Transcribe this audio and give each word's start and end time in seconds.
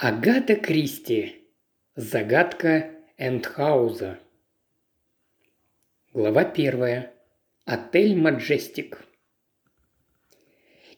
Агата 0.00 0.54
Кристи. 0.54 1.50
Загадка 1.96 2.90
Эндхауза. 3.16 4.20
Глава 6.14 6.44
первая. 6.44 7.10
Отель 7.64 8.14
Маджестик. 8.14 9.04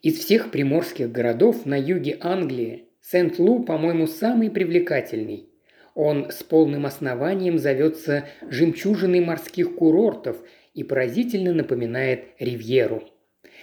Из 0.03 0.19
всех 0.19 0.51
приморских 0.51 1.11
городов 1.11 1.65
на 1.65 1.81
юге 1.81 2.19
Англии 2.21 2.91
Сент-Лу, 3.01 3.65
по-моему, 3.65 4.07
самый 4.07 4.51
привлекательный. 4.51 5.49
Он 5.95 6.31
с 6.31 6.43
полным 6.43 6.85
основанием 6.85 7.59
зовется 7.59 8.29
«жемчужиной 8.43 9.21
морских 9.21 9.77
курортов» 9.77 10.37
и 10.75 10.85
поразительно 10.85 11.55
напоминает 11.55 12.35
Ривьеру– 12.39 13.09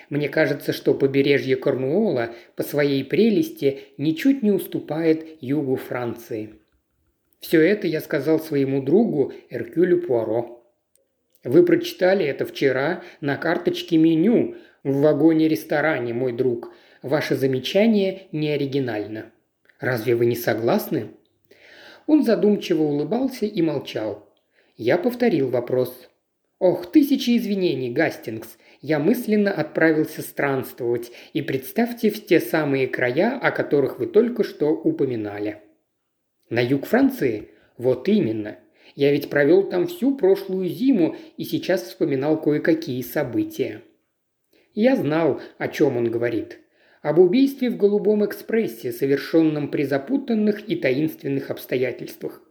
мне 0.09 0.29
кажется, 0.29 0.73
что 0.73 0.93
побережье 0.93 1.55
Корнуола 1.55 2.33
по 2.55 2.63
своей 2.63 3.03
прелести 3.03 3.79
ничуть 3.97 4.41
не 4.41 4.51
уступает 4.51 5.25
югу 5.41 5.75
Франции. 5.75 6.53
Все 7.39 7.61
это 7.61 7.87
я 7.87 8.01
сказал 8.01 8.39
своему 8.39 8.81
другу 8.81 9.33
Эркюлю 9.49 10.01
Пуаро. 10.01 10.65
Вы 11.43 11.63
прочитали 11.63 12.25
это 12.25 12.45
вчера 12.45 13.03
на 13.21 13.37
карточке 13.37 13.97
меню 13.97 14.55
в 14.83 15.01
вагоне-ресторане, 15.01 16.13
мой 16.13 16.33
друг. 16.33 16.73
Ваше 17.01 17.35
замечание 17.35 18.23
не 18.31 18.49
оригинально. 18.49 19.31
Разве 19.79 20.15
вы 20.15 20.25
не 20.25 20.35
согласны? 20.35 21.11
Он 22.07 22.23
задумчиво 22.23 22.83
улыбался 22.83 23.45
и 23.45 23.61
молчал. 23.61 24.27
Я 24.75 24.97
повторил 24.97 25.49
вопрос. 25.49 26.09
«Ох, 26.59 26.91
тысячи 26.91 27.37
извинений, 27.37 27.91
Гастингс 27.91 28.57
я 28.87 28.99
мысленно 28.99 29.51
отправился 29.51 30.21
странствовать, 30.21 31.11
и 31.33 31.41
представьте 31.41 32.09
в 32.09 32.25
те 32.25 32.39
самые 32.39 32.87
края, 32.87 33.37
о 33.37 33.51
которых 33.51 33.99
вы 33.99 34.07
только 34.07 34.45
что 34.45 34.69
упоминали. 34.69 35.61
На 36.49 36.61
юг 36.61 36.85
Франции? 36.85 37.49
Вот 37.77 38.07
именно. 38.07 38.59
Я 38.95 39.11
ведь 39.11 39.29
провел 39.29 39.69
там 39.69 39.87
всю 39.87 40.15
прошлую 40.15 40.69
зиму 40.69 41.17
и 41.35 41.43
сейчас 41.43 41.83
вспоминал 41.83 42.41
кое-какие 42.41 43.01
события. 43.01 43.81
Я 44.73 44.95
знал, 44.95 45.41
о 45.57 45.67
чем 45.67 45.97
он 45.97 46.09
говорит. 46.09 46.59
Об 47.01 47.19
убийстве 47.19 47.69
в 47.69 47.75
«Голубом 47.75 48.23
экспрессе», 48.25 48.93
совершенном 48.93 49.69
при 49.69 49.83
запутанных 49.83 50.69
и 50.69 50.77
таинственных 50.77 51.51
обстоятельствах. 51.51 52.41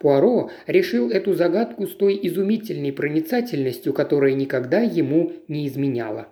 Пуаро 0.00 0.50
решил 0.66 1.10
эту 1.10 1.34
загадку 1.34 1.86
с 1.86 1.94
той 1.94 2.18
изумительной 2.22 2.90
проницательностью, 2.90 3.92
которая 3.92 4.32
никогда 4.32 4.80
ему 4.80 5.32
не 5.46 5.68
изменяла. 5.68 6.28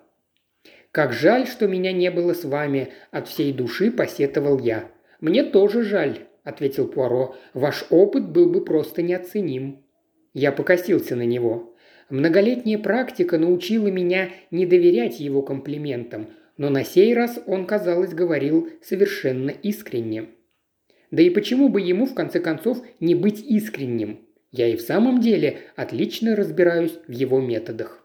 «Как 0.91 1.13
жаль, 1.13 1.47
что 1.47 1.69
меня 1.69 1.93
не 1.93 2.11
было 2.11 2.33
с 2.33 2.45
вами»,– 2.45 2.89
от 3.11 3.29
всей 3.29 3.53
души 3.53 3.91
посетовал 3.91 4.59
я. 4.59 4.91
«Мне 5.21 5.45
тоже 5.45 5.83
жаль»,– 5.83 6.21
ответил 6.45 6.89
Пуаро. 6.89 7.37
«Ваш 7.53 7.85
опыт 7.91 8.31
был 8.31 8.51
бы 8.51 8.65
просто 8.65 9.03
неоценим». 9.03 9.85
Я 10.33 10.51
покосился 10.51 11.15
на 11.15 11.27
него. 11.27 11.77
Многолетняя 12.09 12.79
практика 12.79 13.37
научила 13.37 13.89
меня 13.89 14.31
не 14.51 14.65
доверять 14.65 15.21
его 15.21 15.43
комплиментам, 15.43 16.31
но 16.57 16.71
на 16.71 16.85
сей 16.85 17.13
раз 17.13 17.39
он, 17.47 17.67
казалось, 17.67 18.15
говорил 18.15 18.71
совершенно 18.81 19.51
искренне. 19.51 20.29
Да 21.11 21.23
и 21.23 21.31
почему 21.31 21.69
бы 21.69 21.81
ему, 21.81 22.07
в 22.07 22.15
конце 22.15 22.41
концов, 22.41 22.83
не 23.01 23.15
быть 23.15 23.41
искренним? 23.41 24.21
Я 24.51 24.69
и 24.69 24.77
в 24.77 24.81
самом 24.81 25.21
деле 25.21 25.59
отлично 25.77 26.37
разбираюсь 26.37 26.99
в 27.07 27.13
его 27.13 27.41
методах. 27.41 28.05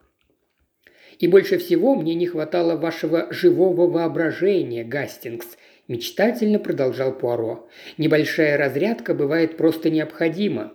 И 1.19 1.27
больше 1.27 1.57
всего 1.57 1.95
мне 1.95 2.15
не 2.15 2.25
хватало 2.25 2.75
вашего 2.75 3.31
живого 3.31 3.87
воображения, 3.87 4.83
Гастингс, 4.83 5.57
мечтательно 5.87 6.59
продолжал 6.59 7.13
Пуаро. 7.17 7.69
Небольшая 7.97 8.57
разрядка 8.57 9.13
бывает 9.13 9.57
просто 9.57 9.89
необходима. 9.89 10.73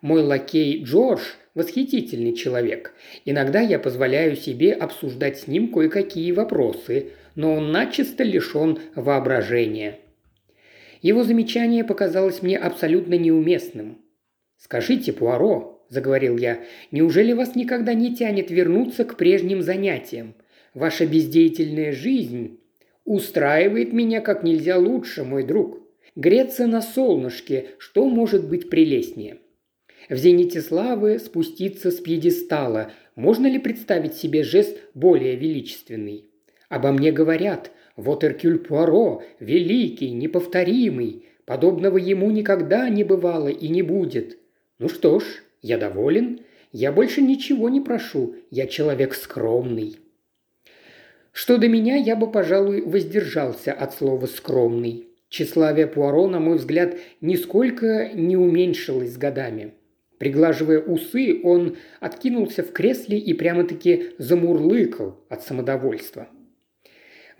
Мой 0.00 0.22
лакей 0.22 0.82
Джордж– 0.82 1.20
восхитительный 1.54 2.34
человек. 2.34 2.94
Иногда 3.24 3.60
я 3.60 3.78
позволяю 3.78 4.36
себе 4.36 4.72
обсуждать 4.72 5.40
с 5.40 5.46
ним 5.46 5.72
кое-какие 5.72 6.32
вопросы, 6.32 7.10
но 7.34 7.54
он 7.54 7.72
начисто 7.72 8.22
лишен 8.22 8.78
воображения. 8.94 9.98
Его 11.02 11.24
замечание 11.24 11.84
показалось 11.84 12.42
мне 12.42 12.56
абсолютно 12.58 13.14
неуместным. 13.14 13.98
«Скажите, 14.56 15.12
Пуаро»,– 15.12 15.86
заговорил 15.88 16.36
я,– 16.36 16.60
«неужели 16.90 17.32
вас 17.32 17.54
никогда 17.54 17.94
не 17.94 18.14
тянет 18.14 18.50
вернуться 18.50 19.04
к 19.04 19.16
прежним 19.16 19.62
занятиям? 19.62 20.34
Ваша 20.74 21.06
бездеятельная 21.06 21.92
жизнь 21.92 22.60
устраивает 23.04 23.92
меня 23.92 24.20
как 24.20 24.42
нельзя 24.42 24.76
лучше, 24.76 25.24
мой 25.24 25.44
друг. 25.44 25.80
Греться 26.14 26.66
на 26.66 26.82
солнышке, 26.82 27.68
что 27.78 28.06
может 28.08 28.46
быть 28.48 28.68
прелестнее?» 28.68 29.38
В 30.10 30.16
зените 30.16 30.60
славы 30.60 31.18
спуститься 31.18 31.90
с 31.90 32.00
пьедестала. 32.00 32.92
Можно 33.14 33.46
ли 33.46 33.58
представить 33.58 34.14
себе 34.14 34.42
жест 34.42 34.76
более 34.92 35.36
величественный? 35.36 36.26
Обо 36.68 36.90
мне 36.90 37.12
говорят, 37.12 37.70
вот 38.00 38.24
Эркюль 38.24 38.58
Пуаро, 38.58 39.22
великий, 39.38 40.10
неповторимый, 40.10 41.26
подобного 41.44 41.98
ему 41.98 42.30
никогда 42.30 42.88
не 42.88 43.04
бывало 43.04 43.48
и 43.48 43.68
не 43.68 43.82
будет. 43.82 44.38
Ну 44.78 44.88
что 44.88 45.20
ж, 45.20 45.24
я 45.60 45.76
доволен, 45.76 46.40
я 46.72 46.92
больше 46.92 47.20
ничего 47.20 47.68
не 47.68 47.80
прошу, 47.80 48.36
я 48.50 48.66
человек 48.66 49.14
скромный. 49.14 49.96
Что 51.32 51.58
до 51.58 51.68
меня, 51.68 51.96
я 51.96 52.16
бы, 52.16 52.30
пожалуй, 52.30 52.82
воздержался 52.82 53.72
от 53.72 53.94
слова 53.94 54.26
«скромный». 54.26 55.06
Тщеславие 55.28 55.86
Пуаро, 55.86 56.26
на 56.26 56.40
мой 56.40 56.56
взгляд, 56.56 56.96
нисколько 57.20 58.10
не 58.14 58.36
уменьшилось 58.36 59.12
с 59.14 59.16
годами. 59.16 59.74
Приглаживая 60.18 60.80
усы, 60.80 61.40
он 61.44 61.76
откинулся 62.00 62.64
в 62.64 62.72
кресле 62.72 63.16
и 63.16 63.32
прямо-таки 63.32 64.06
замурлыкал 64.18 65.20
от 65.28 65.44
самодовольства– 65.44 66.28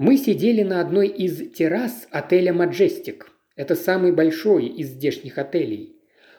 мы 0.01 0.17
сидели 0.17 0.63
на 0.63 0.81
одной 0.81 1.09
из 1.09 1.53
террас 1.53 2.09
отеля 2.11 2.55
«Маджестик». 2.55 3.33
Это 3.55 3.75
самый 3.75 4.13
большой 4.13 4.65
из 4.65 4.93
здешних 4.93 5.37
отелей. 5.37 5.95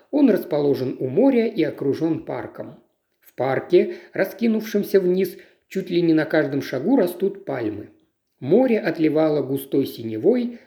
Он 0.10 0.32
расположен 0.32 0.98
у 1.00 1.08
моря 1.08 1.46
и 1.46 1.62
окружен 1.62 2.26
парком. 2.26 2.80
В 3.20 3.36
парке, 3.36 3.98
раскинувшемся 4.14 5.00
вниз, 5.00 5.38
чуть 5.68 5.92
ли 5.92 6.02
не 6.02 6.16
на 6.16 6.26
каждом 6.26 6.64
шагу 6.64 6.96
растут 6.96 7.46
пальмы. 7.46 7.92
Море 8.40 8.80
отливало 8.80 9.44
густой 9.44 9.86
синевой, 9.86 10.58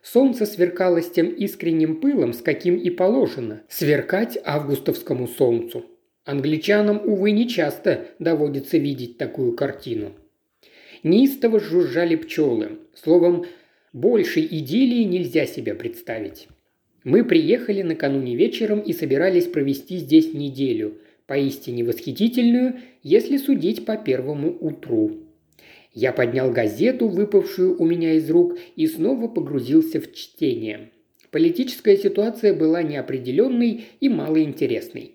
солнце 0.00 0.46
сверкало 0.46 1.02
с 1.02 1.10
тем 1.10 1.30
искренним 1.30 2.00
пылом, 2.00 2.32
с 2.32 2.42
каким 2.42 2.76
и 2.76 2.90
положено 2.90 3.62
сверкать 3.68 4.38
августовскому 4.44 5.26
солнцу. 5.26 5.84
Англичанам, 6.24 7.00
увы, 7.04 7.32
нечасто 7.32 8.06
доводится 8.20 8.78
видеть 8.78 9.18
такую 9.18 9.56
картину 9.56 10.12
неистово 11.02 11.60
жужжали 11.60 12.16
пчелы. 12.16 12.78
Словом, 12.94 13.46
большей 13.92 14.46
идиллии 14.46 15.04
нельзя 15.04 15.46
себе 15.46 15.74
представить. 15.74 16.48
Мы 17.04 17.24
приехали 17.24 17.82
накануне 17.82 18.36
вечером 18.36 18.80
и 18.80 18.92
собирались 18.92 19.46
провести 19.46 19.96
здесь 19.96 20.34
неделю, 20.34 20.98
поистине 21.26 21.84
восхитительную, 21.84 22.80
если 23.02 23.36
судить 23.36 23.84
по 23.84 23.96
первому 23.96 24.56
утру. 24.60 25.18
Я 25.92 26.12
поднял 26.12 26.50
газету, 26.50 27.08
выпавшую 27.08 27.80
у 27.80 27.86
меня 27.86 28.14
из 28.14 28.28
рук, 28.30 28.58
и 28.76 28.86
снова 28.86 29.28
погрузился 29.28 30.00
в 30.00 30.12
чтение. 30.12 30.90
Политическая 31.30 31.96
ситуация 31.96 32.54
была 32.54 32.82
неопределенной 32.82 33.84
и 34.00 34.08
малоинтересной 34.08 35.14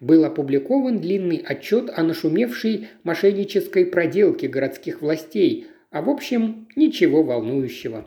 был 0.00 0.24
опубликован 0.24 1.00
длинный 1.00 1.38
отчет 1.38 1.90
о 1.94 2.02
нашумевшей 2.02 2.88
мошеннической 3.02 3.86
проделке 3.86 4.48
городских 4.48 5.02
властей, 5.02 5.66
а 5.90 6.02
в 6.02 6.10
общем 6.10 6.68
ничего 6.76 7.22
волнующего. 7.22 8.06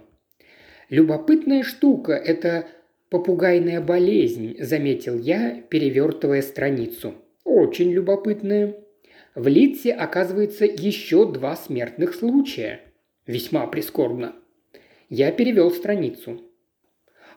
Любопытная 0.90 1.64
штука– 1.64 2.14
это 2.14 2.68
попугайная 3.10 3.82
болезнь, 3.82 4.56
заметил 4.60 5.18
я, 5.18 5.62
перевертывая 5.70 6.42
страницу. 6.42 7.16
Очень 7.44 7.92
любопытная. 7.92 8.76
В 9.36 9.48
Литсе 9.48 9.94
оказывается 9.94 10.66
еще 10.66 11.32
два 11.32 11.56
смертных 11.56 12.16
случая. 12.16 12.82
Весьма 13.26 13.68
прискорбно. 13.68 14.36
Я 15.10 15.32
перевел 15.32 15.72
страницу. 15.72 16.42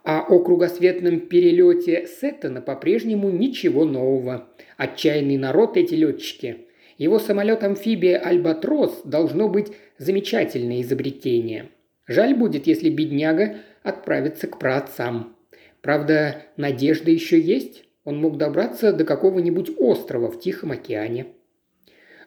А 0.03 0.23
о 0.23 0.39
кругосветном 0.39 1.21
перелете 1.21 2.07
Сеттона 2.07 2.61
по-прежнему 2.63 3.31
ничего 3.31 3.85
нового. 3.85 4.49
Отчаянный 4.77 5.37
народ 5.37 5.77
эти 5.77 5.95
летчики. 5.95 6.67
Его 6.97 7.19
самолет-амфибия 7.19 8.19
«Альбатрос» 8.19 9.03
должно 9.05 9.49
быть 9.49 9.73
замечательное 9.99 10.83
изобретение. 10.83 11.71
Жаль 12.07 12.35
будет, 12.35 12.67
если 12.67 12.91
бедняга 12.91 13.57
отправится 13.83 14.47
к 14.47 14.59
праотцам. 14.59 15.37
Правда, 15.81 16.43
надежда 16.57 17.11
еще 17.11 17.41
есть. 17.41 17.85
Он 18.05 18.19
мог 18.19 18.39
добраться 18.39 18.93
до 18.93 19.05
какого-нибудь 19.05 19.71
острова 19.79 20.31
в 20.31 20.41
Тихом 20.41 20.73
океане. 20.73 21.27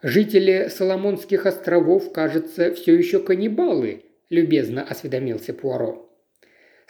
Жители 0.02 0.68
Соломонских 0.70 1.46
островов, 1.46 2.12
кажется, 2.12 2.74
все 2.74 2.96
еще 2.96 3.20
каннибалы, 3.20 4.04
любезно 4.30 4.84
осведомился 4.84 5.54
Пуаро. 5.54 6.12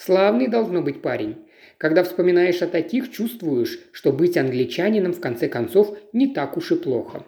Славный 0.05 0.49
должно 0.49 0.81
быть 0.81 1.01
парень. 1.01 1.37
Когда 1.77 2.03
вспоминаешь 2.03 2.61
о 2.61 2.67
таких, 2.67 3.09
чувствуешь, 3.09 3.79
что 3.93 4.11
быть 4.11 4.35
англичанином 4.35 5.13
в 5.13 5.21
конце 5.21 5.47
концов 5.47 5.97
не 6.11 6.27
так 6.27 6.57
уж 6.57 6.73
и 6.73 6.75
плохо. 6.75 7.25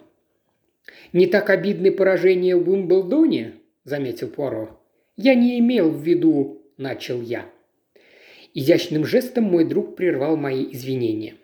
«Не 1.13 1.27
так 1.27 1.49
обидны 1.49 1.89
поражения 1.91 2.57
в 2.57 2.69
Уимблдоне?»– 2.69 3.53
заметил 3.85 4.27
Пуаро. 4.27 4.77
«Я 5.15 5.35
не 5.35 5.57
имел 5.59 5.89
в 5.89 6.01
виду...»– 6.01 6.63
начал 6.77 7.21
я. 7.21 7.45
Изящным 8.53 9.05
жестом 9.05 9.45
мой 9.45 9.63
друг 9.63 9.95
прервал 9.95 10.35
мои 10.35 10.65
извинения. 10.73 11.35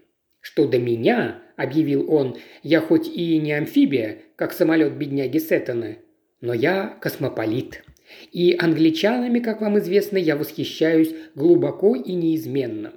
«Что 0.42 0.68
до 0.68 0.80
меня,– 0.80 1.40
объявил 1.56 2.12
он,– 2.12 2.36
я 2.64 2.82
хоть 2.82 3.08
и 3.08 3.38
не 3.38 3.54
амфибия, 3.54 4.18
как 4.36 4.52
самолет 4.52 4.98
бедняги 4.98 5.38
Сеттона, 5.38 5.96
но 6.42 6.54
я 6.54 6.98
космополит. 7.00 7.84
И 8.32 8.56
англичанами, 8.58 9.40
как 9.40 9.62
вам 9.62 9.80
известно, 9.80 10.18
я 10.18 10.36
восхищаюсь 10.36 11.14
глубоко 11.36 11.96
и 11.96 12.14
неизменно. 12.14 12.94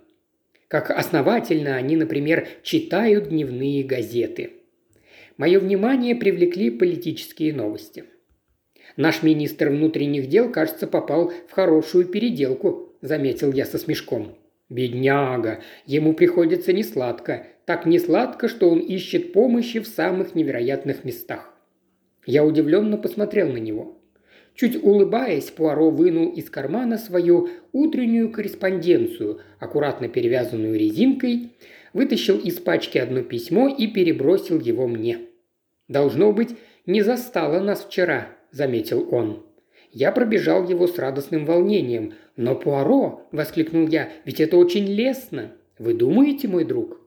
Как 0.68 0.90
основательно 0.90 1.76
они, 1.76 1.96
например, 1.96 2.48
читают 2.62 3.28
дневные 3.28 3.84
газеты. 3.84 4.52
Мое 5.36 5.58
внимание 5.58 6.14
привлекли 6.14 6.70
политические 6.70 7.52
новости. 7.52 8.04
Наш 8.96 9.22
министр 9.22 9.70
внутренних 9.70 10.28
дел, 10.28 10.50
кажется, 10.50 10.86
попал 10.86 11.32
в 11.48 11.52
хорошую 11.52 12.06
переделку, 12.06 12.92
заметил 13.00 13.52
я 13.52 13.66
со 13.66 13.78
смешком. 13.78 14.36
Бедняга, 14.68 15.62
ему 15.86 16.14
приходится 16.14 16.72
несладко, 16.72 17.46
так 17.66 17.86
несладко, 17.86 18.48
что 18.48 18.70
он 18.70 18.78
ищет 18.78 19.32
помощи 19.32 19.80
в 19.80 19.86
самых 19.86 20.34
невероятных 20.34 21.04
местах. 21.04 21.52
Я 22.26 22.44
удивленно 22.44 22.96
посмотрел 22.96 23.52
на 23.52 23.58
него. 23.58 24.00
Чуть 24.54 24.82
улыбаясь, 24.82 25.50
Пуаро 25.50 25.90
вынул 25.90 26.30
из 26.30 26.48
кармана 26.48 26.96
свою 26.96 27.48
утреннюю 27.72 28.30
корреспонденцию, 28.30 29.40
аккуратно 29.58 30.08
перевязанную 30.08 30.78
резинкой, 30.78 31.50
вытащил 31.92 32.38
из 32.38 32.60
пачки 32.60 32.98
одно 32.98 33.22
письмо 33.22 33.68
и 33.68 33.88
перебросил 33.88 34.60
его 34.60 34.86
мне. 34.86 35.18
«Должно 35.88 36.32
быть, 36.32 36.50
не 36.86 37.02
застало 37.02 37.58
нас 37.60 37.84
вчера»,– 37.84 38.28
заметил 38.52 39.08
он. 39.12 39.44
Я 39.90 40.12
пробежал 40.12 40.68
его 40.68 40.86
с 40.86 40.98
радостным 40.98 41.46
волнением. 41.46 42.14
«Но, 42.36 42.54
Пуаро!»– 42.54 43.28
воскликнул 43.32 43.88
я. 43.88 44.08
«Ведь 44.24 44.40
это 44.40 44.56
очень 44.56 44.86
лестно! 44.86 45.52
Вы 45.78 45.94
думаете, 45.94 46.46
мой 46.48 46.64
друг?» 46.64 47.00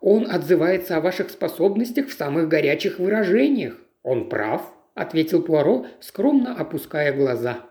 «Он 0.00 0.28
отзывается 0.30 0.96
о 0.96 1.00
ваших 1.00 1.30
способностях 1.30 2.08
в 2.08 2.12
самых 2.12 2.48
горячих 2.48 2.98
выражениях. 2.98 3.76
Он 4.02 4.28
прав»,– 4.28 4.72
ответил 4.94 5.42
Пуаро, 5.42 5.86
скромно 6.00 6.54
опуская 6.54 7.12
глаза. 7.12 7.66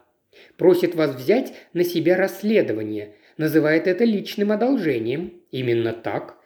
«Просит 0.57 0.95
вас 0.95 1.16
взять 1.16 1.54
на 1.74 1.83
себя 1.83 2.16
расследование. 2.16 3.16
Называет 3.38 3.88
это 3.88 4.04
личным 4.04 4.51
одолжением. 4.51 5.42
Именно 5.51 5.94
так. 5.94 6.38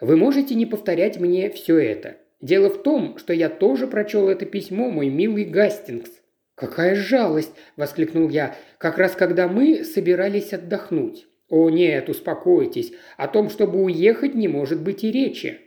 Вы 0.00 0.16
можете 0.16 0.54
не 0.54 0.66
повторять 0.66 1.18
мне 1.18 1.50
все 1.50 1.78
это. 1.78 2.16
Дело 2.40 2.68
в 2.68 2.82
том, 2.82 3.18
что 3.18 3.32
я 3.32 3.48
тоже 3.48 3.86
прочел 3.86 4.28
это 4.28 4.44
письмо, 4.46 4.90
мой 4.90 5.08
милый 5.08 5.44
Гастингс. 5.44 6.10
«Какая 6.54 6.94
жалость!»– 6.94 7.52
воскликнул 7.76 8.28
я,– 8.30 8.56
«как 8.78 8.98
раз 8.98 9.12
когда 9.12 9.46
мы 9.46 9.84
собирались 9.84 10.52
отдохнуть». 10.52 11.26
«О 11.48 11.70
нет, 11.70 12.08
успокойтесь, 12.08 12.92
о 13.16 13.28
том, 13.28 13.50
чтобы 13.50 13.82
уехать, 13.82 14.34
не 14.34 14.48
может 14.48 14.80
быть 14.82 15.04
и 15.04 15.12
речи». 15.12 15.60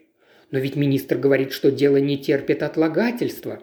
«Но 0.51 0.59
ведь 0.59 0.75
министр 0.75 1.17
говорит, 1.17 1.51
что 1.51 1.71
дело 1.71 1.97
не 1.97 2.17
терпит 2.17 2.63
отлагательства». 2.63 3.61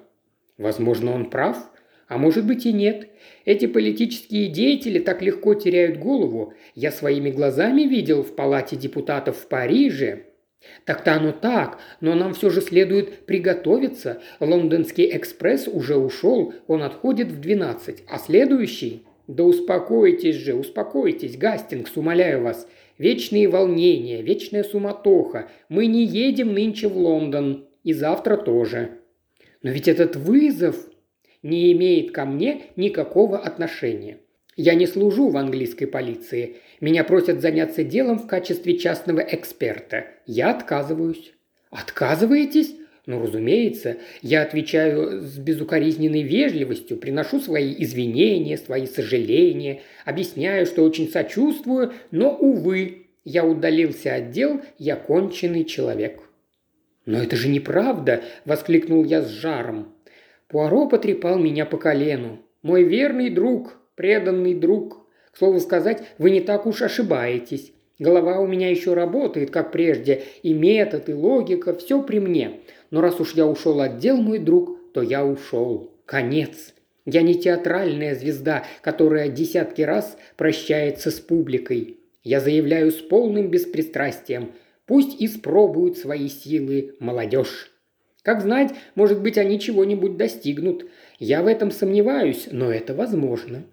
«Возможно, 0.59 1.13
он 1.13 1.31
прав, 1.31 1.71
а 2.09 2.19
может 2.19 2.47
быть 2.47 2.67
и 2.67 2.73
нет. 2.73 3.09
Эти 3.45 3.67
политические 3.67 4.49
деятели 4.49 4.99
так 4.99 5.23
легко 5.23 5.55
теряют 5.55 5.99
голову. 5.99 6.55
Я 6.75 6.93
своими 6.93 7.31
глазами 7.31 7.83
видел 7.83 8.23
в 8.23 8.35
палате 8.35 8.77
депутатов 8.77 9.37
в 9.39 9.49
Париже, 9.49 10.27
так-то 10.85 11.15
оно 11.15 11.33
так, 11.33 11.79
но 12.01 12.15
нам 12.15 12.35
все 12.35 12.51
же 12.51 12.61
следует 12.61 13.27
приготовиться. 13.27 14.21
Лондонский 14.41 15.17
экспресс 15.17 15.69
уже 15.69 15.97
ушел, 15.97 16.55
он 16.67 16.83
отходит 16.83 17.29
в 17.29 17.41
12, 17.41 18.05
а 18.09 18.19
следующий... 18.19 19.03
Да 19.27 19.43
успокойтесь 19.43 20.37
же, 20.37 20.55
успокойтесь, 20.55 21.37
Гастингс, 21.37 21.97
умоляю 21.97 22.45
вас. 22.45 22.69
Вечные 22.97 23.49
волнения, 23.49 24.23
вечная 24.23 24.63
суматоха. 24.63 25.51
Мы 25.69 25.87
не 25.89 26.05
едем 26.05 26.55
нынче 26.55 26.87
в 26.87 26.97
Лондон. 26.97 27.67
И 27.83 27.93
завтра 27.93 28.37
тоже. 28.37 29.01
Но 29.63 29.71
ведь 29.71 29.89
этот 29.89 30.17
вызов 30.17 30.77
не 31.43 31.73
имеет 31.73 32.13
ко 32.13 32.25
мне 32.25 32.67
никакого 32.77 33.39
отношения. 33.39 34.19
Я 34.57 34.75
не 34.75 34.87
служу 34.87 35.29
в 35.29 35.37
английской 35.37 35.87
полиции. 35.87 36.57
Меня 36.81 37.05
просят 37.05 37.41
заняться 37.41 37.85
делом 37.85 38.19
в 38.19 38.27
качестве 38.27 38.79
частного 38.79 39.21
эксперта. 39.21 40.07
Я 40.27 40.51
отказываюсь». 40.51 41.33
«Отказываетесь?» 41.71 42.75
Ну, 43.07 43.23
разумеется, 43.23 43.99
я 44.21 44.43
отвечаю 44.43 45.23
с 45.23 45.39
безукоризненной 45.39 46.23
вежливостью, 46.23 46.97
приношу 46.97 47.39
свои 47.39 47.73
извинения, 47.79 48.57
свои 48.57 48.87
сожаления, 48.87 49.83
объясняю, 50.05 50.67
что 50.67 50.83
очень 50.83 51.09
сочувствую, 51.09 51.93
но, 52.11 52.35
увы, 52.35 53.07
я 53.25 53.45
удалился 53.45 54.17
от 54.17 54.33
дел, 54.33 54.61
я 54.79 54.97
конченый 54.97 55.65
человек. 55.65 56.21
«Но 57.07 57.23
это 57.23 57.37
же 57.37 57.49
неправда!»– 57.49 58.23
воскликнул 58.45 59.05
я 59.05 59.23
с 59.23 59.29
жаром. 59.29 59.95
Пуаро 60.49 60.89
потрепал 60.89 61.39
меня 61.39 61.65
по 61.65 61.79
колену. 61.79 62.41
«Мой 62.63 62.83
верный 62.83 63.31
друг, 63.31 63.79
преданный 63.95 64.55
друг. 64.55 65.07
К 65.33 65.39
слову 65.39 65.61
сказать, 65.61 66.03
вы 66.19 66.31
не 66.31 66.41
так 66.41 66.67
уж 66.67 66.83
ошибаетесь. 66.83 67.73
Голова 67.99 68.41
у 68.41 68.47
меня 68.47 68.69
еще 68.71 68.93
работает, 68.93 69.51
как 69.51 69.73
прежде, 69.73 70.23
и 70.43 70.53
метод, 70.53 71.09
и 71.09 71.15
логика, 71.15 71.75
все 71.75 72.03
при 72.03 72.19
мне. 72.19 72.61
Но 72.91 73.01
раз 73.01 73.21
уж 73.21 73.35
я 73.35 73.47
ушел 73.47 73.81
от 73.81 73.99
дел, 73.99 74.19
мой 74.19 74.39
друг, 74.39 74.93
то 74.93 75.01
я 75.01 75.25
ушел. 75.25 75.93
Конец. 76.05 76.75
Я 77.07 77.23
не 77.23 77.35
театральная 77.35 78.15
звезда, 78.15 78.65
которая 78.83 79.29
десятки 79.29 79.83
раз 79.83 80.19
прощается 80.37 81.11
с 81.11 81.21
публикой. 81.21 81.99
Я 82.23 82.41
заявляю 82.41 82.91
с 82.91 82.97
полным 82.97 83.49
беспристрастием. 83.49 84.53
Пусть 84.87 85.21
испробуют 85.21 85.99
свои 85.99 86.29
силы 86.29 86.95
молодежь. 87.01 87.73
Как 88.23 88.41
знать, 88.41 88.73
может 88.95 89.21
быть, 89.21 89.39
они 89.39 89.61
чего-нибудь 89.61 90.17
достигнут. 90.17 90.87
Я 91.19 91.43
в 91.43 91.47
этом 91.47 91.71
сомневаюсь, 91.71 92.49
но 92.51 92.73
это 92.73 92.95
возможно. 92.95 93.65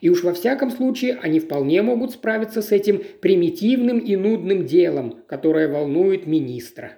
И 0.00 0.08
уж 0.08 0.22
во 0.22 0.32
всяком 0.32 0.70
случае 0.70 1.18
они 1.20 1.40
вполне 1.40 1.82
могут 1.82 2.12
справиться 2.12 2.62
с 2.62 2.70
этим 2.70 3.02
примитивным 3.20 3.98
и 3.98 4.16
нудным 4.16 4.64
делом, 4.64 5.22
которое 5.26 5.68
волнует 5.68 6.26
министра. 6.26 6.92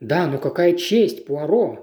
Да, 0.00 0.26
но 0.26 0.38
какая 0.38 0.74
честь, 0.74 1.26
Пуаро! 1.26 1.82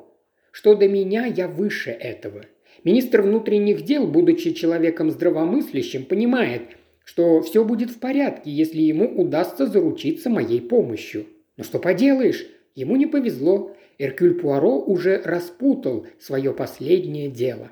Что 0.51 0.75
до 0.75 0.87
меня, 0.87 1.25
я 1.25 1.47
выше 1.47 1.89
этого. 1.89 2.45
Министр 2.83 3.21
внутренних 3.21 3.83
дел, 3.83 4.05
будучи 4.07 4.53
человеком 4.53 5.09
здравомыслящим, 5.09 6.05
понимает, 6.05 6.61
что 7.03 7.41
все 7.41 7.63
будет 7.63 7.89
в 7.89 7.99
порядке, 7.99 8.49
если 8.51 8.81
ему 8.81 9.05
удастся 9.21 9.65
заручиться 9.65 10.29
моей 10.29 10.61
помощью. 10.61 11.25
Но 11.57 11.63
что 11.63 11.79
поделаешь, 11.79 12.47
ему 12.75 12.95
не 12.95 13.05
повезло. 13.05 13.75
Эркюль 13.99 14.39
Пуаро 14.39 14.79
уже 14.79 15.21
распутал 15.23 16.07
свое 16.19 16.53
последнее 16.53 17.29
дело. 17.29 17.71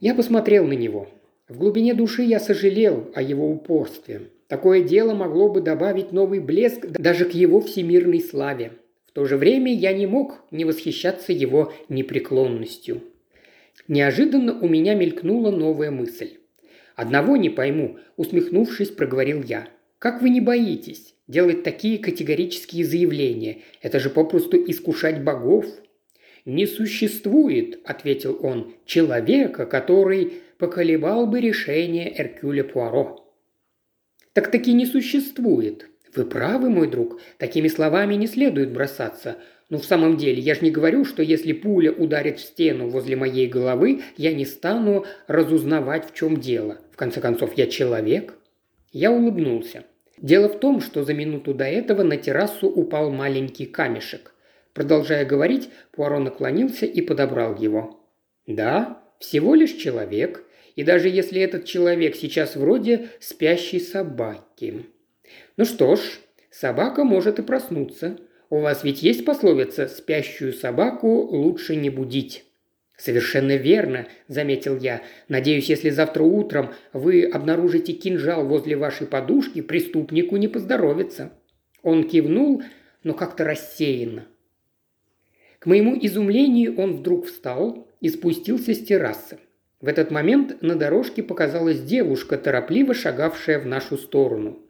Я 0.00 0.14
посмотрел 0.14 0.66
на 0.66 0.72
него. 0.72 1.08
В 1.48 1.58
глубине 1.58 1.94
души 1.94 2.22
я 2.22 2.40
сожалел 2.40 3.10
о 3.14 3.20
его 3.20 3.50
упорстве. 3.50 4.30
Такое 4.48 4.82
дело 4.82 5.14
могло 5.14 5.48
бы 5.48 5.60
добавить 5.60 6.12
новый 6.12 6.40
блеск 6.40 6.86
даже 6.86 7.26
к 7.26 7.32
его 7.32 7.60
всемирной 7.60 8.20
славе. 8.20 8.72
В 9.06 9.12
то 9.12 9.26
же 9.26 9.36
время 9.36 9.72
я 9.74 9.92
не 9.92 10.06
мог 10.06 10.42
не 10.50 10.64
восхищаться 10.64 11.32
его 11.32 11.72
непреклонностью. 11.88 13.02
Неожиданно 13.88 14.58
у 14.58 14.68
меня 14.68 14.94
мелькнула 14.94 15.50
новая 15.50 15.90
мысль. 15.90 16.38
«Одного 16.94 17.36
не 17.36 17.50
пойму»,– 17.50 17.98
усмехнувшись, 18.16 18.90
проговорил 18.90 19.42
я. 19.42 19.68
«Как 19.98 20.22
вы 20.22 20.30
не 20.30 20.40
боитесь 20.40 21.14
делать 21.26 21.62
такие 21.62 21.98
категорические 21.98 22.84
заявления? 22.84 23.62
Это 23.82 23.98
же 23.98 24.10
попросту 24.10 24.56
искушать 24.56 25.22
богов». 25.22 25.66
«Не 26.44 26.66
существует»,– 26.66 27.80
ответил 27.84 28.38
он,– 28.42 28.74
«человека, 28.84 29.66
который 29.66 30.34
поколебал 30.58 31.26
бы 31.26 31.40
решение 31.40 32.14
Эркюля 32.20 32.64
Пуаро. 32.64 33.24
Так 34.34 34.50
таки 34.50 34.72
не 34.72 34.86
существует. 34.86 35.88
Вы 36.14 36.26
правы, 36.26 36.70
мой 36.70 36.88
друг, 36.88 37.20
такими 37.38 37.68
словами 37.68 38.14
не 38.14 38.26
следует 38.26 38.72
бросаться. 38.72 39.38
Но 39.70 39.78
в 39.78 39.84
самом 39.84 40.16
деле, 40.16 40.40
я 40.40 40.54
же 40.54 40.60
не 40.60 40.70
говорю, 40.70 41.04
что 41.04 41.22
если 41.22 41.52
пуля 41.52 41.90
ударит 41.92 42.38
в 42.38 42.42
стену 42.42 42.88
возле 42.88 43.16
моей 43.16 43.46
головы, 43.46 44.02
я 44.16 44.32
не 44.34 44.44
стану 44.44 45.06
разузнавать, 45.26 46.10
в 46.10 46.14
чем 46.14 46.38
дело. 46.38 46.78
В 46.92 46.96
конце 46.96 47.20
концов, 47.20 47.56
я 47.56 47.66
человек. 47.66 48.34
Я 48.92 49.10
улыбнулся. 49.10 49.84
Дело 50.18 50.48
в 50.48 50.60
том, 50.60 50.80
что 50.80 51.02
за 51.02 51.14
минуту 51.14 51.54
до 51.54 51.64
этого 51.64 52.02
на 52.02 52.16
террасу 52.16 52.68
упал 52.68 53.10
маленький 53.10 53.66
камешек. 53.66 54.34
Продолжая 54.72 55.24
говорить, 55.24 55.70
Пуаро 55.92 56.18
наклонился 56.18 56.86
и 56.86 57.00
подобрал 57.00 57.56
его. 57.56 58.00
«Да, 58.46 59.02
всего 59.18 59.54
лишь 59.54 59.72
человек, 59.72 60.44
И 60.76 60.82
даже 60.82 61.08
если 61.08 61.40
этот 61.40 61.66
человек 61.66 62.16
сейчас 62.16 62.56
вроде 62.56 63.08
спящей 63.20 63.78
собаки. 63.78 64.86
Ну 65.56 65.64
что 65.64 65.94
ж, 65.94 66.00
собака 66.50 67.04
может 67.04 67.38
и 67.38 67.42
проснуться. 67.42 68.18
У 68.50 68.60
вас 68.60 68.84
ведь 68.84 69.02
есть 69.02 69.24
пословица 69.24 69.88
«спящую 69.88 70.52
собаку 70.52 71.08
лучше 71.08 71.76
не 71.76 71.90
будить». 71.90 72.44
«Совершенно 72.96 73.56
верно»,– 73.56 74.06
заметил 74.28 74.76
я. 74.78 75.02
«Надеюсь, 75.28 75.68
если 75.68 75.90
завтра 75.90 76.22
утром 76.22 76.70
вы 76.92 77.24
обнаружите 77.24 77.92
кинжал 77.92 78.46
возле 78.46 78.76
вашей 78.76 79.06
подушки, 79.06 79.62
преступнику 79.62 80.36
не 80.36 80.46
поздоровится». 80.46 81.32
Он 81.82 82.08
кивнул, 82.08 82.62
но 83.02 83.14
как-то 83.14 83.44
рассеянно. 83.44 84.26
К 85.58 85.66
моему 85.66 85.98
изумлению 86.00 86.78
он 86.78 86.96
вдруг 86.96 87.26
встал 87.26 87.88
и 88.00 88.08
спустился 88.08 88.74
с 88.74 88.84
террасы. 88.84 89.38
В 89.80 89.88
этот 89.88 90.10
момент 90.10 90.62
на 90.62 90.76
дорожке 90.76 91.22
показалась 91.22 91.82
девушка, 91.82 92.38
торопливо 92.38 92.94
шагавшая 92.94 93.58
в 93.58 93.66
нашу 93.66 93.98
сторону. 93.98 94.63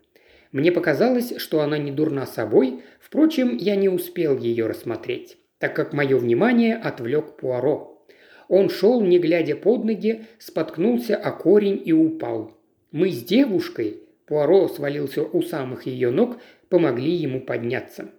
Мне 0.54 0.70
показалось, 0.70 1.34
что 1.38 1.62
она 1.62 1.78
не 1.78 1.90
дурна 1.90 2.26
собой, 2.26 2.84
впрочем, 3.00 3.56
я 3.56 3.74
не 3.74 3.88
успел 3.88 4.38
ее 4.38 4.68
рассмотреть, 4.68 5.36
так 5.58 5.74
как 5.74 5.92
мое 5.92 6.16
внимание 6.16 6.76
отвлек 6.76 7.36
Пуаро. 7.36 8.06
Он 8.46 8.70
шел, 8.70 9.00
не 9.00 9.18
глядя 9.18 9.56
под 9.56 9.84
ноги, 9.84 10.26
споткнулся 10.38 11.16
о 11.16 11.32
корень 11.32 11.82
и 11.84 11.92
упал. 11.92 12.56
Мы 12.92 13.10
с 13.10 13.24
девушкой, 13.24 13.98
Пуаро 14.26 14.68
свалился 14.68 15.24
у 15.24 15.42
самых 15.42 15.86
ее 15.86 16.12
ног, 16.12 16.36
помогли 16.68 17.10
ему 17.10 17.40
подняться. 17.40 18.10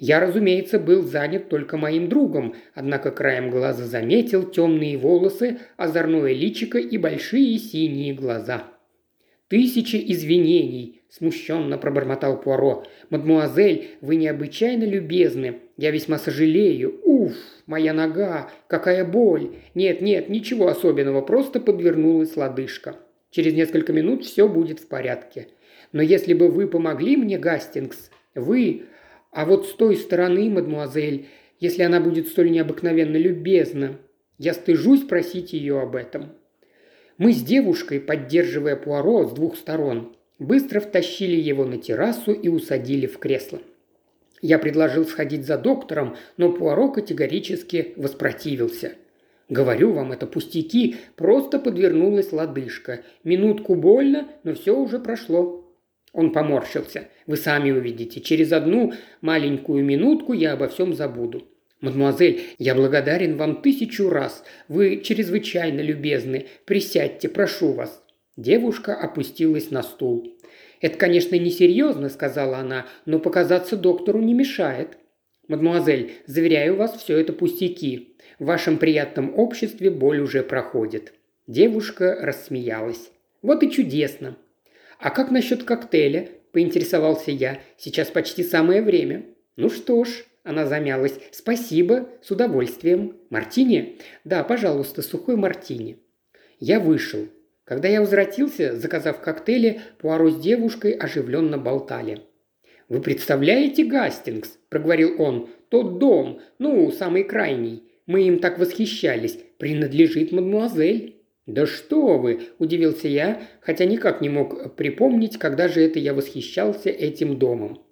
Я, 0.00 0.18
разумеется, 0.18 0.80
был 0.80 1.04
занят 1.04 1.48
только 1.48 1.76
моим 1.76 2.08
другом, 2.08 2.56
однако 2.74 3.12
краем 3.12 3.48
глаза 3.48 3.84
заметил 3.84 4.42
темные 4.42 4.98
волосы, 4.98 5.60
озорное 5.76 6.32
личико 6.32 6.78
и 6.78 6.98
большие 6.98 7.56
синие 7.58 8.12
глаза. 8.12 8.64
«Тысячи 9.50 9.96
извинений!»– 9.96 11.02
смущенно 11.08 11.76
пробормотал 11.76 12.40
Пуаро. 12.40 12.84
«Мадмуазель, 13.10 13.88
вы 14.00 14.14
необычайно 14.14 14.84
любезны. 14.84 15.56
Я 15.76 15.90
весьма 15.90 16.18
сожалею. 16.18 17.00
Уф, 17.02 17.32
моя 17.66 17.92
нога! 17.92 18.48
Какая 18.68 19.04
боль! 19.04 19.56
Нет, 19.74 20.02
нет, 20.02 20.28
ничего 20.28 20.68
особенного, 20.68 21.20
просто 21.20 21.58
подвернулась 21.58 22.36
лодыжка. 22.36 22.94
Через 23.30 23.54
несколько 23.54 23.92
минут 23.92 24.24
все 24.24 24.46
будет 24.48 24.78
в 24.78 24.86
порядке. 24.86 25.48
Но 25.90 26.00
если 26.00 26.32
бы 26.32 26.48
вы 26.48 26.68
помогли 26.68 27.16
мне, 27.16 27.36
Гастингс, 27.36 28.12
вы, 28.36 28.84
а 29.32 29.46
вот 29.46 29.66
с 29.66 29.72
той 29.72 29.96
стороны, 29.96 30.48
мадмуазель, 30.48 31.26
если 31.58 31.82
она 31.82 32.00
будет 32.00 32.28
столь 32.28 32.52
необыкновенно 32.52 33.16
любезна, 33.16 33.98
я 34.38 34.54
стыжусь 34.54 35.02
просить 35.02 35.52
ее 35.52 35.80
об 35.80 35.96
этом. 35.96 36.36
Мы 37.20 37.34
с 37.34 37.42
девушкой, 37.42 38.00
поддерживая 38.00 38.76
Пуаро 38.76 39.28
с 39.28 39.32
двух 39.32 39.58
сторон, 39.58 40.16
быстро 40.38 40.80
втащили 40.80 41.36
его 41.36 41.66
на 41.66 41.76
террасу 41.76 42.32
и 42.32 42.48
усадили 42.48 43.06
в 43.06 43.18
кресло. 43.18 43.58
Я 44.40 44.58
предложил 44.58 45.04
сходить 45.04 45.44
за 45.44 45.58
доктором, 45.58 46.16
но 46.38 46.50
Пуаро 46.50 46.90
категорически 46.90 47.92
воспротивился. 47.96 48.94
«Говорю 49.50 49.92
вам, 49.92 50.12
это 50.12 50.26
пустяки, 50.26 50.96
просто 51.14 51.58
подвернулась 51.58 52.32
лодыжка. 52.32 53.02
Минутку 53.22 53.74
больно, 53.74 54.26
но 54.42 54.54
все 54.54 54.74
уже 54.74 54.98
прошло. 54.98 55.70
Он 56.14 56.32
поморщился. 56.32 57.08
«Вы 57.26 57.36
сами 57.36 57.70
увидите. 57.70 58.22
Через 58.22 58.50
одну 58.50 58.94
маленькую 59.20 59.84
минутку 59.84 60.32
я 60.32 60.54
обо 60.54 60.68
всем 60.68 60.94
забуду. 60.94 61.46
«Мадемуазель, 61.80 62.42
я 62.58 62.74
благодарен 62.74 63.36
вам 63.36 63.62
тысячу 63.62 64.10
раз. 64.10 64.44
Вы 64.68 65.00
чрезвычайно 65.02 65.80
любезны. 65.80 66.46
Присядьте, 66.64 67.28
прошу 67.28 67.72
вас». 67.72 68.02
Девушка 68.36 68.94
опустилась 68.94 69.70
на 69.70 69.82
стул. 69.82 70.26
«Это, 70.80 70.98
конечно, 70.98 71.36
несерьезно»,— 71.36 72.08
сказала 72.10 72.58
она,— 72.58 72.86
«но 73.06 73.18
показаться 73.18 73.76
доктору 73.76 74.20
не 74.20 74.34
мешает». 74.34 74.98
«Мадемуазель, 75.48 76.12
заверяю 76.26 76.76
вас, 76.76 76.96
все 76.96 77.18
это 77.18 77.32
пустяки. 77.32 78.16
В 78.38 78.44
вашем 78.44 78.78
приятном 78.78 79.38
обществе 79.38 79.90
боль 79.90 80.20
уже 80.20 80.42
проходит». 80.42 81.14
Девушка 81.46 82.16
рассмеялась. 82.20 83.10
«Вот 83.42 83.62
и 83.62 83.70
чудесно. 83.70 84.36
«А 85.00 85.08
как 85.08 85.30
насчет 85.30 85.64
коктейля?»– 85.64 86.28
поинтересовался 86.52 87.30
я. 87.30 87.60
«Сейчас 87.78 88.08
почти 88.08 88.44
самое 88.44 88.82
время». 88.82 89.24
«Ну 89.56 89.70
что 89.70 90.04
ж»,– 90.04 90.24
она 90.42 90.66
замялась. 90.66 91.18
«Спасибо, 91.32 92.08
с 92.22 92.30
удовольствием. 92.30 93.16
Мартини?» 93.28 93.98
«Да, 94.24 94.42
пожалуйста, 94.42 95.02
сухой 95.02 95.36
мартини». 95.36 95.98
Я 96.58 96.80
вышел. 96.80 97.28
Когда 97.64 97.88
я 97.88 98.00
возвратился, 98.00 98.74
заказав 98.76 99.20
коктейли, 99.20 99.80
Пуаро 99.98 100.30
с 100.30 100.40
девушкой 100.40 100.92
оживленно 100.92 101.58
болтали. 101.58 102.22
«Вы 102.88 103.00
представляете, 103.00 103.84
Гастингс?»– 103.84 104.58
проговорил 104.68 105.20
он. 105.22 105.50
«Тот 105.68 105.98
дом, 105.98 106.40
ну, 106.58 106.90
самый 106.90 107.22
крайний. 107.22 107.84
Мы 108.06 108.22
им 108.22 108.40
так 108.40 108.58
восхищались. 108.58 109.38
Принадлежит 109.58 110.32
мадмуазель». 110.32 111.16
«Да 111.46 111.66
что 111.66 112.18
вы!»– 112.18 112.40
удивился 112.58 113.08
я, 113.08 113.42
хотя 113.60 113.84
никак 113.84 114.20
не 114.20 114.28
мог 114.28 114.74
припомнить, 114.74 115.38
когда 115.38 115.68
же 115.68 115.80
это 115.80 115.98
я 115.98 116.14
восхищался 116.14 116.90
этим 116.90 117.38
домом. 117.38 117.82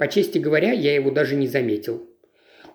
По 0.00 0.08
чести 0.08 0.38
говоря, 0.38 0.72
я 0.72 0.94
его 0.94 1.10
даже 1.10 1.36
не 1.36 1.46
заметил. 1.46 2.08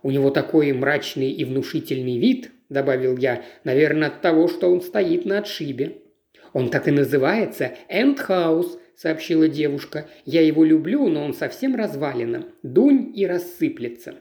«У 0.03 0.12
него 0.12 0.29
такой 0.29 0.72
мрачный 0.74 1.32
и 1.32 1.44
внушительный 1.44 2.20
вид»,– 2.20 2.51
добавил 2.70 3.17
я,– 3.17 3.44
«наверное, 3.63 4.10
от 4.10 4.22
того, 4.22 4.48
что 4.48 4.72
он 4.72 4.79
стоит 4.79 5.25
на 5.25 5.39
отшибе». 5.39 6.03
«Он 6.53 6.70
так 6.70 6.88
и 6.88 6.91
называется– 6.91 7.72
Эндхаус»,– 7.89 8.77
сообщила 8.96 9.48
девушка. 9.48 10.08
«Я 10.25 10.44
его 10.44 10.63
люблю, 10.63 11.10
но 11.10 11.25
он 11.25 11.34
совсем 11.34 11.75
развалина. 11.75 12.46
Дунь 12.62 13.12
и 13.15 13.25
рассыплется». 13.25 14.13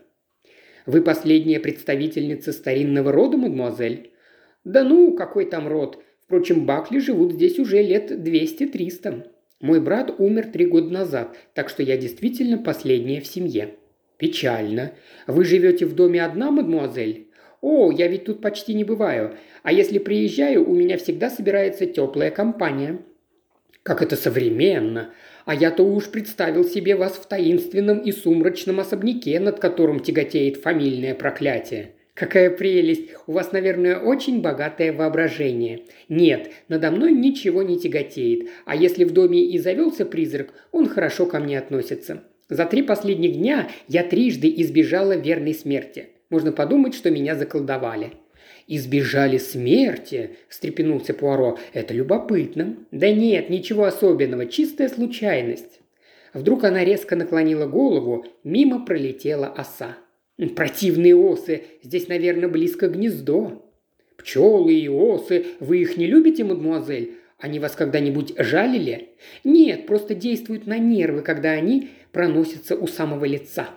«Вы 0.86 1.02
последняя 1.02 1.60
представительница 1.60 2.52
старинного 2.54 3.12
рода, 3.12 3.36
мадемуазель?» 3.36 4.14
«Да 4.64 4.82
ну, 4.82 5.14
какой 5.14 5.44
там 5.44 5.68
род? 5.68 6.02
Впрочем, 6.24 6.64
Бакли 6.64 7.00
живут 7.00 7.34
здесь 7.34 7.58
уже 7.58 7.82
лет 7.82 8.10
200-300. 8.10 9.26
Мой 9.64 9.80
брат 9.80 10.14
умер 10.18 10.48
три 10.52 10.66
года 10.66 10.92
назад, 10.92 11.38
так 11.54 11.70
что 11.70 11.82
я 11.82 11.96
действительно 11.96 12.58
последняя 12.58 13.22
в 13.22 13.26
семье». 13.26 13.76
«Печально. 14.18 14.92
Вы 15.26 15.46
живете 15.46 15.86
в 15.86 15.94
доме 15.94 16.22
одна, 16.22 16.50
мадемуазель?» 16.50 17.28
«О, 17.62 17.90
я 17.90 18.06
ведь 18.08 18.26
тут 18.26 18.42
почти 18.42 18.74
не 18.74 18.84
бываю. 18.84 19.38
А 19.62 19.72
если 19.72 19.98
приезжаю, 19.98 20.68
у 20.68 20.74
меня 20.74 20.98
всегда 20.98 21.30
собирается 21.30 21.86
теплая 21.86 22.30
компания». 22.30 22.98
«Как 23.82 24.02
это 24.02 24.16
современно! 24.16 25.14
А 25.46 25.54
я-то 25.54 25.82
уж 25.82 26.10
представил 26.10 26.64
себе 26.64 26.94
вас 26.94 27.14
в 27.14 27.26
таинственном 27.26 28.00
и 28.00 28.12
сумрачном 28.12 28.80
особняке, 28.80 29.40
над 29.40 29.60
которым 29.60 30.00
тяготеет 30.00 30.58
фамильное 30.58 31.14
проклятие. 31.14 31.94
«Какая 32.14 32.48
прелесть! 32.48 33.10
У 33.26 33.32
вас, 33.32 33.50
наверное, 33.50 33.98
очень 33.98 34.40
богатое 34.40 34.92
воображение. 34.92 35.80
Нет, 36.08 36.52
надо 36.68 36.92
мной 36.92 37.10
ничего 37.12 37.64
не 37.64 37.76
тяготеет, 37.76 38.48
а 38.66 38.76
если 38.76 39.02
в 39.02 39.12
доме 39.12 39.44
и 39.44 39.58
завелся 39.58 40.06
призрак, 40.06 40.54
он 40.70 40.88
хорошо 40.88 41.26
ко 41.26 41.40
мне 41.40 41.58
относится. 41.58 42.22
За 42.48 42.66
три 42.66 42.82
последних 42.82 43.32
дня 43.32 43.68
я 43.88 44.04
трижды 44.04 44.52
избежала 44.58 45.16
верной 45.16 45.54
смерти. 45.54 46.10
Можно 46.30 46.52
подумать, 46.52 46.94
что 46.94 47.10
меня 47.10 47.34
заколдовали». 47.34 48.12
«Избежали 48.66 49.36
смерти?»– 49.36 50.36
встрепенулся 50.48 51.12
Пуаро. 51.14 51.58
«Это 51.74 51.92
любопытно». 51.92 52.76
«Да 52.92 53.10
нет, 53.12 53.50
ничего 53.50 53.84
особенного, 53.84 54.46
чистая 54.46 54.88
случайность». 54.88 55.80
Вдруг 56.32 56.64
она 56.64 56.84
резко 56.84 57.14
наклонила 57.14 57.66
голову, 57.66 58.24
мимо 58.42 58.84
пролетела 58.86 59.48
оса. 59.48 59.96
Противные 60.56 61.14
осы, 61.14 61.62
здесь, 61.82 62.08
наверное, 62.08 62.48
близко 62.48 62.88
гнездо. 62.88 63.70
Пчелы 64.16 64.74
и 64.74 64.88
осы, 64.88 65.46
вы 65.60 65.78
их 65.78 65.96
не 65.96 66.06
любите, 66.06 66.44
мадемуазель? 66.44 67.14
Они 67.38 67.58
вас 67.58 67.76
когда-нибудь 67.76 68.34
жалили? 68.38 69.10
Нет, 69.44 69.86
просто 69.86 70.14
действуют 70.14 70.66
на 70.66 70.78
нервы, 70.78 71.22
когда 71.22 71.50
они 71.50 71.90
проносятся 72.10 72.76
у 72.76 72.86
самого 72.86 73.24
лица. 73.24 73.68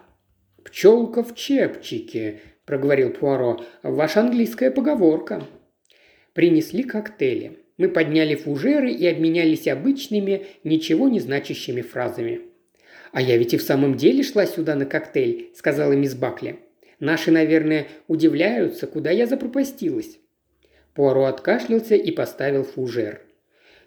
«Пчелка 0.64 1.24
в 1.24 1.34
чепчике»,– 1.34 2.42
проговорил 2.66 3.12
Пуаро. 3.12 3.64
«Ваша 3.84 4.22
английская 4.22 4.70
поговорка». 4.70 5.44
Принесли 6.34 6.84
коктейли. 6.84 7.60
Мы 7.78 7.90
подняли 7.90 8.36
фужеры 8.36 8.92
и 8.92 9.08
обменялись 9.08 9.68
обычными, 9.68 10.46
ничего 10.64 11.08
не 11.08 11.20
значащими 11.20 11.82
фразами. 11.82 12.42
«А 13.12 13.22
я 13.22 13.38
ведь 13.38 13.54
и 13.54 13.58
в 13.58 13.62
самом 13.62 13.96
деле 13.96 14.24
шла 14.24 14.46
сюда 14.46 14.76
на 14.76 14.86
коктейль»,– 14.86 15.52
сказала 15.56 15.94
мисс 15.94 16.16
Бакли. 16.16 16.60
«Наши, 17.00 17.32
наверное, 17.32 17.88
удивляются, 18.08 18.88
куда 18.88 19.12
я 19.12 19.28
запропастилась». 19.28 20.20
Пуаро 20.94 21.26
откашлялся 21.26 21.96
и 21.96 22.12
поставил 22.12 22.64
фужер. 22.64 23.22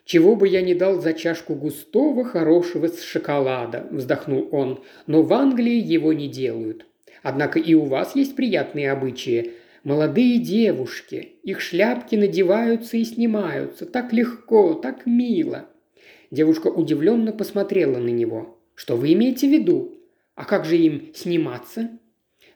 «Чего 0.05 0.37
бы 0.37 0.49
я 0.49 0.63
не 0.63 0.75
дал 0.75 1.01
за 1.01 1.13
чашку 1.13 1.55
густого, 1.55 2.25
хорошего 2.25 2.89
с 2.89 3.03
шоколада»,– 3.03 3.87
вздохнул 3.91 4.49
он,– 4.53 4.83
«но 5.07 5.23
в 5.23 5.33
Англии 5.33 5.79
его 5.79 6.13
не 6.13 6.29
делают. 6.29 6.87
Однако 7.23 7.59
и 7.59 7.75
у 7.75 7.85
вас 7.85 8.17
есть 8.17 8.37
приятные 8.37 8.91
обычаи. 8.91 9.53
Молодые 9.83 10.39
девушки, 10.39 11.37
их 11.43 11.61
шляпки 11.61 12.15
надеваются 12.15 12.97
и 12.97 13.05
снимаются. 13.05 13.87
Так 13.87 14.13
легко, 14.13 14.75
так 14.75 15.07
мило. 15.07 15.67
Девушка 16.31 16.69
удивленно 16.69 17.33
посмотрела 17.33 17.99
на 17.99 18.09
него. 18.09 18.60
Что 18.81 18.97
вы 18.97 19.13
имеете 19.13 19.47
в 19.47 19.53
виду? 19.53 19.93
А 20.37 20.47
как 20.47 20.65
же 20.65 20.79
им 20.79 21.13
сниматься? 21.15 21.91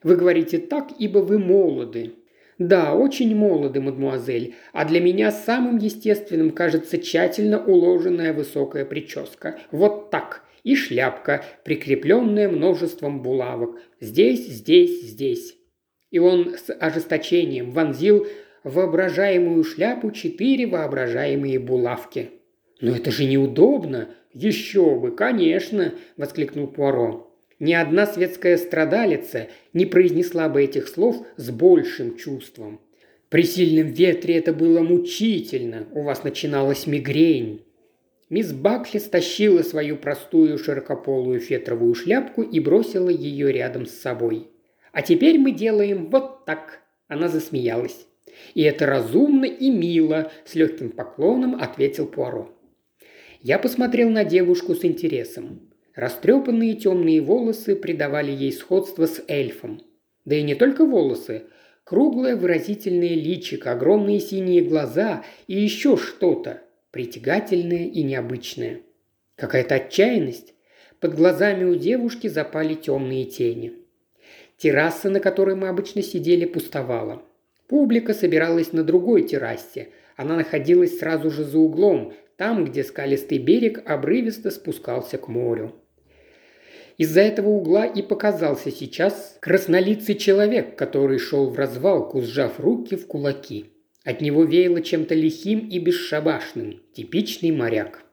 Вы 0.01 0.15
говорите 0.15 0.57
так, 0.57 0.87
ибо 0.97 1.19
вы 1.19 1.37
молоды. 1.37 2.15
Да, 2.57 2.95
очень 2.95 3.35
молоды, 3.35 3.79
мадмуазель, 3.79 4.55
а 4.73 4.85
для 4.85 5.01
меня 5.01 5.31
самым 5.31 5.77
естественным 5.77 6.49
кажется 6.49 6.97
тщательно 6.97 7.63
уложенная 7.63 8.33
высокая 8.33 8.85
прическа. 8.85 9.59
Вот 9.69 10.09
так. 10.09 10.43
И 10.63 10.75
шляпка, 10.75 11.45
прикрепленная 11.63 12.49
множеством 12.49 13.21
булавок. 13.21 13.79
Здесь, 13.99 14.47
здесь, 14.47 15.03
здесь. 15.03 15.55
И 16.09 16.17
он 16.17 16.55
с 16.57 16.73
ожесточением 16.73 17.69
вонзил 17.69 18.25
воображаемую 18.63 19.63
шляпу 19.63 20.09
четыре 20.09 20.65
воображаемые 20.65 21.59
булавки. 21.59 22.31
«Но 22.81 22.95
это 22.95 23.11
же 23.11 23.25
неудобно!» 23.25 24.09
«Еще 24.35 24.99
бы, 24.99 25.11
конечно!»– 25.11 25.93
воскликнул 26.17 26.67
Пуаро. 26.67 27.33
Ни 27.59 27.71
одна 27.71 28.05
светская 28.05 28.57
страдалица 28.57 29.47
не 29.71 29.85
произнесла 29.85 30.49
бы 30.49 30.61
этих 30.61 30.89
слов 30.89 31.25
с 31.37 31.49
большим 31.51 32.17
чувством. 32.17 32.81
При 33.29 33.43
сильном 33.43 33.87
ветре 33.87 34.35
это 34.35 34.51
было 34.51 34.81
мучительно, 34.81 35.87
у 35.93 36.01
вас 36.01 36.25
начиналась 36.25 36.85
мигрень. 36.85 37.63
Мисс 38.29 38.51
Бакли 38.51 38.97
стащила 38.97 39.61
свою 39.61 39.95
простую 39.95 40.57
широкополую 40.57 41.39
фетровую 41.39 41.95
шляпку 41.95 42.41
и 42.41 42.59
бросила 42.59 43.09
ее 43.09 43.53
рядом 43.53 43.85
с 43.85 43.91
собой. 43.91 44.47
«А 44.91 45.01
теперь 45.01 45.39
мы 45.39 45.51
делаем 45.51 46.09
вот 46.09 46.43
так»,– 46.43 46.81
она 47.07 47.29
засмеялась. 47.29 48.05
«И 48.53 48.63
это 48.63 48.85
разумно 48.85 49.45
и 49.45 49.69
мило»,– 49.69 50.29
с 50.45 50.55
легким 50.55 50.89
поклоном 50.89 51.55
ответил 51.55 52.05
Пуаро. 52.05 52.54
Я 53.45 53.59
посмотрел 53.59 54.09
на 54.09 54.23
девушку 54.23 54.73
с 54.73 54.83
интересом. 54.85 55.69
Растрепанные 55.93 56.73
темные 56.73 57.21
волосы 57.21 57.75
придавали 57.75 58.31
ей 58.31 58.51
сходство 58.51 59.05
с 59.05 59.21
эльфом. 59.27 59.83
Да 60.25 60.35
и 60.35 60.41
не 60.41 60.55
только 60.55 60.83
волосы. 60.83 61.43
Круглое 61.83 62.35
выразительное 62.35 63.13
личико, 63.13 63.73
огромные 63.73 64.19
синие 64.19 64.63
глаза 64.63 65.23
и 65.45 65.61
еще 65.61 65.95
что-то 65.95 66.63
притягательное 66.89 67.85
и 67.85 68.01
необычное. 68.01 68.79
Какая-то 69.35 69.75
отчаянность. 69.75 70.55
Под 70.99 71.13
глазами 71.13 71.65
у 71.65 71.75
девушки 71.75 72.25
запали 72.25 72.73
темные 72.73 73.25
тени. 73.25 73.73
Терраса, 74.57 75.11
на 75.11 75.19
которой 75.19 75.55
мы 75.55 75.67
обычно 75.67 76.01
сидели, 76.01 76.45
пустовала. 76.45 77.21
Публика 77.67 78.15
собиралась 78.15 78.73
на 78.73 78.83
другой 78.83 79.21
террасе. 79.21 79.89
Она 80.15 80.35
находилась 80.35 80.97
сразу 80.97 81.29
же 81.29 81.43
за 81.43 81.59
углом, 81.59 82.13
там, 82.37 82.65
где 82.65 82.83
скалистый 82.83 83.37
берег 83.37 83.81
обрывисто 83.85 84.51
спускался 84.51 85.17
к 85.17 85.27
морю. 85.27 85.73
Из-за 86.97 87.21
этого 87.21 87.49
угла 87.49 87.85
и 87.85 88.01
показался 88.01 88.71
сейчас 88.71 89.37
краснолицый 89.41 90.15
человек, 90.15 90.77
который 90.77 91.17
шел 91.19 91.49
в 91.49 91.55
развалку, 91.57 92.21
сжав 92.21 92.59
руки 92.59 92.95
в 92.95 93.05
кулаки. 93.07 93.71
От 94.05 94.21
него 94.21 94.43
веяло 94.43 94.81
чем-то 94.81 95.15
лихим 95.15 95.67
и 95.67 95.79
бесшабашным, 95.79 96.81
типичный 96.93 97.51
моряк. 97.51 98.03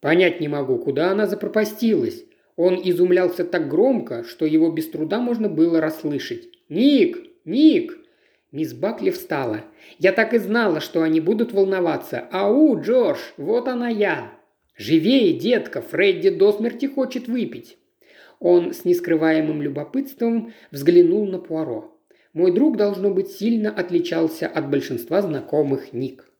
Понять 0.00 0.40
не 0.40 0.48
могу, 0.48 0.78
куда 0.78 1.10
она 1.10 1.26
запропастилась. 1.26 2.24
Он 2.56 2.80
изумлялся 2.84 3.44
так 3.44 3.68
громко, 3.68 4.22
что 4.22 4.44
его 4.44 4.70
без 4.70 4.88
труда 4.90 5.18
можно 5.18 5.48
было 5.48 5.80
расслышать. 5.80 6.48
«Ник! 6.68 7.18
Ник!» 7.44 8.03
Мисс 8.54 8.72
Бакли 8.72 9.10
встала. 9.10 9.62
«Я 9.98 10.12
так 10.12 10.32
и 10.32 10.38
знала, 10.38 10.78
что 10.78 11.02
они 11.02 11.20
будут 11.20 11.52
волноваться. 11.52 12.28
Ау, 12.30 12.80
Джордж, 12.80 13.18
вот 13.36 13.66
она 13.66 13.88
я!» 13.88 14.30
«Живее, 14.76 15.32
детка, 15.36 15.82
Фредди 15.82 16.30
до 16.30 16.52
смерти 16.52 16.86
хочет 16.86 17.26
выпить!» 17.26 17.78
Он 18.38 18.72
с 18.72 18.84
нескрываемым 18.84 19.60
любопытством 19.60 20.52
взглянул 20.70 21.26
на 21.26 21.40
Пуаро. 21.40 21.98
Мой 22.32 22.52
друг, 22.52 22.76
должно 22.76 23.10
быть, 23.10 23.32
сильно 23.32 23.70
отличался 23.72 24.46
от 24.46 24.70
большинства 24.70 25.20
знакомых 25.20 25.92
Ник. 25.92 26.30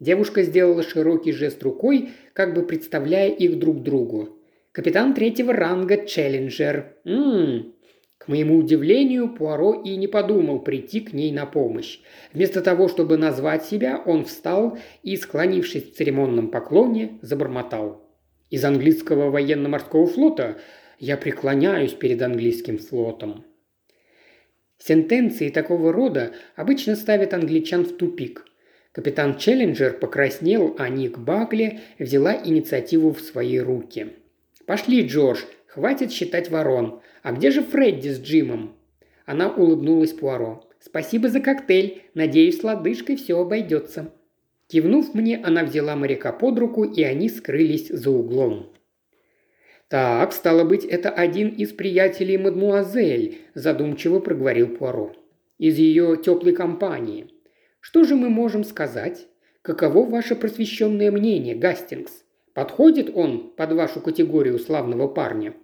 Девушка 0.00 0.42
сделала 0.42 0.82
широкий 0.82 1.30
жест 1.30 1.62
рукой, 1.62 2.10
как 2.32 2.54
бы 2.54 2.66
представляя 2.66 3.30
их 3.30 3.60
друг 3.60 3.84
другу. 3.84 4.36
«Капитан 4.72 5.14
третьего 5.14 5.52
ранга 5.52 6.06
Челленджер. 6.06 6.96
Ммм, 7.04 7.75
к 8.18 8.28
моему 8.28 8.58
удивлению, 8.58 9.28
Пуаро 9.28 9.74
и 9.74 9.96
не 9.96 10.06
подумал 10.06 10.60
прийти 10.60 11.00
к 11.00 11.12
ней 11.12 11.32
на 11.32 11.46
помощь. 11.46 12.00
Вместо 12.32 12.62
того, 12.62 12.88
чтобы 12.88 13.16
назвать 13.16 13.64
себя, 13.64 14.02
он 14.04 14.24
встал 14.24 14.78
и, 15.02 15.16
склонившись 15.16 15.90
в 15.90 15.94
церемонном 15.94 16.50
поклоне, 16.50 17.18
забормотал. 17.22 18.02
«Из 18.50 18.64
английского 18.64 19.30
военно-морского 19.30 20.06
флота 20.06 20.56
я 20.98 21.16
преклоняюсь 21.16 21.92
перед 21.92 22.22
английским 22.22 22.78
флотом. 22.78 23.44
Сентенции 24.78 25.48
такого 25.48 25.92
рода 25.92 26.32
обычно 26.54 26.96
ставят 26.96 27.34
англичан 27.34 27.84
в 27.84 27.96
тупик. 27.96 28.44
Капитан 28.92 29.36
Челленджер 29.36 29.94
покраснел, 29.94 30.74
а 30.78 30.88
Ник 30.88 31.18
Бакли 31.18 31.80
взяла 31.98 32.34
инициативу 32.34 33.12
в 33.12 33.20
свои 33.20 33.58
руки. 33.58 34.14
«Пошли, 34.64 35.06
Джордж, 35.06 35.40
хватит 35.66 36.12
считать 36.12 36.50
ворон. 36.50 37.00
А 37.26 37.32
где 37.32 37.50
же 37.50 37.60
Фредди 37.60 38.10
с 38.10 38.20
Джимом?» 38.20 38.76
Она 39.24 39.52
улыбнулась 39.52 40.12
Пуаро. 40.12 40.62
«Спасибо 40.78 41.28
за 41.28 41.40
коктейль. 41.40 42.02
Надеюсь, 42.14 42.60
с 42.60 42.62
лодыжкой 42.62 43.16
все 43.16 43.40
обойдется». 43.40 44.12
Кивнув 44.68 45.12
мне, 45.12 45.42
она 45.42 45.64
взяла 45.64 45.96
моряка 45.96 46.30
под 46.30 46.56
руку, 46.60 46.84
и 46.84 47.02
они 47.02 47.28
скрылись 47.28 47.88
за 47.88 48.10
углом. 48.10 48.72
«Так, 49.88 50.32
стало 50.32 50.62
быть, 50.62 50.84
это 50.84 51.10
один 51.10 51.48
из 51.48 51.72
приятелей 51.72 52.38
мадмуазель»,– 52.38 53.38
задумчиво 53.54 54.20
проговорил 54.20 54.68
Пуаро. 54.76 55.12
«Из 55.58 55.76
ее 55.78 56.16
теплой 56.24 56.52
компании. 56.52 57.26
Что 57.80 58.04
же 58.04 58.14
мы 58.14 58.28
можем 58.28 58.62
сказать? 58.62 59.26
Каково 59.62 60.08
ваше 60.08 60.36
просвещенное 60.36 61.10
мнение, 61.10 61.56
Гастингс? 61.56 62.22
Подходит 62.54 63.10
он 63.12 63.50
под 63.56 63.72
вашу 63.72 64.00
категорию 64.00 64.60
славного 64.60 65.08
парня?» 65.08 65.54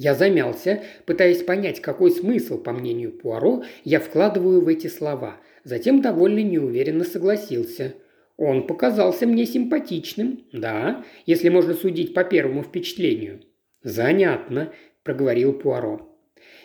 Я 0.00 0.14
замялся, 0.14 0.82
пытаясь 1.06 1.42
понять, 1.42 1.80
какой 1.80 2.12
смысл, 2.12 2.58
по 2.62 2.72
мнению 2.72 3.10
Пуаро, 3.10 3.64
я 3.82 3.98
вкладываю 3.98 4.60
в 4.60 4.68
эти 4.68 4.86
слова. 4.86 5.40
Затем 5.64 6.00
довольно 6.00 6.38
неуверенно 6.38 7.04
согласился– 7.04 7.94
он 8.38 8.68
показался 8.68 9.26
мне 9.26 9.44
симпатичным, 9.44 10.44
да, 10.52 11.04
если 11.26 11.48
можно 11.48 11.74
судить 11.74 12.14
по 12.14 12.22
первому 12.22 12.62
впечатлению. 12.62 13.40
Занятно, 13.82 14.72
проговорил 15.02 15.52
Пуаро. 15.52 16.08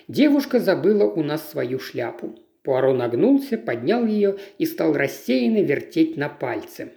Девушка 0.08 0.60
забыла 0.60 1.06
у 1.06 1.24
нас 1.24 1.50
свою 1.50 1.80
шляпу. 1.80 2.38
Пуаро 2.62 2.94
нагнулся, 2.94 3.58
поднял 3.58 4.06
ее 4.06 4.38
и 4.60 4.68
стал 4.68 4.94
рассеянно 4.94 5.64
вертеть 5.64 6.16
на 6.16 6.30
пальце. 6.30 6.92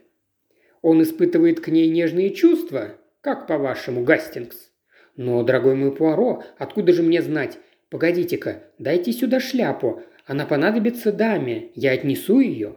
Он 0.83 1.03
испытывает 1.03 1.61
к 1.61 1.68
ней 1.68 1.88
нежные 1.88 2.29
чувства? 2.35 2.96
Как 3.22 3.46
по-вашему, 3.46 4.05
Гастингс? 4.05 4.70
Но, 5.16 5.42
дорогой 5.42 5.74
мой 5.74 5.94
Пуаро, 5.94 6.42
откуда 6.59 6.92
же 6.92 7.02
мне 7.02 7.22
знать? 7.22 7.59
Погодите-ка, 7.90 8.64
дайте 8.79 9.12
сюда 9.12 9.40
шляпу. 9.40 10.02
Она 10.26 10.44
понадобится 10.44 11.12
даме. 11.12 11.70
Я 11.74 11.92
отнесу 11.92 12.40
ее. 12.40 12.76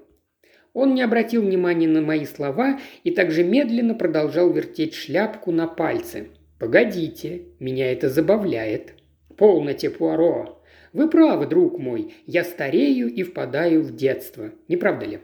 Он 0.74 0.94
не 0.94 1.02
обратил 1.02 1.42
внимания 1.42 1.88
на 1.88 2.02
мои 2.02 2.26
слова 2.26 2.80
и 3.04 3.12
также 3.12 3.44
медленно 3.44 3.96
продолжал 3.96 4.52
вертеть 4.52 4.94
шляпку 4.94 5.52
на 5.52 5.68
пальце. 5.68 6.28
«Погодите, 6.60 7.44
меня 7.60 7.92
это 7.92 8.10
забавляет». 8.10 8.94
«Полноте, 9.36 9.90
Пуаро. 9.90 10.62
Вы 10.92 11.10
правы, 11.10 11.48
друг 11.48 11.80
мой, 11.80 12.14
я 12.26 12.44
старею 12.44 13.08
и 13.08 13.24
впадаю 13.24 13.82
в 13.82 13.96
детство. 13.96 14.52
Не 14.68 14.76
правда 14.76 15.06
ли?» 15.06 15.20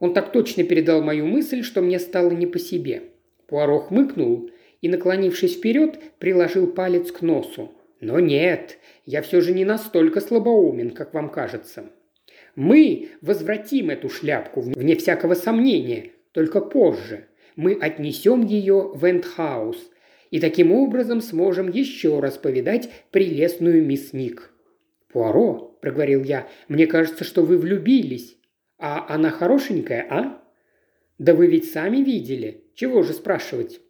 Он 0.00 0.12
так 0.12 0.32
точно 0.32 0.64
передал 0.64 1.02
мою 1.02 1.26
мысль, 1.26 1.62
что 1.62 1.80
мне 1.80 1.98
стало 1.98 2.30
не 2.30 2.46
по 2.46 2.58
себе. 2.58 3.02
Пуаро 3.46 3.78
хмыкнул 3.78 4.50
и, 4.80 4.88
наклонившись 4.88 5.56
вперед, 5.56 5.98
приложил 6.18 6.66
палец 6.66 7.12
к 7.12 7.22
носу. 7.22 7.72
«Но 8.00 8.18
нет, 8.18 8.78
я 9.04 9.20
все 9.20 9.40
же 9.40 9.52
не 9.52 9.64
настолько 9.64 10.20
слабоумен, 10.20 10.90
как 10.90 11.12
вам 11.12 11.28
кажется. 11.28 11.90
Мы 12.56 13.10
возвратим 13.20 13.90
эту 13.90 14.08
шляпку, 14.08 14.62
вне 14.62 14.96
всякого 14.96 15.34
сомнения, 15.34 16.12
только 16.32 16.60
позже. 16.60 17.26
Мы 17.56 17.74
отнесем 17.74 18.44
ее 18.44 18.90
в 18.94 19.04
Эндхаус 19.04 19.90
и 20.30 20.40
таким 20.40 20.72
образом 20.72 21.20
сможем 21.20 21.70
еще 21.70 22.20
раз 22.20 22.38
повидать 22.38 22.90
прелестную 23.10 23.84
мисс 23.84 24.12
Ник. 24.12 24.50
«Пуаро»,– 25.12 25.76
проговорил 25.82 26.22
я,– 26.22 26.48
«мне 26.68 26.86
кажется, 26.86 27.24
что 27.24 27.42
вы 27.42 27.58
влюбились. 27.58 28.36
А 28.78 29.06
она 29.12 29.30
хорошенькая, 29.30 30.06
а?» 30.08 30.42
«Да 31.18 31.34
вы 31.34 31.48
ведь 31.48 31.70
сами 31.70 31.98
видели. 31.98 32.64
Чего 32.74 33.02
же 33.02 33.12
спрашивать?» 33.12 33.80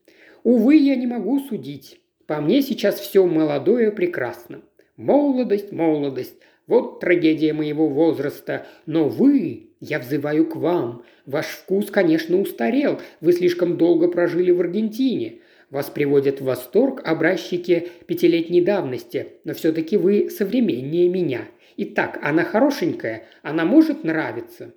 «Увы, 0.42 0.76
я 0.76 0.96
не 0.96 1.06
могу 1.06 1.40
судить. 1.40 2.00
По 2.26 2.40
мне 2.40 2.62
сейчас 2.62 2.98
все 2.98 3.26
молодое 3.26 3.90
прекрасно. 3.90 4.62
Молодость, 4.96 5.72
молодость. 5.72 6.36
Вот 6.66 7.00
трагедия 7.00 7.52
моего 7.52 7.88
возраста. 7.88 8.66
Но 8.86 9.08
вы, 9.08 9.70
я 9.80 9.98
взываю 9.98 10.46
к 10.46 10.56
вам. 10.56 11.04
Ваш 11.26 11.46
вкус, 11.46 11.90
конечно, 11.90 12.40
устарел. 12.40 13.00
Вы 13.20 13.32
слишком 13.32 13.76
долго 13.76 14.08
прожили 14.08 14.50
в 14.50 14.60
Аргентине. 14.60 15.40
Вас 15.70 15.88
приводят 15.88 16.40
в 16.40 16.44
восторг 16.44 17.00
образчики 17.04 17.88
пятилетней 18.06 18.60
давности, 18.60 19.28
но 19.44 19.54
все-таки 19.54 19.96
вы 19.96 20.28
современнее 20.28 21.08
меня. 21.08 21.42
Итак, 21.76 22.18
она 22.22 22.44
хорошенькая, 22.44 23.24
она 23.42 23.64
может 23.64 24.04
нравиться?» 24.04 24.74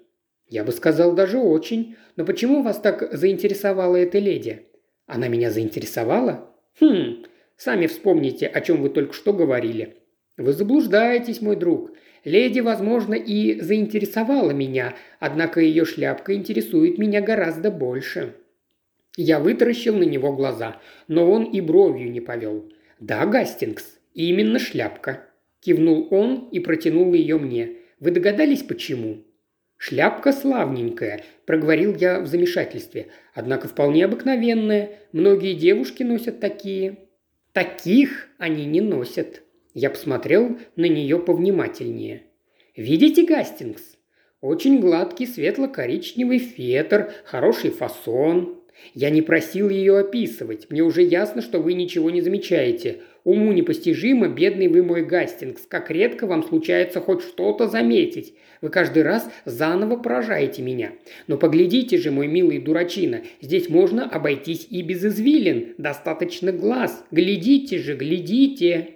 «Я 0.48 0.64
бы 0.64 0.72
сказал, 0.72 1.14
даже 1.16 1.40
очень. 1.40 1.96
Но 2.16 2.26
почему 2.26 2.62
вас 2.62 2.80
так 2.80 3.10
заинтересовала 3.12 3.96
эта 3.96 4.20
леди?» 4.20 4.68
«Она 5.06 5.28
меня 5.28 5.52
заинтересовала?» 5.52 6.50
«Хм, 6.80 7.26
сами 7.58 7.88
вспомните, 7.88 8.48
о 8.48 8.62
чем 8.62 8.82
вы 8.82 8.90
только 8.90 9.14
что 9.14 9.34
говорили». 9.34 9.98
«Вы 10.38 10.54
заблуждаетесь, 10.54 11.42
мой 11.42 11.56
друг. 11.56 11.92
Леди, 12.24 12.60
возможно, 12.60 13.14
и 13.14 13.60
заинтересовала 13.60 14.52
меня, 14.52 14.96
однако 15.20 15.60
ее 15.60 15.86
шляпка 15.86 16.34
интересует 16.34 16.98
меня 16.98 17.22
гораздо 17.22 17.70
больше». 17.70 18.34
Я 19.16 19.40
вытаращил 19.40 19.96
на 19.96 20.04
него 20.04 20.34
глаза, 20.34 20.82
но 21.08 21.30
он 21.30 21.44
и 21.44 21.62
бровью 21.62 22.12
не 22.12 22.20
повел. 22.20 22.72
«Да, 23.00 23.26
Гастингс, 23.26 24.00
именно 24.14 24.58
шляпка»,– 24.58 25.28
кивнул 25.60 26.08
он 26.10 26.50
и 26.52 26.60
протянул 26.60 27.14
ее 27.14 27.38
мне. 27.38 27.78
«Вы 28.00 28.12
догадались, 28.12 28.64
почему?» 28.64 29.24
«Шляпка 29.86 30.32
славненькая»,– 30.32 31.26
проговорил 31.46 31.94
я 31.98 32.22
в 32.22 32.28
замешательстве. 32.28 33.08
«Однако 33.34 33.68
вполне 33.68 34.06
обыкновенная. 34.06 34.92
Многие 35.12 35.56
девушки 35.56 36.04
носят 36.04 36.40
такие». 36.40 37.00
«Таких 37.52 38.30
они 38.38 38.64
не 38.64 38.80
носят». 38.80 39.42
Я 39.74 39.90
посмотрел 39.90 40.58
на 40.78 40.86
нее 40.86 41.20
повнимательнее. 41.20 42.24
«Видите, 42.78 43.26
Гастингс? 43.26 43.98
Очень 44.40 44.80
гладкий 44.80 45.28
светло-коричневый 45.28 46.40
фетр, 46.40 47.12
хороший 47.26 47.72
фасон, 47.72 48.63
я 48.94 49.10
не 49.10 49.22
просил 49.22 49.70
ее 49.70 49.98
описывать. 49.98 50.70
Мне 50.70 50.84
уже 50.84 51.02
ясно, 51.02 51.42
что 51.42 51.60
вы 51.60 51.74
ничего 51.74 52.10
не 52.10 52.22
замечаете. 52.22 53.02
Уму 53.24 53.54
непостижимо, 53.54 54.28
бедный 54.28 54.68
вы 54.68 54.84
мой 54.84 55.04
Гастингс, 55.06 55.66
как 55.68 55.90
редко 55.90 56.28
вам 56.28 56.44
случается 56.44 57.00
хоть 57.00 57.22
что-то 57.22 57.68
заметить. 57.68 58.34
Вы 58.62 58.70
каждый 58.70 59.04
раз 59.04 59.30
заново 59.46 59.98
поражаете 59.98 60.62
меня. 60.62 60.92
Но 61.28 61.38
поглядите 61.38 61.98
же, 61.98 62.12
мой 62.12 62.28
милый 62.28 62.60
дурачина, 62.60 63.22
здесь 63.42 63.70
можно 63.70 64.10
обойтись 64.10 64.68
и 64.70 64.82
без 64.82 65.06
извилин. 65.06 65.76
Достаточно 65.78 66.52
глаз. 66.52 67.04
Глядите 67.12 67.80
же, 67.80 67.96
глядите. 67.96 68.96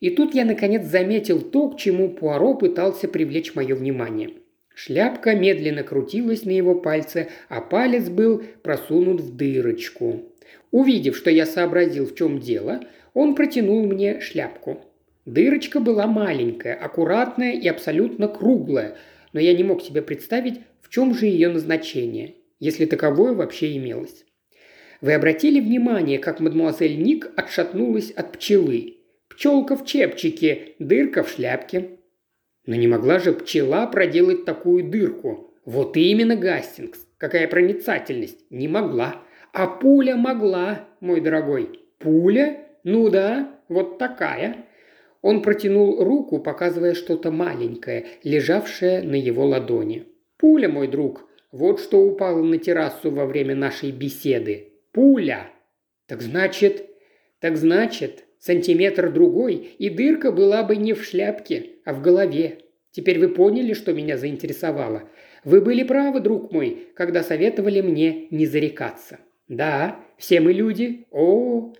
И 0.00 0.10
тут 0.10 0.34
я 0.34 0.44
наконец 0.44 0.86
заметил 0.86 1.40
то, 1.40 1.70
к 1.70 1.78
чему 1.78 2.10
Пуаро 2.10 2.54
пытался 2.54 3.08
привлечь 3.08 3.54
мое 3.54 3.74
внимание– 3.74 4.30
Шляпка 4.80 5.34
медленно 5.34 5.82
крутилась 5.82 6.44
на 6.44 6.52
его 6.52 6.76
пальце, 6.76 7.30
а 7.48 7.60
палец 7.60 8.08
был 8.08 8.44
просунут 8.62 9.20
в 9.20 9.34
дырочку. 9.34 10.22
Увидев, 10.70 11.16
что 11.16 11.30
я 11.30 11.46
сообразил, 11.46 12.06
в 12.06 12.14
чем 12.14 12.38
дело, 12.38 12.82
он 13.12 13.34
протянул 13.34 13.84
мне 13.84 14.20
шляпку. 14.20 14.84
Дырочка 15.26 15.80
была 15.80 16.06
маленькая, 16.06 16.74
аккуратная 16.74 17.54
и 17.54 17.66
абсолютно 17.66 18.28
круглая, 18.28 18.96
но 19.32 19.40
я 19.40 19.52
не 19.52 19.64
мог 19.64 19.82
себе 19.82 20.00
представить, 20.00 20.60
в 20.80 20.90
чем 20.90 21.12
же 21.12 21.26
ее 21.26 21.48
назначение, 21.48 22.36
если 22.60 22.84
таковое 22.84 23.32
вообще 23.32 23.76
имелось. 23.76 24.24
Вы 25.00 25.14
обратили 25.14 25.58
внимание, 25.58 26.20
как 26.20 26.38
мадемуазель 26.38 27.02
Ник 27.02 27.28
отшатнулась 27.34 28.12
от 28.12 28.30
пчелы? 28.30 28.98
Пчелка 29.28 29.76
в 29.76 29.84
чепчике, 29.84 30.74
дырка 30.78 31.24
в 31.24 31.30
шляпке. 31.30 31.97
Но 32.68 32.74
не 32.74 32.86
могла 32.86 33.18
же 33.18 33.32
пчела 33.32 33.86
проделать 33.86 34.44
такую 34.44 34.84
дырку. 34.90 35.54
Вот 35.64 35.96
именно 35.96 36.36
Гастингс. 36.36 36.98
Какая 37.16 37.48
проницательность. 37.48 38.44
Не 38.50 38.68
могла. 38.68 39.22
А 39.54 39.66
пуля 39.66 40.16
могла, 40.16 40.86
мой 41.00 41.22
дорогой. 41.22 41.80
Пуля? 41.98 42.66
Ну 42.84 43.08
да, 43.08 43.58
вот 43.70 43.96
такая. 43.96 44.66
Он 45.22 45.40
протянул 45.40 46.04
руку, 46.04 46.40
показывая 46.40 46.92
что-то 46.92 47.30
маленькое, 47.30 48.04
лежавшее 48.22 49.00
на 49.00 49.14
его 49.14 49.46
ладони. 49.46 50.04
«Пуля, 50.36 50.68
мой 50.68 50.88
друг, 50.88 51.26
вот 51.50 51.80
что 51.80 52.02
упало 52.02 52.42
на 52.42 52.58
террасу 52.58 53.10
во 53.10 53.24
время 53.24 53.54
нашей 53.54 53.92
беседы. 53.92 54.74
Пуля!» 54.92 55.48
«Так 56.06 56.20
значит...» 56.20 56.84
«Так 57.40 57.56
значит, 57.56 58.24
Сантиметр 58.38 59.10
другой, 59.10 59.70
и 59.78 59.90
дырка 59.90 60.30
была 60.30 60.62
бы 60.62 60.76
не 60.76 60.92
в 60.92 61.04
шляпке, 61.04 61.70
а 61.84 61.92
в 61.92 62.02
голове. 62.02 62.58
Теперь 62.92 63.18
вы 63.18 63.28
поняли, 63.28 63.72
что 63.74 63.92
меня 63.92 64.16
заинтересовало. 64.16 65.08
Вы 65.44 65.60
были 65.60 65.82
правы, 65.82 66.20
друг 66.20 66.52
мой, 66.52 66.88
когда 66.94 67.22
советовали 67.22 67.80
мне 67.80 68.28
не 68.30 68.46
зарекаться. 68.46 69.18
Да, 69.48 70.00
все 70.16 70.40
мы 70.40 70.52
люди. 70.52 71.06
О, 71.10 71.72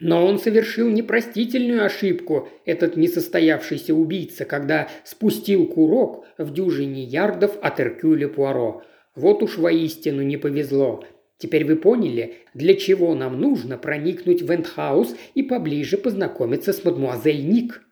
но 0.00 0.24
он 0.24 0.38
совершил 0.38 0.88
непростительную 0.88 1.84
ошибку, 1.84 2.48
этот 2.64 2.96
несостоявшийся 2.96 3.94
убийца, 3.94 4.44
когда 4.44 4.88
спустил 5.04 5.66
курок 5.66 6.24
в 6.38 6.52
дюжине 6.52 7.02
ярдов 7.02 7.58
от 7.60 7.80
Эркюля 7.80 8.28
Пуаро. 8.28 8.82
Вот 9.16 9.42
уж 9.42 9.58
воистину 9.58 10.22
не 10.22 10.36
повезло. 10.36 11.04
Теперь 11.38 11.64
вы 11.64 11.76
поняли, 11.76 12.38
для 12.52 12.74
чего 12.74 13.14
нам 13.14 13.40
нужно 13.40 13.78
проникнуть 13.78 14.42
в 14.42 14.50
Эндхаус 14.50 15.14
и 15.34 15.42
поближе 15.44 15.96
познакомиться 15.96 16.72
с 16.72 16.84
мадмуазель 16.84 17.48
Ник. 17.48 17.82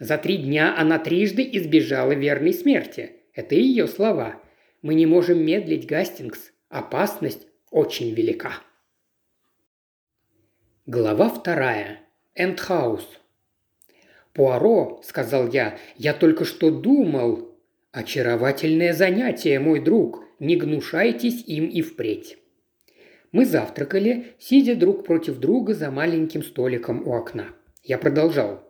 За 0.00 0.18
три 0.18 0.36
дня 0.36 0.74
она 0.76 0.98
трижды 0.98 1.48
избежала 1.52 2.12
верной 2.12 2.52
смерти. 2.52 3.12
Это 3.32 3.54
ее 3.54 3.86
слова. 3.86 4.42
Мы 4.82 4.94
не 4.94 5.06
можем 5.06 5.44
медлить, 5.44 5.86
Гастингс. 5.86 6.52
Опасность 6.68 7.46
очень 7.70 8.12
велика. 8.12 8.54
Глава 10.84 11.28
вторая. 11.28 12.00
Эндхаус. 12.34 13.08
«Пуаро»,— 14.32 15.00
сказал 15.04 15.48
я,— 15.48 15.78
«я 15.96 16.12
только 16.12 16.44
что 16.44 16.70
думал». 16.70 17.56
«Очаровательное 17.92 18.92
занятие, 18.92 19.58
мой 19.58 19.80
друг. 19.80 20.24
Не 20.38 20.56
гнушайтесь 20.56 21.42
им 21.46 21.66
и 21.68 21.80
впредь». 21.80 22.36
Мы 23.32 23.44
завтракали, 23.44 24.34
сидя 24.38 24.74
друг 24.74 25.04
против 25.04 25.38
друга 25.38 25.74
за 25.74 25.90
маленьким 25.90 26.42
столиком 26.42 27.06
у 27.06 27.12
окна. 27.12 27.46
Я 27.82 27.98
продолжал. 27.98 28.62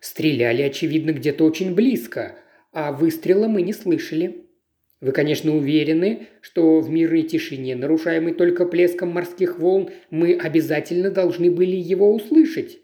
Стреляли, 0.00 0.62
очевидно, 0.62 1.12
где-то 1.12 1.44
очень 1.44 1.74
близко, 1.74 2.36
а 2.72 2.92
выстрела 2.92 3.48
мы 3.48 3.62
не 3.62 3.72
слышали. 3.72 4.46
Вы, 5.00 5.12
конечно, 5.12 5.56
уверены, 5.56 6.28
что 6.40 6.80
в 6.80 6.90
мирной 6.90 7.22
тишине, 7.22 7.74
нарушаемой 7.74 8.34
только 8.34 8.66
плеском 8.66 9.10
морских 9.10 9.58
волн, 9.58 9.90
мы 10.10 10.34
обязательно 10.34 11.10
должны 11.10 11.50
были 11.50 11.76
его 11.76 12.14
услышать. 12.14 12.78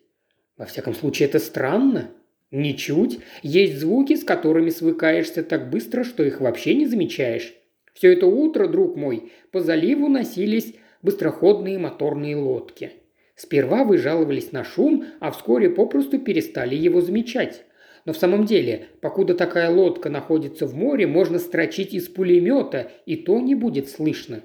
Во 0.56 0.64
всяком 0.64 0.94
случае, 0.94 1.28
это 1.28 1.38
странно. 1.38 2.10
Ничуть. 2.50 3.18
Есть 3.42 3.78
звуки, 3.78 4.14
с 4.14 4.24
которыми 4.24 4.70
свыкаешься 4.70 5.42
так 5.42 5.68
быстро, 5.68 6.04
что 6.04 6.22
их 6.22 6.40
вообще 6.40 6.74
не 6.74 6.86
замечаешь. 6.86 7.54
Все 7.92 8.12
это 8.12 8.26
утро, 8.26 8.66
друг 8.66 8.96
мой, 8.96 9.32
по 9.50 9.60
заливу 9.60 10.08
носились 10.08 10.74
быстроходные 11.02 11.78
моторные 11.78 12.36
лодки. 12.36 12.92
Сперва 13.34 13.84
вы 13.84 13.98
жаловались 13.98 14.52
на 14.52 14.64
шум, 14.64 15.04
а 15.20 15.30
вскоре 15.30 15.68
попросту 15.68 16.18
перестали 16.18 16.74
его 16.74 17.00
замечать. 17.00 17.64
Но 18.06 18.12
в 18.12 18.16
самом 18.16 18.46
деле, 18.46 18.86
покуда 19.00 19.34
такая 19.34 19.68
лодка 19.68 20.08
находится 20.08 20.66
в 20.66 20.74
море, 20.74 21.06
можно 21.06 21.38
строчить 21.38 21.92
из 21.92 22.08
пулемета, 22.08 22.92
и 23.04 23.16
то 23.16 23.40
не 23.40 23.54
будет 23.54 23.90
слышно. 23.90 24.42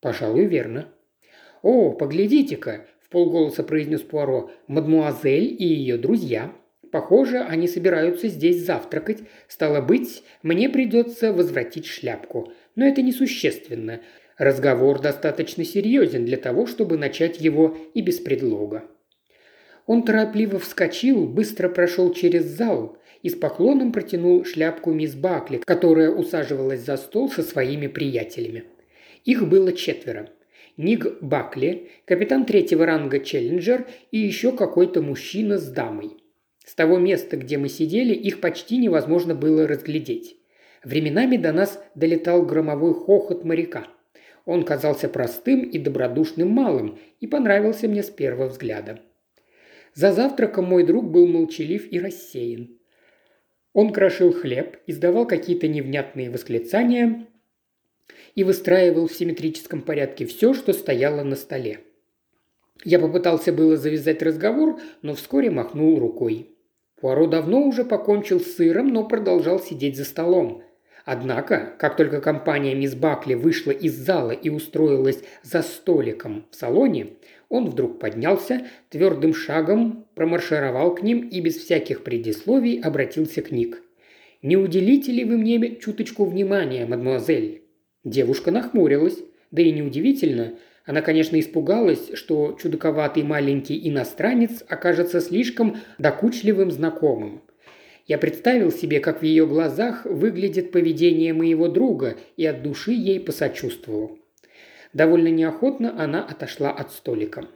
Пожалуй, 0.00 0.44
верно. 0.44 0.88
«О, 1.62 1.92
поглядите-ка!»– 1.92 2.86
в 3.02 3.08
полголоса 3.08 3.64
произнес 3.64 4.02
Пуаро. 4.02 4.50
«Мадмуазель 4.68 5.56
и 5.58 5.64
ее 5.64 5.96
друзья. 5.96 6.52
Похоже, 6.92 7.38
они 7.38 7.66
собираются 7.66 8.28
здесь 8.28 8.64
завтракать. 8.64 9.18
Стало 9.48 9.80
быть, 9.80 10.22
мне 10.42 10.68
придется 10.68 11.32
возвратить 11.32 11.86
шляпку. 11.86 12.52
Но 12.76 12.86
это 12.86 13.02
несущественно. 13.02 14.00
Разговор 14.38 15.00
достаточно 15.00 15.64
серьезен 15.64 16.24
для 16.24 16.36
того, 16.36 16.68
чтобы 16.68 16.96
начать 16.96 17.40
его 17.40 17.76
и 17.92 18.00
без 18.00 18.20
предлога. 18.20 18.84
Он 19.86 20.04
торопливо 20.04 20.60
вскочил, 20.60 21.26
быстро 21.26 21.68
прошел 21.68 22.14
через 22.14 22.44
зал 22.44 22.98
и 23.22 23.30
с 23.30 23.34
поклоном 23.34 23.90
протянул 23.90 24.44
шляпку 24.44 24.92
мисс 24.92 25.14
Бакли, 25.14 25.60
которая 25.64 26.10
усаживалась 26.10 26.84
за 26.84 26.96
стол 26.96 27.28
со 27.28 27.42
своими 27.42 27.88
приятелями. 27.88 28.64
Их 29.24 29.48
было 29.48 29.72
четверо. 29.72 30.30
Ник 30.76 31.20
Бакли, 31.20 31.88
капитан 32.04 32.44
третьего 32.44 32.86
ранга 32.86 33.18
Челленджер 33.18 33.88
и 34.12 34.18
еще 34.18 34.52
какой-то 34.52 35.02
мужчина 35.02 35.58
с 35.58 35.66
дамой. 35.68 36.10
С 36.64 36.74
того 36.74 36.98
места, 36.98 37.36
где 37.36 37.58
мы 37.58 37.68
сидели, 37.68 38.14
их 38.14 38.40
почти 38.40 38.76
невозможно 38.76 39.34
было 39.34 39.66
разглядеть. 39.66 40.36
Временами 40.84 41.36
до 41.36 41.52
нас 41.52 41.82
долетал 41.96 42.42
громовой 42.46 42.94
хохот 42.94 43.42
моряка– 43.42 43.88
он 44.48 44.64
казался 44.64 45.10
простым 45.10 45.60
и 45.60 45.78
добродушным 45.78 46.48
малым 46.48 46.98
и 47.20 47.26
понравился 47.26 47.86
мне 47.86 48.02
с 48.02 48.08
первого 48.08 48.48
взгляда. 48.48 48.98
За 49.92 50.10
завтраком 50.10 50.64
мой 50.64 50.84
друг 50.84 51.10
был 51.10 51.26
молчалив 51.26 51.86
и 51.92 52.00
рассеян. 52.00 52.70
Он 53.74 53.92
крошил 53.92 54.32
хлеб, 54.32 54.78
издавал 54.86 55.26
какие-то 55.26 55.68
невнятные 55.68 56.30
восклицания 56.30 57.26
и 58.34 58.42
выстраивал 58.42 59.08
в 59.08 59.12
симметрическом 59.12 59.82
порядке 59.82 60.24
все, 60.24 60.54
что 60.54 60.72
стояло 60.72 61.22
на 61.24 61.36
столе. 61.36 61.80
Я 62.84 63.00
попытался 63.00 63.52
было 63.52 63.76
завязать 63.76 64.22
разговор, 64.22 64.80
но 65.02 65.14
вскоре 65.14 65.50
махнул 65.50 65.98
рукой. 65.98 66.56
Пуаро 66.98 67.26
давно 67.26 67.60
уже 67.60 67.84
покончил 67.84 68.40
с 68.40 68.54
сыром, 68.54 68.88
но 68.94 69.06
продолжал 69.06 69.60
сидеть 69.60 69.98
за 69.98 70.06
столом. 70.06 70.62
Однако, 71.10 71.72
как 71.78 71.96
только 71.96 72.20
компания 72.20 72.74
мисс 72.74 72.94
Бакли 72.94 73.32
вышла 73.32 73.70
из 73.70 73.94
зала 73.94 74.32
и 74.32 74.50
устроилась 74.50 75.24
за 75.42 75.62
столиком 75.62 76.44
в 76.50 76.54
салоне, 76.54 77.14
он 77.48 77.70
вдруг 77.70 77.98
поднялся, 77.98 78.66
твердым 78.90 79.32
шагом 79.32 80.04
промаршировал 80.14 80.94
к 80.94 81.02
ним 81.02 81.26
и 81.26 81.40
без 81.40 81.56
всяких 81.56 82.04
предисловий 82.04 82.78
обратился 82.78 83.40
к 83.40 83.50
Ник. 83.50 83.82
«Не 84.42 84.58
уделите 84.58 85.10
ли 85.10 85.24
вы 85.24 85.38
мне 85.38 85.76
чуточку 85.76 86.26
внимания, 86.26 86.84
мадемуазель?» 86.84 87.62
Девушка 88.04 88.50
нахмурилась. 88.50 89.18
Да 89.50 89.62
и 89.62 89.72
неудивительно, 89.72 90.58
она, 90.84 91.00
конечно, 91.00 91.40
испугалась, 91.40 92.10
что 92.18 92.54
чудаковатый 92.60 93.22
маленький 93.22 93.88
иностранец 93.88 94.62
окажется 94.68 95.22
слишком 95.22 95.78
докучливым 95.96 96.70
знакомым. 96.70 97.40
Я 98.08 98.16
представил 98.16 98.72
себе, 98.72 99.00
как 99.00 99.20
в 99.20 99.24
ее 99.24 99.46
глазах 99.46 100.06
выглядит 100.06 100.72
поведение 100.72 101.34
моего 101.34 101.68
друга, 101.68 102.16
и 102.38 102.46
от 102.46 102.62
души 102.62 102.92
ей 102.92 103.20
посочувствовал. 103.20 104.18
Довольно 104.94 105.28
неохотно 105.28 105.94
она 106.02 106.24
отошла 106.24 106.70
от 106.70 106.90
столика. 106.90 107.46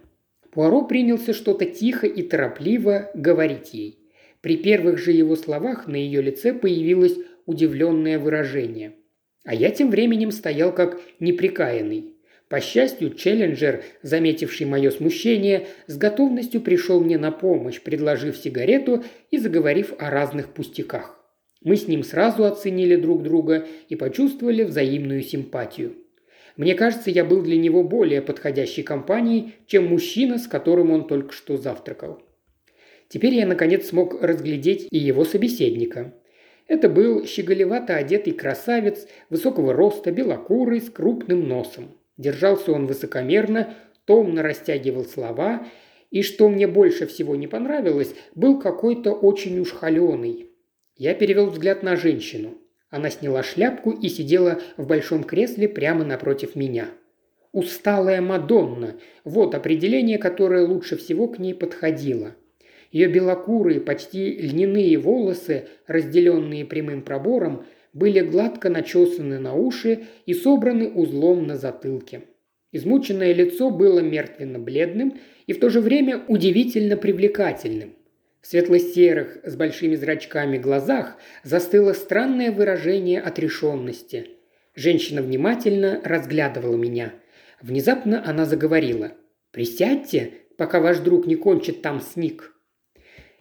Пуаро 0.50 0.84
принялся 0.84 1.32
что-то 1.32 1.64
тихо 1.64 2.06
и 2.06 2.22
торопливо 2.22 3.10
говорить 3.14 3.72
ей. 3.72 3.98
При 4.42 4.58
первых 4.58 4.98
же 4.98 5.12
его 5.12 5.36
словах 5.36 5.86
на 5.86 5.96
ее 5.96 6.20
лице 6.20 6.52
появилось 6.52 7.16
удивленное 7.46 8.18
выражение. 8.18 8.92
А 9.44 9.54
я 9.54 9.70
тем 9.70 9.90
временем 9.90 10.30
стоял 10.30 10.74
как 10.74 11.00
неприкаянный. 11.18 12.11
По 12.52 12.60
счастью, 12.60 13.14
Челленджер, 13.14 13.82
заметивший 14.02 14.66
мое 14.66 14.90
смущение, 14.90 15.68
с 15.86 15.96
готовностью 15.96 16.60
пришел 16.60 17.00
мне 17.00 17.16
на 17.16 17.32
помощь, 17.32 17.80
предложив 17.80 18.36
сигарету 18.36 19.02
и 19.30 19.38
заговорив 19.38 19.94
о 19.98 20.10
разных 20.10 20.48
пустяках. 20.48 21.18
Мы 21.64 21.76
с 21.76 21.88
ним 21.88 22.02
сразу 22.02 22.44
оценили 22.44 22.96
друг 22.96 23.22
друга 23.22 23.66
и 23.88 23.96
почувствовали 23.96 24.64
взаимную 24.64 25.22
симпатию. 25.22 25.94
Мне 26.58 26.74
кажется, 26.74 27.10
я 27.10 27.24
был 27.24 27.40
для 27.40 27.56
него 27.56 27.82
более 27.82 28.20
подходящей 28.20 28.82
компанией, 28.82 29.54
чем 29.66 29.86
мужчина, 29.86 30.36
с 30.36 30.46
которым 30.46 30.90
он 30.90 31.06
только 31.06 31.32
что 31.32 31.56
завтракал. 31.56 32.20
Теперь 33.08 33.32
я, 33.32 33.46
наконец, 33.46 33.86
смог 33.86 34.22
разглядеть 34.22 34.88
и 34.90 34.98
его 34.98 35.24
собеседника. 35.24 36.12
Это 36.68 36.90
был 36.90 37.24
щеголевато 37.24 37.96
одетый 37.96 38.34
красавец, 38.34 39.06
высокого 39.30 39.72
роста, 39.72 40.12
белокурый, 40.12 40.82
с 40.82 40.90
крупным 40.90 41.48
носом. 41.48 41.96
Держался 42.22 42.70
он 42.70 42.86
высокомерно, 42.86 43.74
томно 44.04 44.44
растягивал 44.44 45.04
слова, 45.04 45.66
и, 46.12 46.22
что 46.22 46.48
мне 46.48 46.68
больше 46.68 47.08
всего 47.08 47.34
не 47.34 47.48
понравилось, 47.48 48.14
был 48.36 48.60
какой-то 48.60 49.10
очень 49.10 49.58
уж 49.58 49.72
холеный. 49.72 50.50
Я 50.96 51.14
перевел 51.14 51.50
взгляд 51.50 51.82
на 51.82 51.96
женщину. 51.96 52.58
Она 52.90 53.10
сняла 53.10 53.42
шляпку 53.42 53.90
и 53.90 54.08
сидела 54.08 54.60
в 54.76 54.86
большом 54.86 55.24
кресле 55.24 55.68
прямо 55.68 56.04
напротив 56.04 56.54
меня. 56.54 56.90
«Усталая 57.50 58.20
Мадонна»– 58.20 59.00
вот 59.24 59.56
определение, 59.56 60.18
которое 60.18 60.64
лучше 60.64 60.96
всего 60.96 61.26
к 61.26 61.40
ней 61.40 61.54
подходило. 61.54 62.36
Ее 62.92 63.08
белокурые, 63.08 63.80
почти 63.80 64.36
льняные 64.36 64.96
волосы, 64.96 65.66
разделенные 65.88 66.64
прямым 66.66 67.02
пробором, 67.02 67.64
были 67.92 68.20
гладко 68.20 68.70
начесаны 68.70 69.38
на 69.38 69.54
уши 69.54 70.04
и 70.26 70.34
собраны 70.34 70.88
узлом 70.88 71.46
на 71.46 71.56
затылке. 71.56 72.22
Измученное 72.72 73.34
лицо 73.34 73.70
было 73.70 74.00
мертвенно-бледным 74.00 75.18
и 75.46 75.52
в 75.52 75.60
то 75.60 75.68
же 75.68 75.80
время 75.80 76.24
удивительно 76.28 76.96
привлекательным. 76.96 77.94
В 78.40 78.46
светло-серых 78.46 79.38
с 79.44 79.54
большими 79.54 79.94
зрачками 79.94 80.58
глазах 80.58 81.16
застыло 81.44 81.92
странное 81.92 82.50
выражение 82.50 83.20
отрешенности. 83.20 84.30
Женщина 84.74 85.22
внимательно 85.22 86.00
разглядывала 86.02 86.76
меня. 86.76 87.12
Внезапно 87.60 88.22
она 88.26 88.46
заговорила. 88.46 89.12
«Присядьте, 89.52 90.32
пока 90.56 90.80
ваш 90.80 90.98
друг 90.98 91.26
не 91.26 91.36
кончит 91.36 91.82
там 91.82 92.00
сник». 92.00 92.51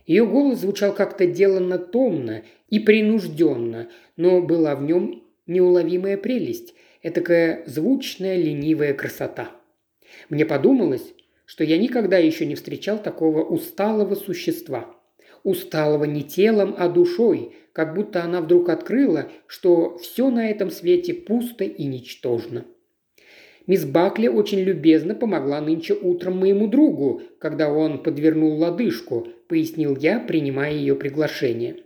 Ее 0.05 0.25
голос 0.25 0.59
звучал 0.59 0.93
как-то 0.93 1.25
деланно 1.25 1.77
томно 1.77 2.43
и 2.69 2.79
принужденно, 2.79 3.89
но 4.17 4.41
была 4.41 4.75
в 4.75 4.83
нем 4.83 5.23
неуловимая 5.47 6.17
прелесть, 6.17 6.73
этакая 7.03 7.63
звучная 7.65 8.37
ленивая 8.37 8.93
красота. 8.93 9.51
Мне 10.29 10.45
подумалось, 10.45 11.13
что 11.45 11.63
я 11.63 11.77
никогда 11.77 12.17
еще 12.17 12.45
не 12.45 12.55
встречал 12.55 13.01
такого 13.01 13.43
усталого 13.43 14.15
существа. 14.15 14.95
Усталого 15.43 16.05
не 16.05 16.23
телом, 16.23 16.75
а 16.77 16.87
душой, 16.87 17.55
как 17.73 17.95
будто 17.95 18.23
она 18.23 18.41
вдруг 18.41 18.69
открыла, 18.69 19.29
что 19.47 19.97
все 19.97 20.29
на 20.29 20.49
этом 20.49 20.69
свете 20.69 21.13
пусто 21.13 21.63
и 21.63 21.83
ничтожно. 21.85 22.65
Мисс 23.67 23.85
Бакли 23.85 24.27
очень 24.27 24.59
любезно 24.59 25.13
помогла 25.15 25.61
нынче 25.61 25.93
утром 25.93 26.37
моему 26.39 26.67
другу, 26.67 27.21
когда 27.39 27.71
он 27.71 28.01
подвернул 28.01 28.57
лодыжку, 28.57 29.27
пояснил 29.47 29.95
я, 29.97 30.19
принимая 30.19 30.73
ее 30.73 30.95
приглашение. 30.95 31.77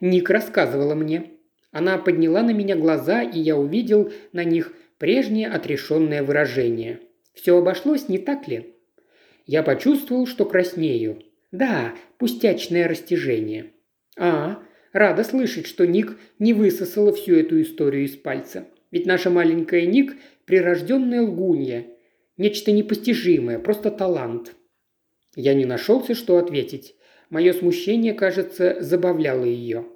Ник 0.00 0.30
рассказывала 0.30 0.94
мне. 0.94 1.32
Она 1.72 1.98
подняла 1.98 2.42
на 2.42 2.52
меня 2.52 2.76
глаза, 2.76 3.22
и 3.22 3.40
я 3.40 3.56
увидел 3.56 4.12
на 4.32 4.44
них 4.44 4.72
прежнее 4.98 5.48
отрешенное 5.48 6.22
выражение. 6.22 7.00
Все 7.32 7.56
обошлось, 7.56 8.08
не 8.08 8.18
так 8.18 8.46
ли? 8.48 8.74
Я 9.46 9.62
почувствовал, 9.62 10.26
что 10.26 10.44
краснею. 10.44 11.22
Да, 11.52 11.94
пустячное 12.18 12.86
растяжение. 12.86 13.72
А, 14.16 14.62
рада 14.92 15.24
слышать, 15.24 15.66
что 15.66 15.86
Ник 15.86 16.16
не 16.38 16.52
высосала 16.52 17.12
всю 17.12 17.34
эту 17.34 17.60
историю 17.60 18.04
из 18.04 18.16
пальца. 18.16 18.66
Ведь 18.90 19.06
наша 19.06 19.30
маленькая 19.30 19.86
Ник– 19.86 20.16
прирожденная 20.50 21.22
лгунья. 21.22 21.86
Нечто 22.36 22.72
непостижимое, 22.72 23.60
просто 23.60 23.92
талант. 23.92 24.56
Я 25.36 25.54
не 25.54 25.64
нашелся, 25.64 26.16
что 26.16 26.38
ответить. 26.38 26.96
Мое 27.28 27.52
смущение, 27.52 28.14
кажется, 28.14 28.78
забавляло 28.80 29.44
ее. 29.44 29.86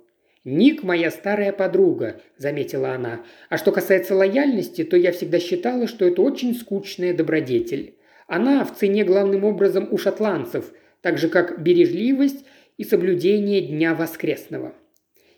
«Ник– 0.44 0.82
моя 0.84 1.10
старая 1.10 1.52
подруга»,– 1.52 2.20
заметила 2.36 2.92
она. 2.92 3.24
«А 3.48 3.58
что 3.58 3.72
касается 3.72 4.14
лояльности, 4.14 4.84
то 4.84 4.96
я 4.96 5.10
всегда 5.10 5.40
считала, 5.40 5.88
что 5.88 6.06
это 6.06 6.22
очень 6.22 6.54
скучная 6.54 7.14
добродетель. 7.14 7.98
Она 8.28 8.64
в 8.64 8.76
цене 8.76 9.02
главным 9.02 9.42
образом 9.42 9.88
у 9.90 9.98
шотландцев, 9.98 10.72
так 11.00 11.18
же 11.18 11.28
как 11.28 11.60
бережливость 11.60 12.44
и 12.76 12.84
соблюдение 12.84 13.60
Дня 13.60 13.96
Воскресного. 13.96 14.72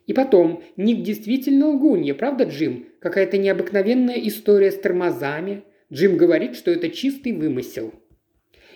И 0.06 0.12
потом, 0.12 0.62
Ник 0.76 1.02
действительно 1.02 1.68
лгунья, 1.68 2.14
правда, 2.14 2.44
Джим? 2.44 2.86
Какая-то 3.00 3.38
необыкновенная 3.38 4.16
история 4.16 4.70
с 4.70 4.78
тормозами. 4.78 5.64
Джим 5.92 6.16
говорит, 6.16 6.56
что 6.56 6.70
это 6.70 6.88
чистый 6.90 7.32
вымысел. 7.32 7.92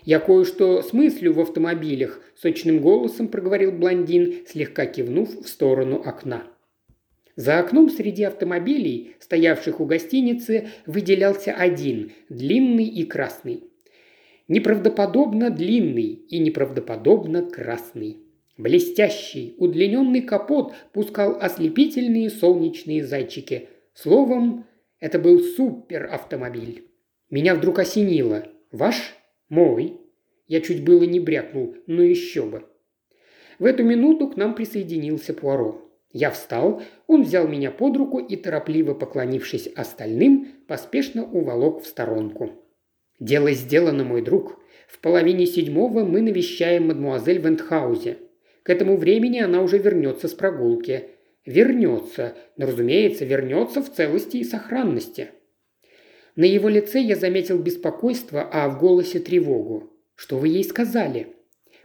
«Я 0.05 0.19
кое-что 0.19 0.83
смыслю 0.83 1.35
в 1.35 1.41
автомобилях»,– 1.41 2.23
сочным 2.35 2.81
голосом 2.81 3.29
проговорил 3.29 3.71
блондин, 3.71 4.47
слегка 4.47 4.87
кивнув 4.87 5.45
в 5.45 5.47
сторону 5.47 5.97
окна. 5.97 6.45
За 7.37 7.59
окном 7.59 7.91
среди 7.91 8.25
автомобилей, 8.25 9.15
стоявших 9.19 9.81
у 9.81 9.85
гостиницы, 9.85 10.69
выделялся 10.87 11.53
один, 11.53 12.13
длинный 12.29 12.87
и 12.87 13.05
красный. 13.05 13.65
Неправдоподобно 14.49 15.51
длинный 15.51 16.23
и 16.29 16.39
неправдоподобно 16.39 17.43
красный. 17.43 18.19
Блестящий, 18.61 19.55
удлиненный 19.57 20.21
капот 20.21 20.75
пускал 20.93 21.39
ослепительные 21.41 22.29
солнечные 22.29 23.03
зайчики. 23.03 23.71
Словом, 23.95 24.67
это 24.99 25.19
был 25.19 25.41
суперавтомобиль. 25.41 26.85
Меня 27.31 27.55
вдруг 27.55 27.79
осенило. 27.79 28.47
Ваш? 28.71 29.17
Мой? 29.49 29.97
Я 30.47 30.61
чуть 30.61 30.85
было 30.85 31.05
не 31.05 31.21
брякнул, 31.21 31.75
но 31.87 32.03
еще 32.03 32.45
бы. 32.45 32.65
В 33.59 33.65
эту 33.65 33.83
минуту 33.83 34.29
к 34.29 34.37
нам 34.37 34.55
присоединился 34.55 35.33
Пуаро. 35.33 35.81
Я 36.13 36.31
встал, 36.31 36.83
он 37.07 37.23
взял 37.23 37.49
меня 37.49 37.71
под 37.71 37.97
руку 37.97 38.19
и, 38.19 38.37
торопливо 38.37 38.93
поклонившись 38.93 39.69
остальным, 39.69 40.49
поспешно 40.69 41.25
уволок 41.25 41.83
в 41.83 41.87
сторонку. 41.87 42.51
«Дело 43.19 43.53
сделано, 43.53 44.05
мой 44.05 44.21
друг. 44.21 44.61
В 44.87 44.99
половине 44.99 45.47
седьмого 45.47 46.05
мы 46.05 46.21
навещаем 46.21 46.89
мадмуазель 46.89 47.39
Вентхаузе. 47.39 48.19
К 48.71 48.73
этому 48.73 48.97
времени 48.97 49.41
она 49.41 49.63
уже 49.63 49.79
вернется 49.79 50.29
с 50.29 50.33
прогулки. 50.33 51.07
Вернется, 51.45 52.37
но, 52.57 52.67
разумеется, 52.67 53.25
вернется 53.25 53.83
в 53.83 53.93
целости 53.93 54.37
и 54.37 54.45
сохранности. 54.45 55.31
На 56.37 56.45
его 56.45 56.69
лице 56.69 57.01
я 57.01 57.17
заметил 57.17 57.59
беспокойство, 57.59 58.49
а 58.49 58.69
в 58.69 58.79
голосе 58.79 59.19
тревогу. 59.19 59.93
«Что 60.15 60.39
вы 60.39 60.47
ей 60.47 60.63
сказали?» 60.63 61.35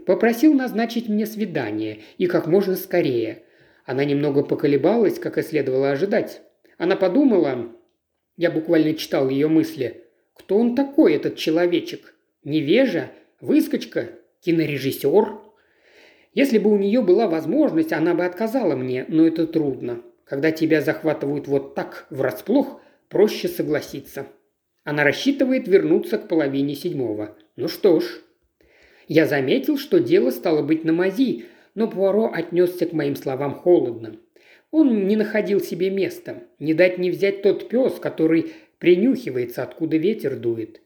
«Попросил 0.06 0.54
назначить 0.54 1.10
мне 1.10 1.26
свидание, 1.26 2.02
и 2.20 2.28
как 2.28 2.46
можно 2.46 2.76
скорее. 2.76 3.42
Она 3.88 4.06
немного 4.06 4.44
поколебалась, 4.44 5.18
как 5.18 5.40
и 5.40 5.42
следовало 5.42 5.90
ожидать. 5.90 6.44
Она 6.78 6.96
подумала, 6.96 7.76
я 8.38 8.52
буквально 8.52 8.94
читал 8.94 9.30
ее 9.30 9.48
мысли, 9.48 10.04
кто 10.36 10.56
он 10.56 10.76
такой, 10.76 11.16
этот 11.16 11.36
человечек? 11.36 12.14
Невежа? 12.44 13.10
Выскочка? 13.42 14.10
Кинорежиссер? 14.42 15.46
Если 16.36 16.58
бы 16.58 16.70
у 16.70 16.78
нее 16.78 17.02
была 17.02 17.28
возможность, 17.28 17.94
она 17.94 18.14
бы 18.14 18.26
отказала 18.26 18.76
мне, 18.76 19.06
но 19.08 19.26
это 19.26 19.48
трудно. 19.48 20.02
Когда 20.26 20.52
тебя 20.52 20.82
захватывают 20.82 21.48
вот 21.48 21.76
так, 21.76 22.08
врасплох, 22.10 22.82
проще 23.08 23.48
согласиться. 23.48 24.28
Она 24.84 25.06
рассчитывает 25.06 25.68
вернуться 25.68 26.18
к 26.18 26.28
половине 26.28 26.76
седьмого. 26.76 27.38
Ну 27.56 27.70
что 27.70 28.02
ж. 28.02 28.22
Я 29.08 29.28
заметил, 29.28 29.78
что 29.78 30.00
дело 30.00 30.30
стало 30.30 30.62
быть 30.62 30.84
на 30.84 30.92
мази, 30.92 31.46
но 31.74 31.88
Пуаро 31.88 32.30
отнесся 32.34 32.86
к 32.86 32.92
моим 32.92 33.16
словам 33.16 33.56
холодно. 33.56 34.18
Он 34.72 35.08
не 35.08 35.16
находил 35.16 35.62
себе 35.62 35.90
места. 35.90 36.44
Не 36.60 36.74
дать 36.74 36.98
не 36.98 37.12
взять 37.12 37.44
тот 37.44 37.70
пес, 37.70 37.94
который 37.94 38.52
принюхивается, 38.80 39.64
откуда 39.64 39.96
ветер 39.96 40.36
дует. 40.36 40.82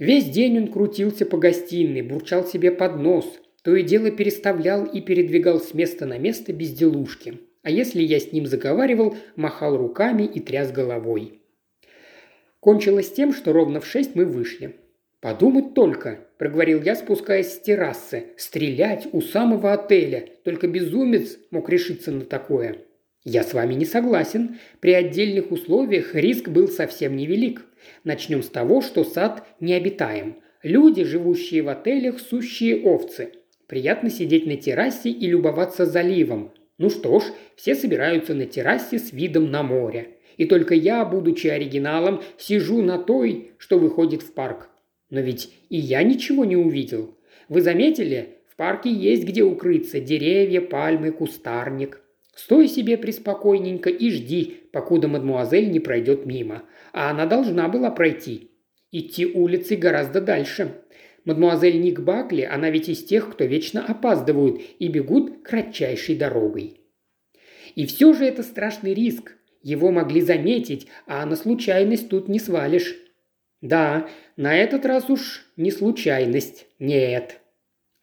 Весь 0.00 0.24
день 0.24 0.58
он 0.58 0.72
крутился 0.72 1.24
по 1.24 1.38
гостиной, 1.38 2.02
бурчал 2.02 2.44
себе 2.44 2.72
под 2.72 2.96
нос, 2.96 3.40
то 3.66 3.74
и 3.74 3.82
дело 3.82 4.12
переставлял 4.12 4.84
и 4.84 5.00
передвигал 5.00 5.58
с 5.58 5.74
места 5.74 6.06
на 6.06 6.18
место 6.18 6.52
безделушки. 6.52 7.40
А 7.64 7.70
если 7.72 8.00
я 8.00 8.20
с 8.20 8.30
ним 8.30 8.46
заговаривал, 8.46 9.16
махал 9.34 9.76
руками 9.76 10.22
и 10.22 10.38
тряс 10.38 10.70
головой. 10.70 11.40
Кончилось 12.60 13.10
тем, 13.10 13.32
что 13.32 13.52
ровно 13.52 13.80
в 13.80 13.86
шесть 13.86 14.14
мы 14.14 14.24
вышли. 14.24 14.76
«Подумать 15.20 15.74
только»,– 15.74 16.20
проговорил 16.38 16.80
я, 16.80 16.94
спускаясь 16.94 17.54
с 17.54 17.60
террасы. 17.60 18.26
«Стрелять 18.36 19.08
у 19.10 19.20
самого 19.20 19.72
отеля. 19.72 20.28
Только 20.44 20.68
безумец 20.68 21.36
мог 21.50 21.68
решиться 21.68 22.12
на 22.12 22.24
такое». 22.24 22.76
«Я 23.24 23.42
с 23.42 23.52
вами 23.52 23.74
не 23.74 23.84
согласен. 23.84 24.60
При 24.78 24.92
отдельных 24.92 25.50
условиях 25.50 26.14
риск 26.14 26.48
был 26.48 26.68
совсем 26.68 27.16
невелик. 27.16 27.64
Начнем 28.04 28.44
с 28.44 28.48
того, 28.48 28.80
что 28.80 29.02
сад 29.02 29.44
необитаем. 29.58 30.36
Люди, 30.62 31.02
живущие 31.02 31.62
в 31.62 31.68
отелях, 31.68 32.20
сущие 32.20 32.80
овцы. 32.84 33.32
Приятно 33.66 34.10
сидеть 34.10 34.46
на 34.46 34.56
террасе 34.56 35.10
и 35.10 35.26
любоваться 35.26 35.86
заливом. 35.86 36.52
Ну 36.78 36.90
что 36.90 37.18
ж, 37.18 37.24
все 37.56 37.74
собираются 37.74 38.34
на 38.34 38.46
террасе 38.46 38.98
с 38.98 39.12
видом 39.12 39.50
на 39.50 39.62
море. 39.62 40.18
И 40.36 40.44
только 40.44 40.74
я, 40.74 41.04
будучи 41.04 41.46
оригиналом, 41.48 42.22
сижу 42.38 42.82
на 42.82 42.98
той, 42.98 43.52
что 43.58 43.78
выходит 43.78 44.22
в 44.22 44.32
парк. 44.34 44.68
Но 45.10 45.20
ведь 45.20 45.52
и 45.68 45.78
я 45.78 46.02
ничего 46.02 46.44
не 46.44 46.56
увидел. 46.56 47.16
Вы 47.48 47.60
заметили, 47.60 48.36
в 48.48 48.56
парке 48.56 48.90
есть 48.90 49.24
где 49.24 49.42
укрыться– 49.42 50.00
деревья, 50.00 50.60
пальмы, 50.60 51.10
кустарник. 51.12 52.00
Стой 52.34 52.68
себе 52.68 52.98
преспокойненько 52.98 53.88
и 53.88 54.10
жди, 54.10 54.56
покуда 54.72 55.08
мадмуазель 55.08 55.70
не 55.70 55.80
пройдет 55.80 56.26
мимо. 56.26 56.64
А 56.92 57.10
она 57.10 57.24
должна 57.24 57.68
была 57.68 57.90
пройти. 57.90 58.50
Идти 58.92 59.26
улицей 59.26 59.76
гораздо 59.76 60.20
дальше. 60.20 60.82
Мадмуазель 61.26 61.80
Ник 61.80 62.00
Бакли, 62.00 62.42
она 62.42 62.70
ведь 62.70 62.88
из 62.88 63.04
тех, 63.04 63.30
кто 63.30 63.44
вечно 63.44 63.84
опаздывают 63.84 64.60
и 64.78 64.86
бегут 64.86 65.42
кратчайшей 65.42 66.14
дорогой. 66.14 66.80
И 67.74 67.84
все 67.84 68.14
же 68.14 68.24
это 68.24 68.42
страшный 68.44 68.94
риск. 68.94 69.34
Его 69.60 69.90
могли 69.90 70.20
заметить, 70.20 70.86
а 71.06 71.26
на 71.26 71.34
случайность 71.34 72.08
тут 72.08 72.28
не 72.28 72.38
свалишь. 72.38 72.96
Да, 73.60 74.08
на 74.36 74.56
этот 74.56 74.86
раз 74.86 75.10
уж 75.10 75.44
не 75.56 75.72
случайность. 75.72 76.66
Нет. 76.78 77.40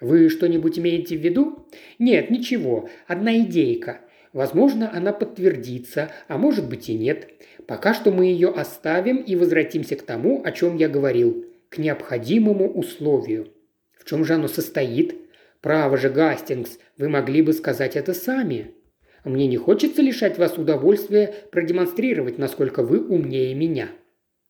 Вы 0.01 0.27
что-нибудь 0.27 0.77
имеете 0.77 1.15
в 1.17 1.21
виду? 1.21 1.69
Нет, 1.99 2.29
ничего. 2.29 2.89
Одна 3.07 3.39
идейка. 3.39 4.01
Возможно, 4.33 4.91
она 4.93 5.13
подтвердится, 5.13 6.12
а 6.27 6.38
может 6.38 6.67
быть 6.67 6.89
и 6.89 6.95
нет. 6.95 7.29
Пока 7.67 7.93
что 7.93 8.12
мы 8.12 8.25
ее 8.25 8.49
оставим 8.49 9.17
и 9.17 9.38
возвратимся 9.38 9.95
к 9.95 10.01
тому, 10.01 10.41
о 10.43 10.51
чем 10.51 10.75
я 10.75 10.89
говорил 10.89 11.45
к 11.73 11.79
необходимому 11.79 12.71
условию. 12.71 13.51
В 13.97 14.05
чем 14.05 14.23
же 14.25 14.36
оно 14.36 14.47
состоит? 14.47 15.15
Право 15.59 15.97
же, 15.97 16.12
Гастингс, 16.12 16.77
вы 16.99 17.09
могли 17.09 17.41
бы 17.41 17.51
сказать 17.51 17.95
это 17.95 18.13
сами. 18.13 18.75
Мне 19.23 19.47
не 19.47 19.57
хочется 19.57 20.03
лишать 20.03 20.38
вас 20.38 20.59
удовольствия 20.59 21.33
продемонстрировать, 21.51 22.38
насколько 22.38 22.83
вы 22.83 22.99
умнее 22.99 23.55
меня. 23.55 23.89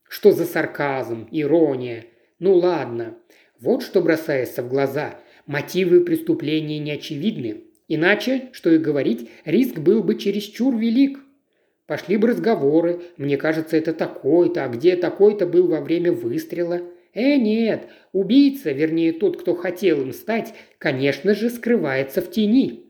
Что 0.09 0.33
за 0.33 0.43
сарказм, 0.43 1.29
ирония? 1.31 2.07
Ну 2.39 2.55
ладно. 2.55 3.17
Вот 3.57 3.83
что 3.83 4.01
бросается 4.01 4.61
в 4.61 4.67
глаза. 4.67 5.15
Мотивы 5.45 6.01
преступления 6.01 6.79
не 6.79 6.91
очевидны. 6.91 7.63
Иначе, 7.87 8.49
что 8.51 8.69
и 8.69 8.77
говорить, 8.77 9.29
риск 9.45 9.77
был 9.77 10.03
бы 10.03 10.15
чересчур 10.15 10.75
велик. 10.75 11.19
Пошли 11.87 12.17
бы 12.17 12.27
разговоры. 12.27 13.01
Мне 13.15 13.37
кажется, 13.37 13.77
это 13.77 13.93
такой-то, 13.93 14.65
а 14.65 14.67
где 14.67 14.97
такой-то 14.97 15.47
был 15.47 15.69
во 15.69 15.79
время 15.79 16.11
выстрела. 16.11 16.81
Э, 17.13 17.35
нет, 17.35 17.89
убийца, 18.11 18.71
вернее 18.71 19.13
тот, 19.13 19.39
кто 19.39 19.53
хотел 19.53 20.01
им 20.01 20.13
стать, 20.13 20.53
конечно 20.79 21.35
же, 21.35 21.49
скрывается 21.49 22.21
в 22.21 22.31
тени. 22.31 22.83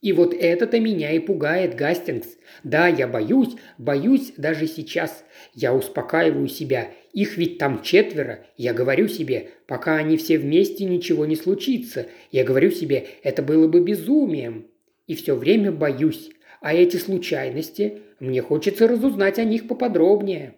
И 0.00 0.14
вот 0.14 0.32
это-то 0.32 0.80
меня 0.80 1.12
и 1.12 1.18
пугает, 1.18 1.74
Гастингс. 1.74 2.38
Да, 2.64 2.88
я 2.88 3.06
боюсь, 3.06 3.56
боюсь 3.76 4.32
даже 4.38 4.66
сейчас. 4.66 5.24
Я 5.52 5.74
успокаиваю 5.74 6.48
себя. 6.48 6.90
Их 7.12 7.36
ведь 7.36 7.58
там 7.58 7.82
четверо. 7.82 8.46
Я 8.56 8.72
говорю 8.72 9.08
себе, 9.08 9.50
пока 9.66 9.96
они 9.96 10.16
все 10.16 10.38
вместе, 10.38 10.86
ничего 10.86 11.26
не 11.26 11.36
случится. 11.36 12.06
Я 12.30 12.44
говорю 12.44 12.70
себе, 12.70 13.08
это 13.22 13.42
было 13.42 13.68
бы 13.68 13.82
безумием. 13.82 14.68
И 15.06 15.14
все 15.14 15.34
время 15.34 15.70
боюсь. 15.70 16.30
А 16.62 16.72
эти 16.72 16.96
случайности, 16.96 18.00
мне 18.20 18.40
хочется 18.40 18.88
разузнать 18.88 19.38
о 19.38 19.44
них 19.44 19.68
поподробнее. 19.68 20.54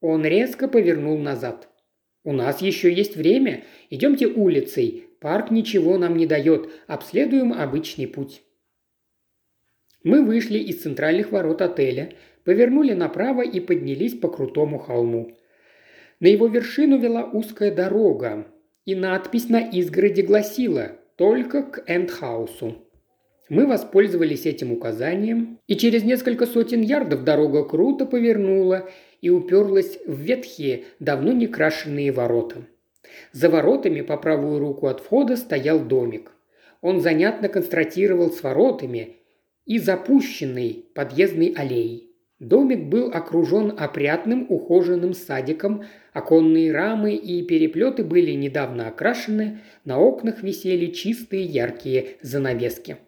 Он 0.00 0.24
резко 0.24 0.66
повернул 0.66 1.18
назад. 1.18 1.68
«У 2.24 2.32
нас 2.32 2.62
еще 2.62 2.92
есть 2.92 3.16
время. 3.16 3.64
Идемте 3.90 4.26
улицей. 4.26 5.04
Парк 5.20 5.50
ничего 5.50 5.98
нам 5.98 6.16
не 6.16 6.26
дает. 6.26 6.70
Обследуем 6.86 7.52
обычный 7.52 8.06
путь». 8.08 8.42
Мы 10.02 10.22
вышли 10.22 10.58
из 10.58 10.82
центральных 10.82 11.32
ворот 11.32 11.62
отеля, 11.62 12.12
повернули 12.44 12.92
направо 12.92 13.42
и 13.42 13.60
поднялись 13.60 14.14
по 14.14 14.28
крутому 14.28 14.78
холму. 14.78 15.36
На 16.20 16.26
его 16.26 16.46
вершину 16.46 16.98
вела 16.98 17.24
узкая 17.24 17.74
дорога, 17.74 18.46
и 18.84 18.94
надпись 18.94 19.48
на 19.48 19.60
изгороде 19.60 20.22
гласила 20.22 20.92
«Только 21.16 21.62
к 21.62 21.84
Эндхаусу». 21.86 22.84
Мы 23.48 23.66
воспользовались 23.66 24.46
этим 24.46 24.72
указанием, 24.72 25.58
и 25.66 25.76
через 25.76 26.02
несколько 26.02 26.46
сотен 26.46 26.80
ярдов 26.80 27.24
дорога 27.24 27.64
круто 27.64 28.06
повернула 28.06 28.88
и 29.24 29.30
уперлась 29.30 29.98
в 30.06 30.20
ветхие, 30.20 30.84
давно 31.00 31.32
не 31.32 31.46
крашенные 31.46 32.12
ворота. 32.12 32.66
За 33.32 33.48
воротами 33.48 34.02
по 34.02 34.18
правую 34.18 34.58
руку 34.58 34.86
от 34.86 35.00
входа 35.00 35.36
стоял 35.36 35.80
домик. 35.80 36.32
Он 36.82 37.00
занятно 37.00 37.48
констратировал 37.48 38.30
с 38.30 38.42
воротами 38.42 39.16
и 39.64 39.78
запущенной 39.78 40.84
подъездной 40.94 41.54
аллеей. 41.56 42.10
Домик 42.38 42.84
был 42.90 43.12
окружен 43.14 43.74
опрятным 43.78 44.44
ухоженным 44.50 45.14
садиком, 45.14 45.84
оконные 46.12 46.70
рамы 46.70 47.14
и 47.14 47.42
переплеты 47.46 48.04
были 48.04 48.32
недавно 48.32 48.88
окрашены, 48.88 49.60
на 49.86 49.98
окнах 49.98 50.42
висели 50.42 50.92
чистые 50.92 51.44
яркие 51.44 52.18
занавески. 52.20 52.98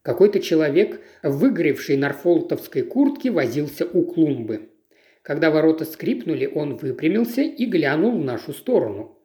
Какой-то 0.00 0.40
человек 0.40 1.02
в 1.22 1.36
выгоревшей 1.36 1.98
норфолтовской 1.98 2.80
куртке 2.80 3.30
возился 3.30 3.84
у 3.84 4.06
клумбы. 4.06 4.70
Когда 5.28 5.50
ворота 5.50 5.84
скрипнули, 5.84 6.46
он 6.46 6.76
выпрямился 6.76 7.42
и 7.42 7.66
глянул 7.66 8.12
в 8.18 8.24
нашу 8.24 8.54
сторону. 8.54 9.18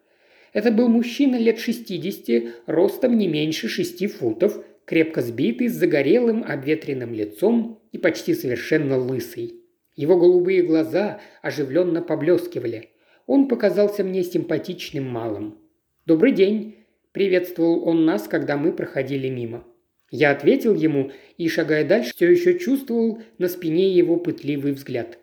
Это 0.51 0.69
был 0.69 0.89
мужчина 0.89 1.37
лет 1.37 1.59
60, 1.59 2.65
ростом 2.65 3.17
не 3.17 3.29
меньше 3.29 3.69
шести 3.69 4.07
футов, 4.07 4.65
крепко 4.83 5.21
сбитый, 5.21 5.69
с 5.69 5.75
загорелым, 5.75 6.43
обветренным 6.45 7.13
лицом 7.13 7.79
и 7.93 7.97
почти 7.97 8.33
совершенно 8.33 8.97
лысый. 8.97 9.53
Его 9.95 10.19
голубые 10.19 10.63
глаза 10.63 11.21
оживленно 11.41 12.01
поблескивали. 12.01 12.89
Он 13.25 13.47
показался 13.47 14.03
мне 14.03 14.23
симпатичным 14.23 15.05
малым. 15.05 15.57
«Добрый 16.05 16.33
день!»– 16.33 16.85
приветствовал 17.13 17.87
он 17.87 18.03
нас, 18.03 18.27
когда 18.27 18.57
мы 18.57 18.73
проходили 18.73 19.29
мимо. 19.29 19.63
Я 20.11 20.31
ответил 20.31 20.75
ему 20.75 21.13
и, 21.37 21.47
шагая 21.47 21.87
дальше, 21.87 22.11
все 22.13 22.29
еще 22.29 22.59
чувствовал 22.59 23.21
на 23.37 23.47
спине 23.47 23.89
его 23.89 24.17
пытливый 24.17 24.73
взгляд. 24.73 25.17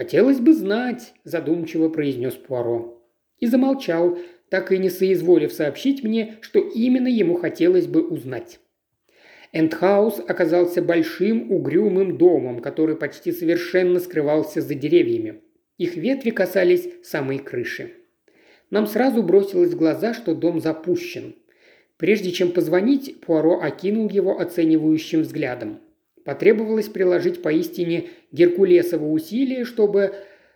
«Хотелось 0.00 0.40
бы 0.40 0.54
знать»,– 0.54 1.12
задумчиво 1.24 1.90
произнес 1.90 2.32
Пуаро. 2.32 3.04
И 3.38 3.44
замолчал, 3.44 4.16
так 4.48 4.72
и 4.72 4.78
не 4.78 4.88
соизволив 4.88 5.52
сообщить 5.52 6.02
мне, 6.02 6.38
что 6.40 6.58
именно 6.58 7.06
ему 7.06 7.34
хотелось 7.34 7.86
бы 7.86 8.00
узнать. 8.08 8.60
Эндхаус 9.52 10.18
оказался 10.26 10.80
большим 10.80 11.52
угрюмым 11.52 12.16
домом, 12.16 12.60
который 12.60 12.96
почти 12.96 13.30
совершенно 13.30 14.00
скрывался 14.00 14.62
за 14.62 14.74
деревьями. 14.74 15.42
Их 15.76 15.96
ветви 15.96 16.30
касались 16.30 16.88
самой 17.02 17.38
крыши. 17.38 17.92
Нам 18.70 18.86
сразу 18.86 19.22
бросилось 19.22 19.74
в 19.74 19.76
глаза, 19.76 20.14
что 20.14 20.34
дом 20.34 20.62
запущен. 20.62 21.34
Прежде 21.98 22.30
чем 22.30 22.52
позвонить, 22.52 23.20
Пуаро 23.20 23.60
окинул 23.60 24.08
его 24.08 24.40
оценивающим 24.40 25.20
взглядом. 25.20 25.80
Потребовалось 26.30 26.88
приложить 26.88 27.42
поистине 27.42 28.10
геркулесово 28.30 29.04
усилие, 29.04 29.64
чтобы 29.64 30.14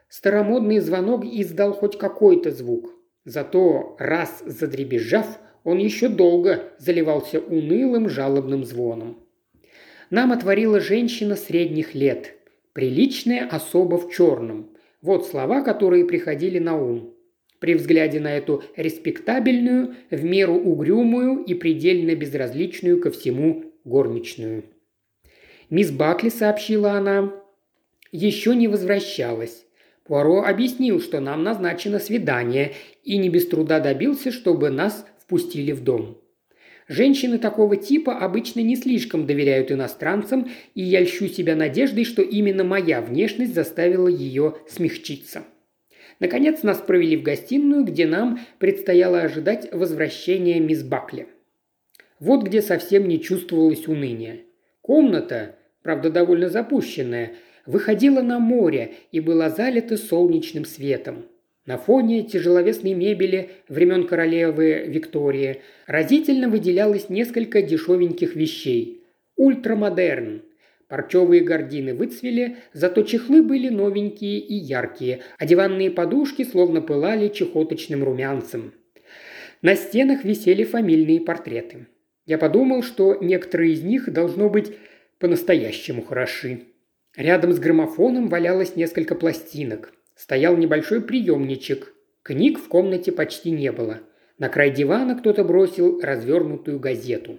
старомодный 0.09 0.79
звонок 0.79 1.25
издал 1.25 1.73
хоть 1.73 1.99
какой-то 1.99 2.53
звук. 2.53 2.93
Зато, 3.25 3.97
раз 3.99 4.41
задребезжав, 4.47 5.41
он 5.65 5.79
еще 5.79 6.09
долго 6.09 6.73
заливался 6.79 7.41
унылым 7.41 8.09
жалобным 8.09 8.65
звоном. 8.65 9.19
Нам 10.11 10.31
отворила 10.31 10.79
женщина 10.79 11.35
средних 11.35 11.97
лет, 11.97 12.35
приличная 12.73 13.49
особа 13.49 13.99
в 13.99 14.13
черном. 14.13 14.71
Вот 15.03 15.27
слова, 15.27 15.61
которые 15.63 16.05
приходили 16.05 16.61
на 16.61 16.81
ум. 16.81 17.17
При 17.59 17.75
взгляде 17.75 18.21
на 18.21 18.33
эту 18.33 18.63
респектабельную, 18.77 19.97
в 20.13 20.23
меру 20.23 20.55
угрюмую 20.55 21.43
и 21.43 21.55
предельно 21.55 22.15
безразличную 22.15 23.01
ко 23.01 23.11
всему 23.11 23.73
горничную. 23.85 24.63
Мисс 25.71 25.91
Бакли, 25.91 26.29
сообщила 26.29 26.93
она, 26.93 27.33
еще 28.13 28.55
не 28.55 28.69
возвращалась. 28.69 29.67
Пуаро 30.05 30.43
объяснил, 30.43 31.01
что 31.01 31.21
нам 31.21 31.43
назначено 31.43 31.99
свидание, 31.99 32.75
и 33.03 33.17
не 33.17 33.31
без 33.31 33.49
труда 33.49 33.81
добился, 33.81 34.31
чтобы 34.31 34.71
нас 34.71 35.07
впустили 35.19 35.73
в 35.73 35.83
дом. 35.83 36.19
Женщины 36.87 37.39
такого 37.39 37.77
типа 37.77 38.19
обычно 38.19 38.61
не 38.61 38.77
слишком 38.77 39.27
доверяют 39.27 39.73
иностранцам, 39.73 40.51
и 40.75 40.83
я 40.83 41.01
льщу 41.01 41.29
себя 41.29 41.57
надеждой, 41.57 42.05
что 42.05 42.21
именно 42.21 42.63
моя 42.63 43.01
внешность 43.01 43.55
заставила 43.55 44.09
ее 44.09 44.57
смягчиться. 44.69 45.45
Наконец 46.21 46.63
нас 46.63 46.79
провели 46.79 47.17
в 47.17 47.23
гостиную, 47.23 47.85
где 47.85 48.07
нам 48.07 48.39
предстояло 48.59 49.23
ожидать 49.23 49.73
возвращения 49.73 50.61
мисс 50.61 50.83
Бакли. 50.83 51.27
Вот 52.21 52.45
где 52.45 52.61
совсем 52.61 53.09
не 53.09 53.21
чувствовалось 53.21 53.89
уныния. 53.89 54.41
Комната, 54.85 55.55
правда 55.83 56.11
довольно 56.11 56.51
запущенная, 56.51 57.33
выходила 57.65 58.21
на 58.21 58.39
море 58.39 58.93
и 59.13 59.21
была 59.21 59.49
залита 59.49 59.97
солнечным 59.97 60.67
светом. 60.67 61.25
На 61.65 61.79
фоне 61.79 62.23
тяжеловесной 62.23 62.93
мебели 62.93 63.49
времен 63.67 64.07
королевы 64.07 64.85
Виктории 64.87 65.63
разительно 65.87 66.51
выделялось 66.51 67.09
несколько 67.09 67.63
дешевеньких 67.63 68.37
вещей. 68.37 69.03
Ультрамодерн. 69.37 70.43
Парчевые 70.89 71.41
гардины 71.41 71.95
выцвели, 71.95 72.59
зато 72.75 73.05
чехлы 73.05 73.43
были 73.43 73.71
новенькие 73.71 74.39
и 74.39 74.55
яркие, 74.55 75.23
а 75.39 75.47
диванные 75.47 75.91
подушки 75.91 76.45
словно 76.45 76.83
пылали 76.83 77.29
чахоточным 77.29 78.05
румянцем. 78.05 78.75
На 79.63 79.77
стенах 79.77 80.25
висели 80.25 80.63
фамильные 80.63 81.23
портреты. 81.23 81.87
Я 82.27 82.39
подумал, 82.39 82.83
что 82.83 83.17
некоторые 83.21 83.73
из 83.73 83.83
них 83.83 84.13
должно 84.13 84.49
быть 84.49 84.73
по-настоящему 85.19 86.03
хороши. 86.03 86.65
Рядом 87.17 87.53
с 87.53 87.59
граммофоном 87.59 88.29
валялось 88.29 88.77
несколько 88.77 89.15
пластинок– 89.15 89.93
Стоял 90.15 90.57
небольшой 90.57 91.03
приемничек. 91.03 91.93
Книг 92.23 92.59
в 92.59 92.69
комнате 92.69 93.11
почти 93.11 93.51
не 93.51 93.73
было. 93.73 94.01
На 94.39 94.49
край 94.49 94.71
дивана 94.71 95.17
кто-то 95.17 95.45
бросил 95.45 96.01
развернутую 96.01 96.79
газету. 96.79 97.39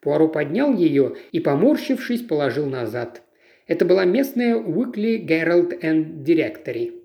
Пуаро 0.00 0.28
поднял 0.28 0.72
ее 0.72 1.16
и, 1.32 1.40
поморщившись, 1.40 2.22
положил 2.22 2.66
назад. 2.66 3.22
Это 3.66 3.84
была 3.84 4.04
местная 4.04 4.54
Weekly 4.56 5.26
Herald 5.26 5.80
and 5.80 6.22
Directory. 6.22 7.00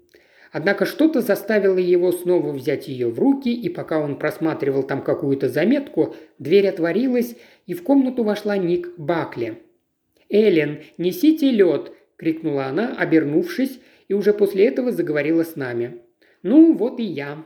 Однако 0.52 0.86
что-то 0.86 1.22
заставило 1.22 1.78
его 1.78 2.12
снова 2.12 2.52
взять 2.52 2.88
ее 2.88 3.10
в 3.10 3.20
руки, 3.20 3.54
и 3.54 3.70
пока 3.70 4.00
он 4.00 4.18
просматривал 4.18 4.84
там 4.84 5.02
какую-то 5.04 5.47
заметку, 5.47 6.16
дверь 6.39 6.68
отворилась, 6.68 7.36
и 7.68 7.74
в 7.74 7.84
комнату 7.84 8.24
вошла 8.24 8.58
Ник 8.58 8.89
Бакли. 8.97 9.60
«Эллен, 10.30 10.80
несите 10.97 11.52
лед!»– 11.52 11.91
крикнула 12.18 12.66
она, 12.66 12.95
обернувшись, 12.97 13.80
и 14.08 14.14
уже 14.14 14.34
после 14.34 14.66
этого 14.68 14.91
заговорила 14.91 15.43
с 15.43 15.56
нами. 15.56 16.02
«Ну, 16.41 16.74
вот 16.74 17.00
и 17.00 17.04
я. 17.04 17.45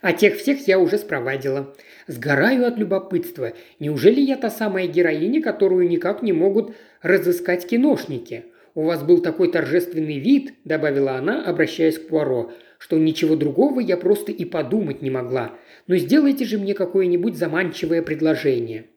А 0.00 0.12
тех 0.12 0.36
всех 0.36 0.68
я 0.68 0.78
уже 0.78 0.98
спровадила. 0.98 1.74
Сгораю 2.06 2.66
от 2.66 2.78
любопытства. 2.78 3.54
Неужели 3.80 4.20
я 4.20 4.36
та 4.36 4.50
самая 4.50 4.86
героиня, 4.86 5.42
которую 5.42 5.88
никак 5.88 6.22
не 6.22 6.32
могут 6.32 6.76
разыскать 7.02 7.66
киношники? 7.66 8.44
У 8.76 8.82
вас 8.82 9.02
был 9.02 9.22
такой 9.22 9.50
торжественный 9.50 10.18
вид»,– 10.18 10.52
добавила 10.64 11.12
она, 11.12 11.42
обращаясь 11.42 11.98
к 11.98 12.08
Пуаро,– 12.08 12.52
«что 12.78 12.98
ничего 12.98 13.34
другого 13.34 13.80
я 13.80 13.96
просто 13.96 14.32
и 14.32 14.44
подумать 14.44 15.00
не 15.00 15.08
могла. 15.08 15.58
Но 15.86 15.96
сделайте 15.96 16.44
же 16.44 16.58
мне 16.58 16.74
какое-нибудь 16.74 17.36
заманчивое 17.36 18.02
предложение». 18.02 18.88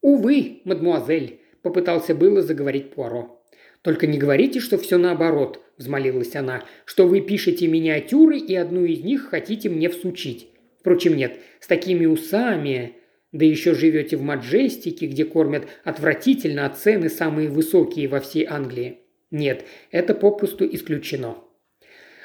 «Увы, 0.00 0.62
мадмуазель»,– 0.64 1.40
попытался 1.62 2.14
было 2.14 2.40
заговорить 2.40 2.94
Пуаро. 2.94 3.44
«Только 3.82 4.06
не 4.06 4.16
говорите, 4.16 4.60
что 4.60 4.78
все 4.78 4.96
наоборот»,– 4.96 5.60
взмолилась 5.76 6.34
она,– 6.34 6.64
«что 6.86 7.06
вы 7.06 7.20
пишете 7.20 7.66
миниатюры 7.66 8.38
и 8.38 8.54
одну 8.54 8.86
из 8.86 9.04
них 9.04 9.28
хотите 9.28 9.68
мне 9.68 9.90
всучить. 9.90 10.48
Впрочем, 10.80 11.14
нет, 11.16 11.38
с 11.60 11.66
такими 11.66 12.06
усами, 12.06 12.94
да 13.32 13.44
еще 13.44 13.74
живете 13.74 14.16
в 14.16 14.22
Маджестике, 14.22 15.06
где 15.06 15.26
кормят 15.26 15.68
отвратительно, 15.84 16.64
а 16.64 16.70
цены 16.70 17.10
самые 17.10 17.50
высокие 17.50 18.08
во 18.08 18.20
всей 18.20 18.46
Англии. 18.48 19.00
Нет, 19.30 19.64
это 19.90 20.14
попросту 20.14 20.66
исключено». 20.66 21.38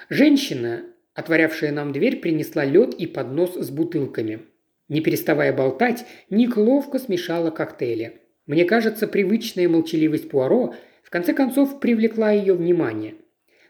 Женщина, 0.09 0.83
отворявшая 1.13 1.71
нам 1.71 1.91
дверь, 1.91 2.17
принесла 2.17 2.65
лед 2.65 2.93
и 2.93 3.07
поднос 3.07 3.55
с 3.55 3.69
бутылками. 3.69 4.41
Не 4.89 5.01
переставая 5.01 5.53
болтать, 5.53 6.05
Ник 6.29 6.57
ловко 6.57 6.99
смешала 6.99 7.51
коктейли. 7.51 8.21
Мне 8.45 8.65
кажется, 8.65 9.07
привычная 9.07 9.69
молчаливость 9.69 10.29
Пуаро– 10.29 10.75
конце 11.13 11.33
концов 11.33 11.79
привлекла 11.79 12.31
ее 12.31 12.55
внимание. 12.55 13.13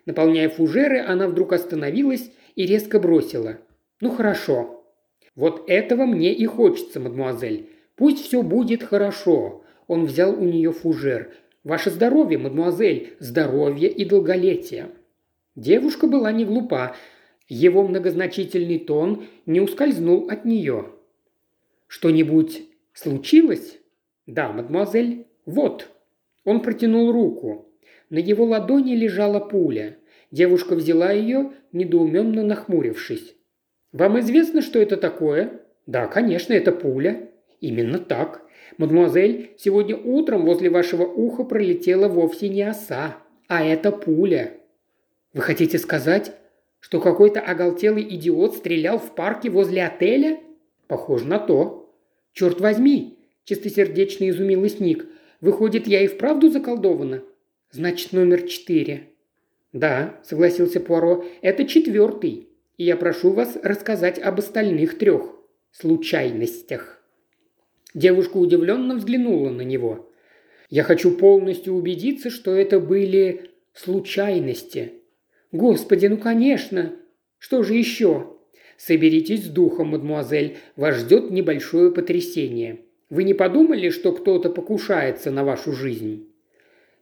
Наполняя 0.06 0.48
фужеры, 0.48 1.02
она 1.02 1.28
вдруг 1.28 1.52
остановилась 1.52 2.32
и 2.56 2.66
резко 2.66 3.02
бросила. 3.02 3.58
«Ну 4.00 4.12
хорошо. 4.12 4.86
Вот 5.36 5.70
этого 5.70 6.06
мне 6.06 6.34
и 6.34 6.46
хочется, 6.46 7.02
мадемуазель. 7.02 7.70
Пусть 7.98 8.26
все 8.26 8.42
будет 8.44 8.82
хорошо». 8.82 9.66
Он 9.88 10.06
взял 10.06 10.34
у 10.34 10.46
нее 10.46 10.72
фужер. 10.72 11.34
«Ваше 11.64 11.92
здоровье, 11.92 12.38
мадемуазель, 12.38 13.14
здоровье 13.20 13.90
и 13.90 14.04
долголетие». 14.04 14.90
Девушка 15.56 16.08
была 16.08 16.32
не 16.32 16.46
глупа. 16.46 16.96
Его 17.48 17.88
многозначительный 17.88 18.80
тон 18.80 19.26
не 19.46 19.62
ускользнул 19.62 20.30
от 20.30 20.46
нее. 20.46 20.92
«Что-нибудь 21.88 22.64
случилось?» 22.94 23.80
«Да, 24.26 24.52
мадемуазель. 24.52 25.28
Вот». 25.46 25.90
Он 26.44 26.62
протянул 26.62 27.12
руку. 27.12 27.70
На 28.10 28.18
его 28.18 28.46
ладони 28.46 28.96
лежала 28.96 29.40
пуля. 29.40 29.98
Девушка 30.32 30.76
взяла 30.76 31.12
ее, 31.12 31.54
недоуменно 31.72 32.44
нахмурившись. 32.44 33.36
«Вам 33.92 34.20
известно, 34.20 34.62
что 34.62 34.80
это 34.80 34.98
такое?» 34.98 35.62
«Да, 35.86 36.08
конечно, 36.08 36.54
это 36.54 36.72
пуля». 36.72 37.30
«Именно 37.62 38.00
так. 38.00 38.43
Мадемуазель, 38.78 39.52
сегодня 39.58 39.96
утром 39.96 40.46
возле 40.46 40.70
вашего 40.70 41.04
уха 41.04 41.44
пролетела 41.44 42.08
вовсе 42.08 42.50
не 42.50 42.62
оса, 42.64 43.18
а 43.48 43.64
это 43.64 43.92
пуля». 43.92 44.54
«Вы 45.34 45.42
хотите 45.42 45.80
сказать, 45.80 46.34
что 46.80 47.00
какой-то 47.00 47.40
оголтелый 47.40 48.04
идиот 48.04 48.56
стрелял 48.56 49.00
в 49.00 49.16
парке 49.16 49.50
возле 49.50 49.86
отеля?» 49.86 50.40
«Похоже 50.88 51.26
на 51.26 51.40
то». 51.40 51.94
«Черт 52.34 52.60
возьми!»– 52.62 53.20
чистосердечно 53.44 54.30
изумилась 54.30 54.80
Ник. 54.80 55.08
Выходит, 55.44 55.88
я 55.88 56.02
и 56.02 56.08
вправду 56.08 56.50
заколдована? 56.50 57.22
Значит, 57.70 58.14
номер 58.14 58.44
четыре. 58.44 59.10
Да, 59.74 60.18
согласился 60.24 60.80
Пуаро, 60.80 61.26
это 61.42 61.66
четвертый. 61.66 62.48
И 62.78 62.86
я 62.86 62.96
прошу 62.96 63.34
вас 63.34 63.58
рассказать 63.62 64.20
об 64.20 64.40
остальных 64.40 64.98
трех 64.98 65.36
случайностях. 65.70 67.03
Девушка 67.94 68.38
удивленно 68.38 68.96
взглянула 68.96 69.50
на 69.50 69.62
него. 69.62 70.10
Я 70.70 70.84
хочу 70.84 71.12
полностью 71.12 71.74
убедиться, 71.74 72.30
что 72.30 72.52
это 72.56 72.80
были 72.80 73.52
случайности. 73.74 74.94
Господи, 75.52 76.08
ну 76.08 76.18
конечно. 76.18 76.94
Что 77.38 77.62
же 77.62 77.76
еще? 77.76 78.34
Соберитесь 78.78 79.46
с 79.46 79.50
духом, 79.50 79.90
мадмуазель. 79.90 80.58
Вас 80.76 80.98
ждет 80.98 81.30
небольшое 81.30 81.92
потрясение. 81.92 82.80
Вы 83.10 83.26
не 83.26 83.36
подумали, 83.36 83.90
что 83.90 84.12
кто-то 84.12 84.50
покушается 84.50 85.30
на 85.30 85.44
вашу 85.44 85.72
жизнь?» 85.72 86.28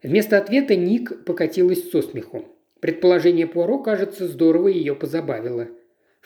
Вместо 0.04 0.38
ответа 0.38 0.76
Ник 0.76 1.24
покатилась 1.24 1.90
со 1.90 2.02
смеху. 2.02 2.46
Предположение 2.82 3.48
Пуаро, 3.48 3.80
кажется, 3.80 4.28
здорово 4.28 4.68
ее 4.68 4.96
позабавило. 4.96 5.70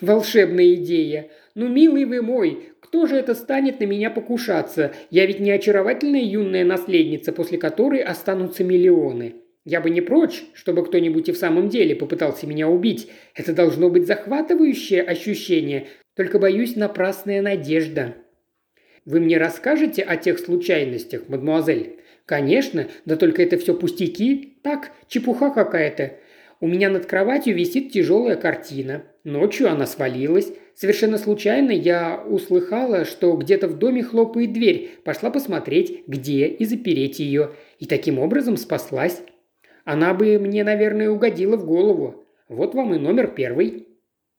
«Волшебная 0.02 0.76
идея! 0.76 1.30
Ну, 1.54 1.70
милый 1.70 2.04
вы 2.04 2.22
мой, 2.22 2.70
кто 2.82 3.06
же 3.06 3.16
это 3.16 3.34
станет 3.34 3.80
на 3.80 3.86
меня 3.86 4.10
покушаться? 4.10 4.94
Я 5.10 5.26
ведь 5.26 5.40
не 5.40 5.52
очаровательная 5.52 6.22
юная 6.22 6.66
наследница, 6.66 7.32
после 7.32 7.58
которой 7.58 8.02
останутся 8.02 8.66
миллионы. 8.66 9.36
Я 9.64 9.80
бы 9.80 9.90
не 9.90 10.02
прочь, 10.02 10.44
чтобы 10.54 10.86
кто-нибудь 10.86 11.30
и 11.30 11.32
в 11.32 11.38
самом 11.38 11.70
деле 11.70 11.96
попытался 11.96 12.46
меня 12.46 12.68
убить. 12.68 13.10
Это 13.36 13.54
должно 13.54 13.90
быть 13.90 14.06
захватывающее 14.06 15.02
ощущение, 15.02 15.88
только, 16.16 16.40
боюсь, 16.40 16.76
напрасная 16.76 17.42
надежда». 17.42 18.16
Вы 19.06 19.20
мне 19.20 19.38
расскажете 19.38 20.02
о 20.02 20.18
тех 20.18 20.40
случайностях, 20.40 21.30
мадемуазель?» 21.30 22.00
«Конечно, 22.26 22.88
да 23.06 23.16
только 23.16 23.44
это 23.44 23.58
все 23.60 23.76
пустяки. 23.76 24.58
Так, 24.64 24.92
чепуха 25.08 25.52
какая-то. 25.52 26.14
У 26.60 26.68
меня 26.68 26.90
над 26.90 27.06
кроватью 27.06 27.56
висит 27.56 27.92
тяжелая 27.92 28.36
картина. 28.36 29.04
Ночью 29.26 29.72
она 29.72 29.88
свалилась. 29.88 30.54
Совершенно 30.76 31.18
случайно 31.18 31.72
я 31.72 32.24
услыхала, 32.30 33.06
что 33.06 33.36
где-то 33.36 33.68
в 33.68 33.80
доме 33.80 34.04
хлопает 34.04 34.54
дверь. 34.54 35.00
Пошла 35.04 35.32
посмотреть, 35.32 36.04
где, 36.06 36.46
и 36.46 36.64
запереть 36.64 37.18
ее. 37.18 37.50
И 37.80 37.88
таким 37.88 38.20
образом 38.20 38.56
спаслась. 38.56 39.24
Она 39.84 40.14
бы 40.14 40.38
мне, 40.38 40.64
наверное, 40.64 41.10
угодила 41.10 41.58
в 41.58 41.66
голову. 41.66 42.24
Вот 42.50 42.76
вам 42.76 42.94
и 42.94 43.00
номер 43.00 43.28
первый». 43.28 43.88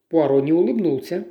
Пуаро 0.08 0.40
не 0.40 0.52
улыбнулся. 0.52 1.24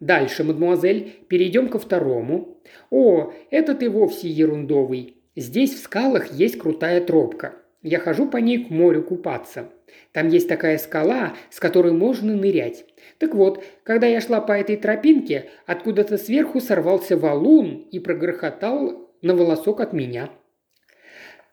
«Дальше, 0.00 0.42
мадемуазель, 0.42 1.12
перейдем 1.28 1.68
ко 1.68 1.78
второму. 1.78 2.62
О, 2.90 3.30
этот 3.50 3.82
и 3.82 3.88
вовсе 3.88 4.28
ерундовый. 4.30 5.18
Здесь 5.36 5.74
в 5.74 5.82
скалах 5.82 6.32
есть 6.32 6.58
крутая 6.58 7.04
тропка. 7.04 7.56
Я 7.82 7.98
хожу 7.98 8.26
по 8.26 8.38
ней 8.38 8.64
к 8.64 8.70
морю 8.70 9.02
купаться. 9.02 9.68
Там 10.12 10.28
есть 10.28 10.48
такая 10.48 10.78
скала, 10.78 11.34
с 11.50 11.60
которой 11.60 11.92
можно 11.92 12.34
нырять. 12.34 12.86
Так 13.22 13.36
вот, 13.36 13.62
когда 13.84 14.08
я 14.08 14.20
шла 14.20 14.40
по 14.40 14.50
этой 14.50 14.74
тропинке, 14.76 15.48
откуда-то 15.64 16.18
сверху 16.18 16.58
сорвался 16.58 17.16
валун 17.16 17.86
и 17.92 18.00
прогрохотал 18.00 19.12
на 19.22 19.36
волосок 19.36 19.78
от 19.78 19.92
меня. 19.92 20.30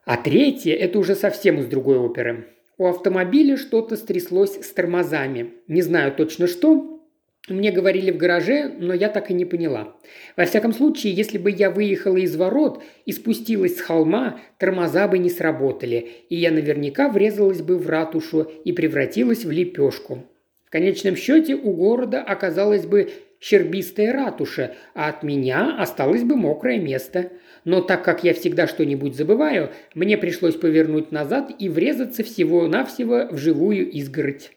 А 0.04 0.18
третье– 0.18 0.74
это 0.76 0.98
уже 0.98 1.14
совсем 1.14 1.60
из 1.60 1.68
другой 1.68 2.00
оперы. 2.00 2.48
У 2.80 2.88
автомобиля 2.88 3.56
что-то 3.56 3.98
стряслось 3.98 4.56
с 4.56 4.72
тормозами. 4.72 5.54
Не 5.68 5.84
знаю 5.84 6.12
точно 6.12 6.48
что, 6.48 7.04
мне 7.48 7.72
говорили 7.72 8.10
в 8.10 8.18
гараже, 8.18 8.74
но 8.80 8.96
я 8.96 9.08
так 9.08 9.30
и 9.30 9.36
не 9.36 9.46
поняла. 9.46 9.96
Во 10.36 10.46
всяком 10.46 10.74
случае, 10.74 11.14
если 11.14 11.38
бы 11.38 11.52
я 11.52 11.70
выехала 11.70 12.18
из 12.18 12.36
ворот 12.36 12.82
и 13.06 13.12
спустилась 13.12 13.78
с 13.78 13.82
холма, 13.82 14.40
тормоза 14.58 15.08
бы 15.08 15.20
не 15.20 15.30
сработали, 15.30 16.10
и 16.30 16.36
я 16.36 16.50
наверняка 16.50 17.10
врезалась 17.10 17.62
бы 17.62 17.78
в 17.78 17.88
ратушу 17.88 18.52
и 18.64 18.72
превратилась 18.72 19.46
в 19.46 19.52
лепешку. 19.52 20.26
В 20.70 20.72
конечном 20.72 21.16
счете 21.16 21.56
у 21.56 21.74
города 21.74 22.22
оказалась 22.22 22.86
бы 22.86 23.10
щербистая 23.40 24.14
ратуша, 24.14 24.76
а 24.94 25.10
от 25.10 25.24
меня 25.24 25.76
осталось 25.80 26.22
бы 26.22 26.36
мокрое 26.36 26.78
место. 26.80 27.32
Но 27.66 27.82
так 27.82 28.04
как 28.04 28.24
я 28.24 28.36
всегда 28.36 28.68
что-нибудь 28.68 29.16
забываю, 29.16 29.72
мне 29.96 30.16
пришлось 30.16 30.54
повернуть 30.54 31.12
назад 31.12 31.52
и 31.58 31.70
врезаться 31.70 32.24
всего-навсего 32.24 33.30
в 33.32 33.38
живую 33.40 33.90
изгородь. 33.90 34.52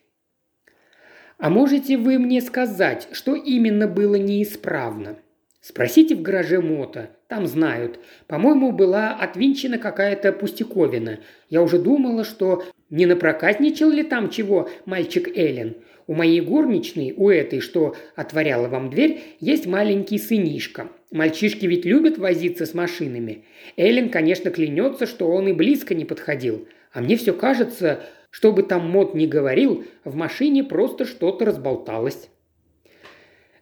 А 1.39 1.49
можете 1.49 1.97
вы 1.97 2.19
мне 2.19 2.43
сказать, 2.43 3.09
что 3.13 3.35
именно 3.35 3.89
было 3.89 4.17
неисправно? 4.17 5.17
Спросите 5.63 6.15
в 6.15 6.21
гараже 6.21 6.61
Мота, 6.61 7.09
там 7.27 7.47
знают. 7.47 8.01
По-моему, 8.27 8.73
была 8.73 9.15
отвинчена 9.15 9.79
какая-то 9.79 10.33
пустяковина. 10.33 11.21
Я 11.49 11.63
уже 11.63 11.79
думала, 11.79 12.25
что 12.25 12.65
не 12.91 13.07
напроказничал 13.07 13.89
ли 13.89 14.03
там 14.03 14.29
чего 14.29 14.69
мальчик 14.85 15.27
Эллен. 15.35 15.77
У 16.13 16.15
моей 16.15 16.43
горничной, 16.43 17.15
у 17.17 17.31
этой, 17.31 17.61
что 17.61 17.97
отворяла 18.17 18.69
вам 18.69 18.91
дверь, 18.91 19.23
есть 19.41 19.65
маленький 19.65 20.19
сынишка. 20.19 20.89
Мальчишки 21.11 21.65
ведь 21.65 21.87
любят 21.87 22.19
возиться 22.19 22.67
с 22.67 22.75
машинами. 22.75 23.47
Эллен, 23.79 24.11
конечно, 24.11 24.51
клянется, 24.51 25.07
что 25.07 25.27
он 25.31 25.49
и 25.49 25.55
близко 25.55 25.95
не 25.95 26.05
подходил. 26.05 26.69
А 26.93 27.01
мне 27.01 27.17
все 27.17 27.33
кажется, 27.33 28.01
что 28.29 28.53
бы 28.53 28.63
там 28.63 28.91
Мот 28.91 29.15
ни 29.15 29.25
говорил, 29.25 29.85
в 30.05 30.15
машине 30.15 30.63
просто 30.63 31.07
что-то 31.07 31.47
разболталось. 31.47 32.29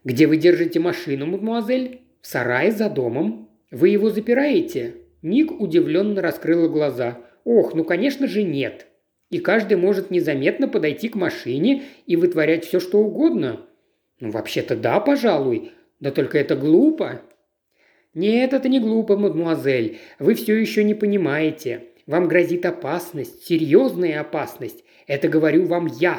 «Где 0.03 0.27
вы 0.27 0.37
держите 0.37 0.81
машину, 0.81 1.27
мадемуазель?» 1.27 2.01
«В 2.21 2.27
сарае 2.27 2.73
за 2.73 2.91
домом. 2.91 3.49
Вы 3.71 3.91
его 3.91 4.11
запираете?» 4.11 4.97
Ник 5.23 5.53
удивленно 5.53 6.21
раскрыла 6.21 6.67
глаза. 6.67 7.21
«Ох, 7.45 7.75
ну 7.77 7.85
конечно 7.85 8.27
же 8.27 8.43
нет. 8.43 8.89
И 9.31 9.39
каждый 9.39 9.77
может 9.77 10.11
незаметно 10.11 10.69
подойти 10.69 11.09
к 11.09 11.15
машине 11.15 11.85
и 12.07 12.17
вытворять 12.17 12.65
все, 12.65 12.81
что 12.81 12.99
угодно. 12.99 13.61
Ну, 14.19 14.31
вообще-то 14.31 14.77
да, 14.77 15.01
пожалуй. 15.01 15.73
Да 16.01 16.11
только 16.11 16.39
это 16.39 16.57
глупо». 16.57 17.23
«Нет, 18.13 18.53
это 18.53 18.69
не 18.69 18.81
глупо, 18.81 19.17
мадемуазель. 19.17 19.99
Вы 20.19 20.35
все 20.35 20.57
еще 20.57 20.83
не 20.83 20.95
понимаете. 20.95 21.85
Вам 22.07 22.27
грозит 22.27 22.67
опасность, 22.67 23.45
серьезная 23.45 24.21
опасность. 24.21 24.85
Это 25.07 25.29
говорю 25.29 25.67
вам 25.67 25.87
я. 25.87 26.19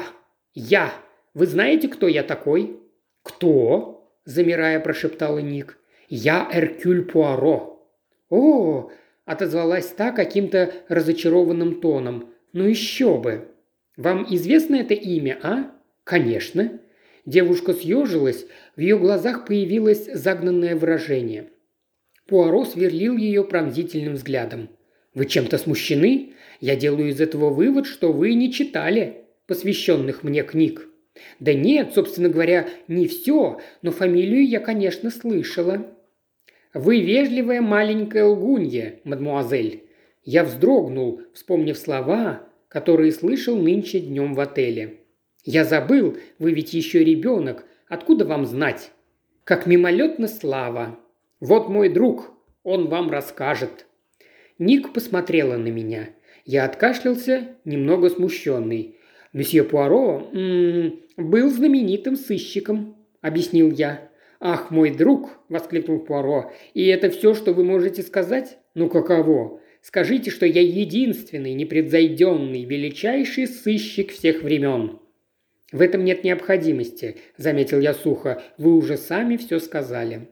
Я. 0.54 0.90
Вы 1.34 1.46
знаете, 1.46 1.88
кто 1.88 2.08
я 2.08 2.22
такой?» 2.22 2.78
«Кто?»– 3.22 4.10
замирая, 4.24 4.80
прошептала 4.80 5.38
Ник. 5.38 5.78
«Я 6.08 6.48
Эркюль 6.50 7.04
Пуаро». 7.04 7.86
«О!»– 8.30 8.90
отозвалась 9.26 9.88
та 9.88 10.12
каким-то 10.12 10.72
разочарованным 10.88 11.82
тоном. 11.82 12.31
«Ну 12.52 12.64
еще 12.64 13.18
бы!» 13.18 13.48
«Вам 13.96 14.26
известно 14.30 14.76
это 14.76 14.94
имя, 14.94 15.38
а?» 15.42 15.70
«Конечно». 16.04 16.80
Девушка 17.24 17.72
съежилась, 17.72 18.46
в 18.74 18.80
ее 18.80 18.98
глазах 18.98 19.46
появилось 19.46 20.06
загнанное 20.12 20.74
выражение. 20.74 21.50
Пуаро 22.26 22.64
сверлил 22.64 23.16
ее 23.16 23.44
пронзительным 23.44 24.14
взглядом– 24.14 24.70
вы 25.14 25.26
чем-то 25.26 25.58
смущены? 25.58 26.32
Я 26.60 26.76
делаю 26.76 27.10
из 27.10 27.20
этого 27.20 27.50
вывод, 27.50 27.86
что 27.86 28.12
вы 28.12 28.34
не 28.34 28.52
читали 28.52 29.26
посвященных 29.46 30.22
мне 30.22 30.42
книг. 30.42 30.88
Да 31.38 31.52
нет, 31.52 31.92
собственно 31.94 32.30
говоря, 32.30 32.68
не 32.88 33.06
все, 33.06 33.60
но 33.82 33.90
фамилию 33.90 34.46
я, 34.46 34.60
конечно, 34.60 35.10
слышала. 35.10 35.86
Вы 36.72 37.00
вежливая 37.00 37.60
маленькая 37.60 38.24
лгунья, 38.24 39.00
мадмуазель. 39.04 39.82
Я 40.24 40.44
вздрогнул, 40.44 41.22
вспомнив 41.34 41.76
слова, 41.76 42.42
которые 42.68 43.12
слышал 43.12 43.56
нынче 43.56 44.00
днем 44.00 44.34
в 44.34 44.40
отеле. 44.40 45.00
Я 45.44 45.64
забыл, 45.64 46.16
вы 46.38 46.52
ведь 46.52 46.72
еще 46.72 47.02
ребенок, 47.02 47.64
откуда 47.88 48.24
вам 48.24 48.46
знать? 48.46 48.92
Как 49.44 49.66
мимолетна 49.66 50.28
слава. 50.28 50.98
Вот 51.40 51.68
мой 51.68 51.88
друг, 51.88 52.32
он 52.62 52.88
вам 52.88 53.10
расскажет. 53.10 53.86
Ник 54.58 54.92
посмотрела 54.92 55.56
на 55.56 55.68
меня. 55.68 56.10
Я 56.44 56.64
откашлялся, 56.64 57.56
немного 57.64 58.08
смущенный. 58.08 58.96
«Месье 59.32 59.64
Пуаро 59.64 60.28
м 60.32 60.38
-м, 60.38 61.00
был 61.16 61.48
знаменитым 61.48 62.16
сыщиком»,– 62.16 62.96
объяснил 63.22 63.70
я. 63.70 64.10
«Ах, 64.40 64.70
мой 64.70 64.90
друг!»– 64.90 65.30
воскликнул 65.48 66.00
Пуаро. 66.00 66.52
«И 66.74 66.86
это 66.86 67.08
все, 67.08 67.32
что 67.32 67.54
вы 67.54 67.64
можете 67.64 68.02
сказать? 68.02 68.58
Ну 68.74 68.90
каково? 68.90 69.61
Скажите, 69.82 70.30
что 70.30 70.46
я 70.46 70.62
единственный, 70.62 71.54
непредзойденный, 71.54 72.64
величайший 72.64 73.46
сыщик 73.46 74.12
всех 74.12 74.42
времен». 74.42 75.00
«В 75.72 75.80
этом 75.80 76.04
нет 76.04 76.24
необходимости»,– 76.24 77.16
заметил 77.36 77.80
я 77.80 77.94
сухо. 77.94 78.42
«Вы 78.58 78.76
уже 78.76 78.96
сами 78.96 79.36
все 79.36 79.58
сказали». 79.58 80.28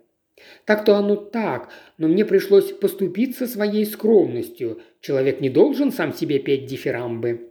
Так-то 0.64 0.96
оно 0.96 1.16
так, 1.16 1.68
но 1.98 2.08
мне 2.08 2.24
пришлось 2.24 2.72
поступиться 2.72 3.46
своей 3.46 3.84
скромностью. 3.84 4.80
Человек 5.00 5.40
не 5.40 5.50
должен 5.50 5.92
сам 5.92 6.14
себе 6.14 6.38
петь 6.38 6.66
дифирамбы. 6.66 7.50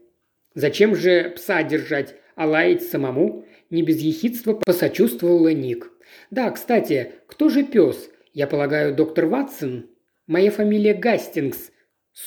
Зачем 0.55 0.95
же 0.95 1.31
пса 1.35 1.63
держать, 1.63 2.15
а 2.35 2.47
лаять 2.47 2.83
самому? 2.83 3.45
Не 3.69 3.83
без 3.83 3.99
ехидства 4.01 4.53
посочувствовала 4.53 5.53
Ник. 5.53 5.91
Да, 6.31 6.49
кстати, 6.49 7.13
кто 7.27 7.49
же 7.49 7.63
пес? 7.63 8.09
Я 8.33 8.47
полагаю, 8.47 8.95
доктор 8.95 9.27
Ватсон? 9.27 9.87
Моя 10.25 10.51
фамилия 10.51 10.93
Гастингс, 10.93 11.71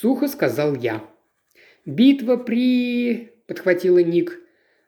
сухо 0.00 0.28
сказал 0.28 0.74
я. 0.74 1.04
Битва 1.84 2.36
при... 2.36 3.32
подхватила 3.46 3.98
Ник. 3.98 4.40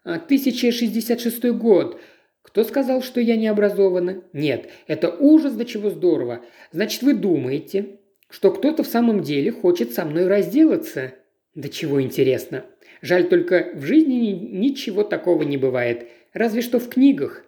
1066 0.05 1.45
год. 1.53 2.01
Кто 2.43 2.63
сказал, 2.63 3.03
что 3.03 3.21
я 3.21 3.37
не 3.37 3.49
образована? 3.49 4.23
Нет, 4.33 4.69
это 4.87 5.11
ужас 5.11 5.55
до 5.55 5.65
чего 5.65 5.91
здорово. 5.91 6.45
Значит, 6.73 7.03
вы 7.03 7.15
думаете, 7.15 7.99
что 8.29 8.51
кто-то 8.51 8.83
в 8.83 8.87
самом 8.87 9.23
деле 9.23 9.51
хочет 9.51 9.93
со 9.93 10.05
мной 10.05 10.27
разделаться? 10.27 11.15
Да 11.55 11.69
чего 11.69 12.03
интересно. 12.03 12.65
Жаль 13.01 13.29
только, 13.29 13.73
в 13.75 13.83
жизни 13.83 14.31
ничего 14.31 15.05
такого 15.05 15.43
не 15.43 15.57
бывает. 15.57 16.09
Разве 16.33 16.63
что 16.63 16.79
в 16.79 16.89
книгах. 16.89 17.45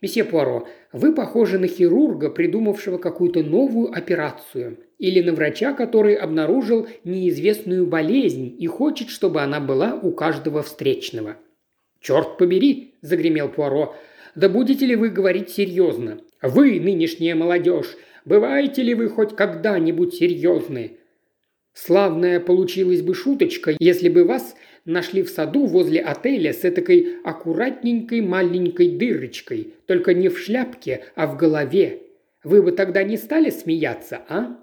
Месье 0.00 0.24
Пуаро, 0.24 0.66
вы 0.92 1.14
похожи 1.14 1.58
на 1.58 1.68
хирурга, 1.68 2.28
придумавшего 2.28 2.98
какую-то 2.98 3.42
новую 3.42 3.96
операцию. 3.96 4.78
Или 5.02 5.20
на 5.20 5.32
врача, 5.32 5.72
который 5.72 6.14
обнаружил 6.14 6.86
неизвестную 7.02 7.86
болезнь 7.86 8.56
и 8.58 8.66
хочет, 8.68 9.10
чтобы 9.10 9.42
она 9.42 9.58
была 9.58 9.94
у 9.94 10.12
каждого 10.12 10.62
встречного. 10.62 11.36
«Черт 12.00 12.38
побери!»– 12.38 12.94
загремел 13.02 13.48
Пуаро. 13.48 13.96
Да 14.34 14.48
будете 14.48 14.86
ли 14.86 14.96
вы 14.96 15.10
говорить 15.10 15.50
серьезно? 15.50 16.20
Вы, 16.40 16.80
нынешняя 16.80 17.34
молодежь, 17.34 17.96
бываете 18.24 18.82
ли 18.82 18.94
вы 18.94 19.08
хоть 19.08 19.36
когда-нибудь 19.36 20.14
серьезны? 20.14 20.98
Славная 21.74 22.40
получилась 22.40 23.02
бы 23.02 23.14
шуточка, 23.14 23.74
если 23.78 24.08
бы 24.08 24.24
вас 24.24 24.54
нашли 24.84 25.22
в 25.22 25.28
саду 25.28 25.66
возле 25.66 26.00
отеля 26.00 26.52
с 26.52 26.64
этакой 26.64 27.18
аккуратненькой 27.24 28.20
маленькой 28.22 28.96
дырочкой, 28.96 29.74
только 29.86 30.14
не 30.14 30.28
в 30.28 30.38
шляпке, 30.38 31.04
а 31.14 31.26
в 31.26 31.36
голове. 31.36 32.02
Вы 32.42 32.62
бы 32.62 32.72
тогда 32.72 33.02
не 33.02 33.16
стали 33.16 33.50
смеяться, 33.50 34.22
а?» 34.28 34.61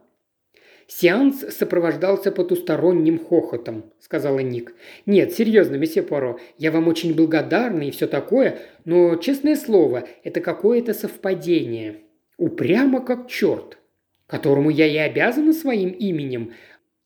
«Сеанс 0.92 1.46
сопровождался 1.56 2.32
потусторонним 2.32 3.20
хохотом»,– 3.20 3.94
сказала 4.00 4.40
Ник. 4.40 4.74
«Нет, 5.06 5.32
серьезно, 5.32 5.76
месье 5.76 6.02
Поро, 6.02 6.40
я 6.58 6.72
вам 6.72 6.88
очень 6.88 7.14
благодарна 7.14 7.84
и 7.84 7.92
все 7.92 8.08
такое, 8.08 8.58
но, 8.86 9.16
честное 9.18 9.56
слово, 9.56 10.08
это 10.24 10.42
какое-то 10.42 10.96
совпадение. 10.96 11.98
Упрямо 12.40 13.02
как 13.02 13.28
черт, 13.28 13.78
которому 14.26 14.72
я 14.72 14.88
и 14.88 14.98
обязана 14.98 15.54
своим 15.54 15.92
именем. 15.92 16.54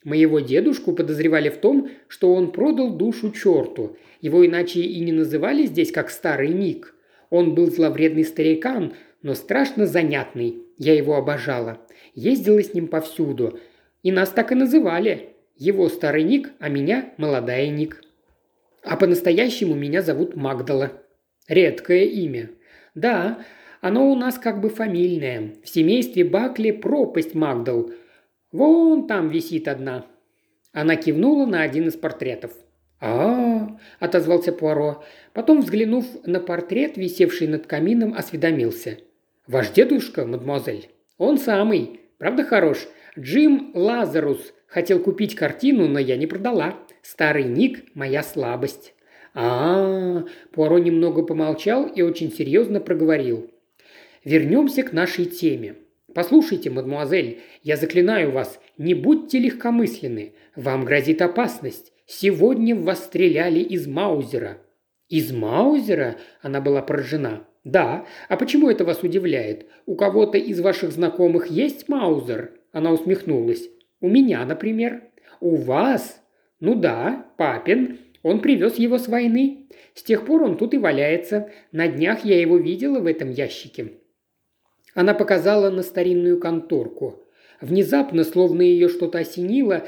Моего 0.06 0.40
дедушку 0.40 0.94
подозревали 0.94 1.50
в 1.50 1.58
том, 1.58 1.90
что 2.08 2.34
он 2.34 2.54
продал 2.54 2.96
душу 2.96 3.32
черту. 3.32 3.98
Его 4.22 4.46
иначе 4.46 4.80
и 4.80 5.02
не 5.02 5.12
называли 5.12 5.66
здесь 5.66 5.92
как 5.92 6.10
старый 6.10 6.54
Ник. 6.54 6.96
Он 7.30 7.54
был 7.54 7.70
зловредный 7.70 8.24
старикан, 8.24 8.94
но 9.22 9.34
страшно 9.34 9.88
занятный. 9.88 10.60
Я 10.78 10.94
его 10.94 11.16
обожала. 11.18 11.80
Ездила 12.16 12.64
с 12.64 12.74
ним 12.74 12.88
повсюду– 12.88 13.60
и 14.04 14.12
нас 14.12 14.30
так 14.30 14.52
и 14.52 14.56
называли. 14.56 15.30
Его 15.56 15.90
старый 15.90 16.24
ник, 16.24 16.52
а 16.60 16.70
меня 16.70 17.14
молодая 17.18 17.70
ник. 17.70 18.02
А 18.84 18.98
по-настоящему 18.98 19.76
меня 19.76 20.02
зовут 20.02 20.36
Магдала. 20.36 20.92
Редкое 21.48 22.06
имя. 22.06 22.50
Да, 22.96 23.40
оно 23.82 24.12
у 24.12 24.16
нас 24.16 24.38
как 24.38 24.62
бы 24.62 24.70
фамильное. 24.70 25.54
В 25.64 25.70
семействе 25.70 26.24
Бакли 26.24 26.72
пропасть 26.72 27.34
Магдал. 27.34 27.92
Вон 28.52 29.08
там 29.08 29.30
висит 29.30 29.68
одна. 29.68 30.06
Она 30.74 30.96
кивнула 30.96 31.46
на 31.46 31.62
один 31.62 31.88
из 31.88 31.96
портретов. 31.96 32.52
а, 33.00 33.78
отозвался 34.00 34.52
Пуаро. 34.54 35.04
Потом, 35.34 35.62
взглянув 35.62 36.06
на 36.26 36.40
портрет, 36.40 36.98
висевший 36.98 37.48
над 37.48 37.68
камином, 37.68 38.14
осведомился. 38.14 38.98
«Ваш 39.46 39.72
дедушка, 39.72 40.26
мадемуазель? 40.26 40.90
Он 41.18 41.38
самый. 41.38 42.00
Правда 42.18 42.46
хорош? 42.46 42.88
Джим 43.18 43.72
Лазарус 43.74 44.54
хотел 44.68 45.00
купить 45.00 45.36
картину, 45.36 45.88
но 45.88 46.00
я 46.00 46.18
не 46.18 46.28
продала. 46.28 46.80
Старый 47.02 47.44
ник– 47.44 47.86
моя 47.94 48.24
слабость». 48.24 48.94
А, 49.36 50.24
Пуаро 50.52 50.78
немного 50.78 51.24
помолчал 51.24 51.88
и 51.88 52.04
очень 52.04 52.32
серьезно 52.32 52.80
проговорил. 52.80 53.50
Вернемся 54.24 54.84
к 54.84 54.94
нашей 54.94 55.26
теме. 55.26 55.76
Послушайте, 56.14 56.70
мадмуазель, 56.70 57.42
я 57.62 57.76
заклинаю 57.76 58.32
вас, 58.32 58.60
не 58.78 58.94
будьте 58.94 59.40
легкомысленны. 59.40 60.34
Вам 60.56 60.86
грозит 60.86 61.22
опасность. 61.22 61.92
Сегодня 62.06 62.76
вас 62.76 63.04
стреляли 63.04 63.60
из 63.60 63.88
Маузера». 63.88 64.60
«Из 65.10 65.32
Маузера?»– 65.32 66.18
она 66.42 66.62
была 66.62 66.82
поражена. 66.82 67.46
«Да. 67.64 68.06
А 68.30 68.38
почему 68.38 68.70
это 68.70 68.86
вас 68.86 69.04
удивляет? 69.04 69.68
У 69.86 69.96
кого-то 69.96 70.38
из 70.38 70.60
ваших 70.60 70.92
знакомых 70.92 71.48
есть 71.48 71.90
Маузер?» 71.90 72.52
Она 72.74 72.92
усмехнулась. 72.92 73.70
«У 74.02 74.10
меня, 74.10 74.46
например». 74.46 75.04
«У 75.40 75.56
вас?» 75.56 76.22
«Ну 76.60 76.76
да, 76.76 77.28
папин. 77.38 78.00
Он 78.24 78.40
привез 78.42 78.76
его 78.76 78.98
с 78.98 79.08
войны. 79.08 79.68
С 79.94 80.04
тех 80.04 80.26
пор 80.26 80.44
он 80.44 80.58
тут 80.58 80.74
и 80.74 80.78
валяется. 80.78 81.52
На 81.72 81.88
днях 81.88 82.26
я 82.26 82.40
его 82.40 82.58
видела 82.58 83.00
в 83.00 83.06
этом 83.06 83.30
ящике». 83.30 83.94
Она 84.96 85.14
показала 85.14 85.70
на 85.70 85.84
старинную 85.84 86.40
конторку. 86.40 87.28
Внезапно, 87.62 88.24
словно 88.24 88.62
ее 88.62 88.90
что-то 88.90 89.20
осенило, 89.20 89.86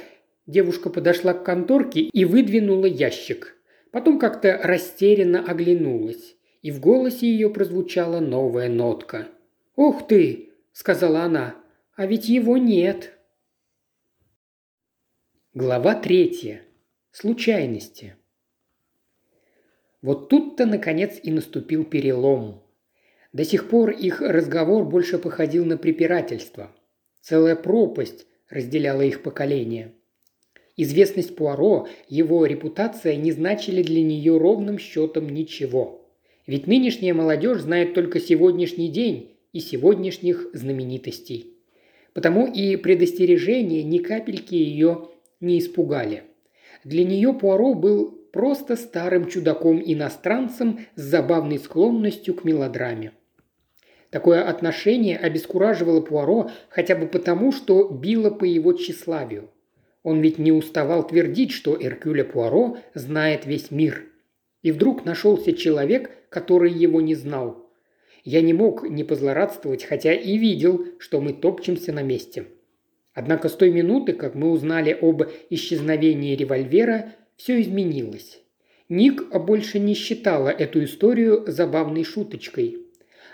девушка 0.47 0.89
подошла 0.89 1.33
к 1.33 1.43
конторке 1.43 2.01
и 2.01 2.25
выдвинула 2.25 2.86
ящик. 2.86 3.55
Потом 3.91 4.19
как-то 4.19 4.59
растерянно 4.61 5.43
оглянулась, 5.45 6.36
и 6.61 6.71
в 6.71 6.79
голосе 6.79 7.27
ее 7.27 7.49
прозвучала 7.49 8.19
новая 8.19 8.69
нотка. 8.69 9.27
«Ух 9.75 10.07
ты!»– 10.07 10.49
сказала 10.73 11.21
она. 11.21 11.55
А 11.95 12.07
ведь 12.07 12.27
его 12.27 12.57
нет. 12.57 13.17
Глава 15.53 15.95
третья. 15.95 16.61
Случайности. 17.11 18.17
Вот 20.01 20.27
тут-то, 20.27 20.65
наконец, 20.65 21.17
и 21.23 21.31
наступил 21.31 21.85
перелом. 21.85 22.61
До 23.31 23.45
сих 23.45 23.69
пор 23.69 23.91
их 23.91 24.19
разговор 24.19 24.83
больше 24.83 25.17
походил 25.17 25.63
на 25.63 25.77
препирательство. 25.77 26.75
Целая 27.21 27.55
пропасть 27.55 28.27
разделяла 28.49 29.01
их 29.01 29.23
поколение. 29.23 29.93
Известность 30.75 31.37
Пуаро, 31.37 31.87
его 32.09 32.45
репутация 32.45 33.15
не 33.15 33.31
значили 33.31 33.81
для 33.81 34.03
нее 34.03 34.37
ровным 34.37 34.79
счетом 34.79 35.29
ничего. 35.29 36.05
Ведь 36.45 36.67
нынешняя 36.67 37.13
молодежь 37.13 37.61
знает 37.61 37.93
только 37.93 38.19
сегодняшний 38.19 38.89
день 38.89 39.37
и 39.53 39.61
сегодняшних 39.61 40.49
знаменитостей. 40.51 41.54
Потому 42.16 42.47
и 42.47 42.78
предостережения 42.78 43.84
ни 43.84 43.97
капельки 43.97 44.55
ее 44.55 45.09
не 45.41 45.59
испугали. 45.59 46.24
Для 46.86 47.03
нее 47.03 47.34
Пуаро 47.34 47.74
был 47.74 48.09
просто 48.32 48.78
старым 48.78 49.28
чудаком-иностранцем 49.28 50.80
с 50.95 51.01
забавной 51.01 51.59
склонностью 51.59 52.34
к 52.34 52.45
мелодраме. 52.45 53.11
Такое 54.11 54.47
отношение 54.47 55.18
обескураживало 55.18 55.99
Пуаро 55.99 56.49
хотя 56.70 56.95
бы 56.95 57.05
потому, 57.05 57.51
что 57.51 57.89
било 57.89 58.30
по 58.30 58.45
его 58.45 58.72
тщеславию. 58.72 59.49
Он 60.01 60.22
ведь 60.22 60.38
не 60.38 60.53
уставал 60.53 61.05
твердить, 61.05 61.51
что 61.51 61.76
Эркюля 61.78 62.24
Пуаро 62.24 62.78
знает 62.93 63.45
весь 63.45 63.72
мир. 63.72 64.05
И 64.61 64.72
вдруг 64.72 65.03
нашелся 65.03 65.51
человек, 65.51 66.11
который 66.30 66.72
его 66.72 67.01
не 67.01 67.13
знал– 67.13 67.61
я 68.26 68.41
не 68.41 68.53
мог 68.53 68.84
не 68.89 69.03
позлорадствовать, 69.03 69.84
хотя 69.84 70.11
и 70.11 70.38
видел, 70.38 70.88
что 70.97 71.21
мы 71.21 71.32
топчемся 71.32 71.93
на 71.93 72.01
месте. 72.01 72.47
Однако 73.13 73.47
с 73.47 73.53
той 73.53 73.69
минуты, 73.69 74.13
как 74.13 74.36
мы 74.36 74.51
узнали 74.51 74.97
об 74.99 75.23
исчезновении 75.51 76.36
револьвера, 76.36 77.13
все 77.38 77.61
изменилось. 77.61 78.41
Ник 78.89 79.30
больше 79.32 79.80
не 79.80 79.93
считала 79.93 80.49
эту 80.49 80.84
историю 80.84 81.45
забавной 81.47 82.03
шуточкой. 82.03 82.80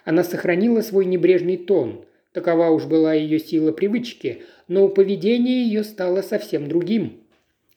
Она 0.04 0.24
сохранила 0.24 0.82
свой 0.82 1.06
небрежный 1.06 1.58
тон. 1.58 2.06
Такова 2.34 2.70
уж 2.70 2.86
была 2.86 3.14
ее 3.14 3.40
сила 3.40 3.72
привычки, 3.72 4.44
но 4.68 4.88
поведение 4.88 5.64
ее 5.66 5.84
стало 5.84 6.22
совсем 6.22 6.68
другим. 6.68 7.22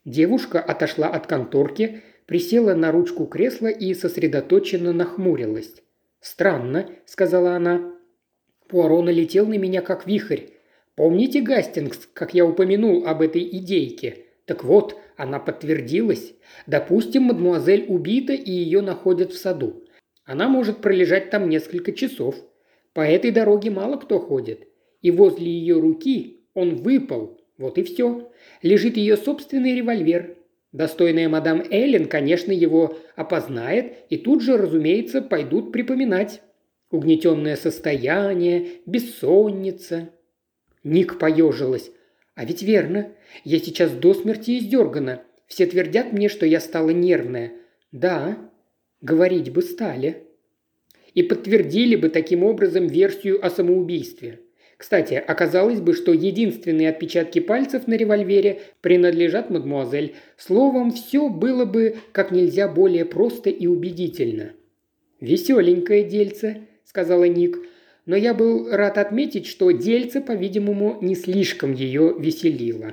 Девушка 0.05 0.61
отошла 0.61 1.09
от 1.09 1.27
конторки, 1.27 2.03
присела 2.27 2.75
на 2.75 2.93
ручку 2.93 3.27
кресла 3.27 3.69
и 3.69 3.95
сосредоточенно 3.95 4.93
нахмурилась. 4.93 5.84
«Странно»,– 6.25 6.89
сказала 7.05 7.55
она. 7.55 7.93
Пуаро 8.68 9.03
налетел 9.03 9.47
на 9.47 9.59
меня 9.59 9.83
как 9.83 10.07
вихрь. 10.07 10.47
«Помните, 10.97 11.43
Гастингс, 11.43 12.09
как 12.14 12.33
я 12.33 12.47
упомянул 12.47 13.07
об 13.07 13.20
этой 13.20 13.43
идейке? 13.43 14.25
Так 14.47 14.64
вот, 14.64 14.97
она 15.18 15.39
подтвердилась. 15.39 16.33
Допустим, 16.66 17.25
мадмуазель 17.25 17.85
убита 17.89 18.33
и 18.33 18.51
ее 18.51 18.81
находят 18.81 19.33
в 19.33 19.37
саду. 19.37 19.85
Она 20.25 20.49
может 20.49 20.79
пролежать 20.79 21.29
там 21.29 21.51
несколько 21.51 21.93
часов. 21.93 22.37
По 22.95 23.03
этой 23.03 23.31
дороге 23.31 23.70
мало 23.70 23.99
кто 23.99 24.18
ходит. 24.18 24.66
И 25.03 25.11
возле 25.11 25.53
ее 25.53 25.79
руки 25.79 26.47
он 26.55 26.77
выпал. 26.77 27.39
Вот 27.59 27.77
и 27.77 27.83
все. 27.83 28.33
Лежит 28.62 28.97
ее 28.97 29.18
собственный 29.18 29.75
револьвер. 29.75 30.39
Достойная 30.72 31.29
мадам 31.29 31.62
Эллен, 31.70 32.07
конечно, 32.07 32.51
его 32.51 32.97
опознает 33.17 34.05
и 34.11 34.17
тут 34.17 34.43
же, 34.43 34.57
разумеется, 34.57 35.23
пойдут 35.23 35.73
припоминать. 35.73 36.43
Угнетенное 36.91 37.57
состояние, 37.57 38.69
бессонница. 38.87 40.11
Ник 40.85 41.19
поежилась. 41.19 41.91
А 42.35 42.45
ведь 42.45 42.62
верно. 42.62 43.12
Я 43.43 43.59
сейчас 43.59 43.93
до 43.93 44.15
смерти 44.15 44.59
издергана. 44.59 45.23
Все 45.47 45.67
твердят 45.67 46.12
мне, 46.12 46.29
что 46.29 46.47
я 46.47 46.61
стала 46.61 46.91
нервная. 46.91 47.53
Да, 47.93 48.39
говорить 49.01 49.53
бы 49.53 49.62
стали. 49.62 50.25
И 51.15 51.23
подтвердили 51.23 51.97
бы 51.97 52.09
таким 52.09 52.43
образом 52.43 52.87
версию 52.87 53.45
о 53.45 53.51
самоубийстве. 53.51 54.41
Кстати, 54.85 55.14
оказалось 55.14 55.80
бы, 55.80 55.95
что 55.95 56.12
единственные 56.12 56.91
отпечатки 56.91 57.39
пальцев 57.39 57.87
на 57.87 57.95
револьвере 57.95 58.61
принадлежат 58.82 59.49
мадмуазель. 59.49 60.14
Словом, 60.37 60.91
все 60.91 61.30
было 61.30 61.64
бы 61.64 61.97
как 62.12 62.30
нельзя 62.30 62.68
более 62.68 63.07
просто 63.07 63.49
и 63.49 63.66
убедительно. 63.66 64.53
«Веселенькое 65.20 66.05
дельце»,– 66.05 66.68
сказала 66.85 67.24
Ник. 67.24 67.61
Но 68.05 68.14
я 68.14 68.35
был 68.35 68.68
рад 68.70 68.99
отметить, 68.99 69.47
что 69.47 69.70
дельце, 69.70 70.20
по-видимому, 70.20 70.99
не 71.01 71.14
слишком 71.14 71.72
ее 71.72 72.14
веселило. 72.18 72.93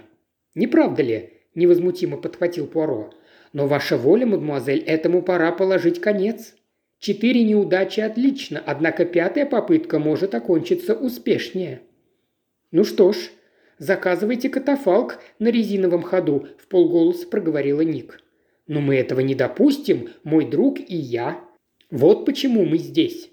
«Не 0.56 0.68
правда 0.68 1.04
ли?»– 1.04 1.32
невозмутимо 1.56 2.16
подхватил 2.16 2.68
Пуаро. 2.68 3.10
«Но 3.52 3.68
ваша 3.68 3.98
воля, 3.98 4.26
мадемуазель, 4.26 4.80
этому 4.80 5.22
пора 5.22 5.52
положить 5.52 6.00
конец». 6.00 6.56
Четыре 7.02 7.42
неудачи 7.42 8.00
отлично, 8.00 8.62
однако 8.64 9.06
пятая 9.06 9.48
попытка 9.48 9.98
может 9.98 10.36
окончиться 10.36 10.94
успешнее. 10.94 11.82
Ну 12.70 12.84
что 12.84 13.12
ж, 13.12 13.18
заказывайте 13.80 14.50
катафалк 14.50 15.18
на 15.40 15.48
резиновом 15.48 16.04
ходу, 16.04 16.48
в 16.60 16.68
полголоса 16.68 17.26
проговорила 17.26 17.82
Ник. 17.82 18.22
Но 18.68 18.82
мы 18.82 18.98
этого 18.98 19.22
не 19.22 19.34
допустим, 19.34 20.10
мой 20.24 20.46
друг 20.46 20.80
и 20.80 20.96
я. 20.96 21.44
Вот 21.90 22.24
почему 22.24 22.66
мы 22.66 22.78
здесь. 22.78 23.32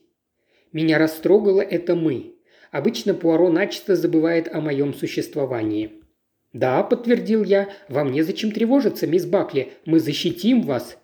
Меня 0.72 0.98
растрогало 0.98 1.60
это 1.60 1.94
«мы». 1.94 2.36
Обычно 2.70 3.12
Пуаро 3.12 3.50
начисто 3.50 3.96
забывает 3.96 4.48
о 4.50 4.62
моем 4.62 4.94
существовании. 4.94 5.92
«Да»,– 6.54 6.82
подтвердил 6.84 7.44
я,– 7.44 7.68
«вам 7.90 8.12
незачем 8.12 8.50
тревожиться, 8.50 9.06
мисс 9.06 9.26
Бакли, 9.26 9.72
мы 9.84 10.00
защитим 10.00 10.62
вас». 10.62 10.96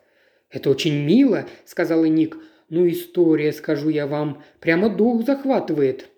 «Это 0.49 0.71
очень 0.71 1.05
мило»,– 1.05 1.47
сказала 1.67 2.07
Ник. 2.07 2.39
«Ну, 2.71 2.89
история, 2.89 3.53
скажу 3.53 3.89
я 3.89 4.07
вам, 4.07 4.43
прямо 4.61 4.89
дух 4.89 5.25
захватывает». 5.25 6.09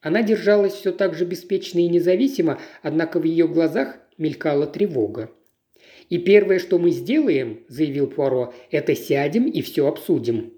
Она 0.00 0.22
держалась 0.22 0.74
все 0.74 0.92
так 0.92 1.14
же 1.14 1.24
беспечно 1.24 1.80
и 1.80 1.88
независимо, 1.88 2.60
однако 2.82 3.18
в 3.18 3.24
ее 3.24 3.48
глазах 3.48 3.98
мелькала 4.16 4.66
тревога. 4.66 5.30
«И 6.08 6.18
первое, 6.18 6.58
что 6.58 6.78
мы 6.78 6.90
сделаем»,– 6.90 7.64
заявил 7.68 8.06
Пуаро,– 8.06 8.54
«это 8.70 8.94
сядем 8.94 9.46
и 9.46 9.60
все 9.60 9.86
обсудим». 9.86 10.54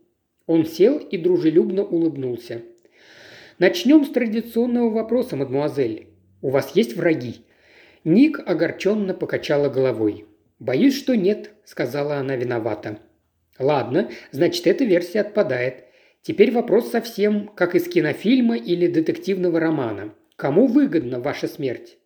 Он 0.46 0.66
сел 0.66 0.98
и 0.98 1.16
дружелюбно 1.16 1.84
улыбнулся. 1.84 2.62
«Начнем 3.58 4.04
с 4.04 4.10
традиционного 4.10 4.90
вопроса, 4.90 5.36
мадемуазель. 5.36 6.08
У 6.42 6.50
вас 6.50 6.76
есть 6.76 6.96
враги?» 6.96 7.36
Ник 8.04 8.40
огорченно 8.44 9.14
покачала 9.14 9.68
головой. 9.68 10.26
«Боюсь, 10.58 10.96
что 10.96 11.16
нет»,– 11.16 11.50
сказала 11.64 12.16
она 12.16 12.36
виновата. 12.36 12.98
«Ладно, 13.60 14.10
значит, 14.32 14.66
эта 14.66 14.84
версия 14.84 15.20
отпадает. 15.20 15.84
Теперь 16.22 16.50
вопрос 16.50 16.90
совсем 16.90 17.48
как 17.54 17.74
из 17.74 17.86
кинофильма 17.86 18.56
или 18.56 18.86
детективного 18.86 19.60
романа. 19.60 20.14
Кому 20.36 20.66
выгодна 20.66 21.20
ваша 21.20 21.46
смерть?» 21.46 21.98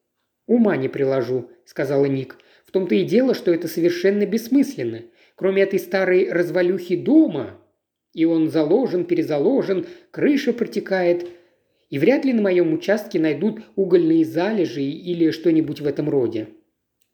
«Ума 0.46 0.76
не 0.76 0.88
приложу»,– 0.88 1.50
сказала 1.64 2.06
Ник. 2.06 2.38
«В 2.66 2.72
том-то 2.72 2.96
и 2.96 3.04
дело, 3.04 3.34
что 3.34 3.54
это 3.54 3.68
совершенно 3.68 4.26
бессмысленно. 4.26 5.02
Кроме 5.36 5.62
этой 5.62 5.78
старой 5.78 6.30
развалюхи 6.30 6.96
дома, 6.96 7.60
и 8.12 8.24
он 8.24 8.48
заложен, 8.50 9.04
перезаложен, 9.04 9.86
крыша 10.10 10.52
протекает, 10.52 11.28
и 11.88 11.98
вряд 11.98 12.24
ли 12.24 12.32
на 12.32 12.42
моем 12.42 12.72
участке 12.74 13.20
найдут 13.20 13.60
угольные 13.76 14.24
залежи 14.24 14.82
или 14.82 15.30
что-нибудь 15.30 15.80
в 15.80 15.86
этом 15.86 16.10
роде. 16.10 16.48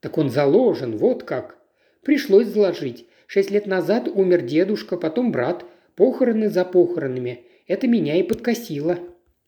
Так 0.00 0.16
он 0.16 0.30
заложен, 0.30 0.96
вот 0.96 1.24
как. 1.24 1.58
Пришлось 2.02 2.46
заложить. 2.46 3.06
Шесть 3.32 3.52
лет 3.52 3.68
назад 3.68 4.08
умер 4.12 4.40
дедушка, 4.42 4.96
потом 4.96 5.30
брат. 5.30 5.64
Похороны 5.94 6.48
за 6.48 6.64
похоронами. 6.64 7.44
Это 7.68 7.86
меня 7.86 8.16
и 8.18 8.24
подкосило. 8.24 8.98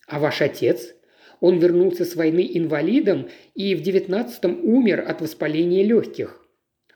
А 0.06 0.20
ваш 0.20 0.40
отец? 0.40 0.94
Он 1.40 1.58
вернулся 1.58 2.04
с 2.04 2.14
войны 2.14 2.48
инвалидом 2.54 3.28
и 3.56 3.74
в 3.74 3.82
девятнадцатом 3.82 4.60
умер 4.62 5.04
от 5.04 5.20
воспаления 5.20 5.82
легких. 5.82 6.46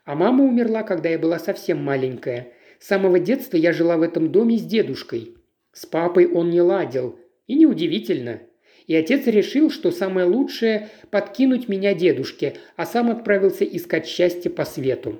А 0.05 0.15
мама 0.15 0.45
умерла, 0.45 0.83
когда 0.83 1.09
я 1.09 1.19
была 1.19 1.39
совсем 1.39 1.83
маленькая. 1.83 2.53
С 2.79 2.87
самого 2.87 3.19
детства 3.19 3.57
я 3.57 3.73
жила 3.73 3.97
в 3.97 4.01
этом 4.01 4.31
доме 4.31 4.57
с 4.57 4.61
дедушкой. 4.61 5.35
С 5.73 5.85
папой 5.85 6.25
он 6.25 6.51
не 6.51 6.61
ладил. 6.61 7.19
И 7.47 7.55
неудивительно. 7.55 8.43
И 8.85 8.95
отец 8.95 9.27
решил, 9.27 9.71
что 9.71 9.91
самое 9.91 10.25
лучшее– 10.25 10.87
подкинуть 11.11 11.67
меня 11.67 11.93
дедушке, 11.93 12.55
а 12.77 12.85
сам 12.85 13.11
отправился 13.11 13.65
искать 13.65 14.07
счастье 14.07 14.49
по 14.49 14.63
свету. 14.63 15.19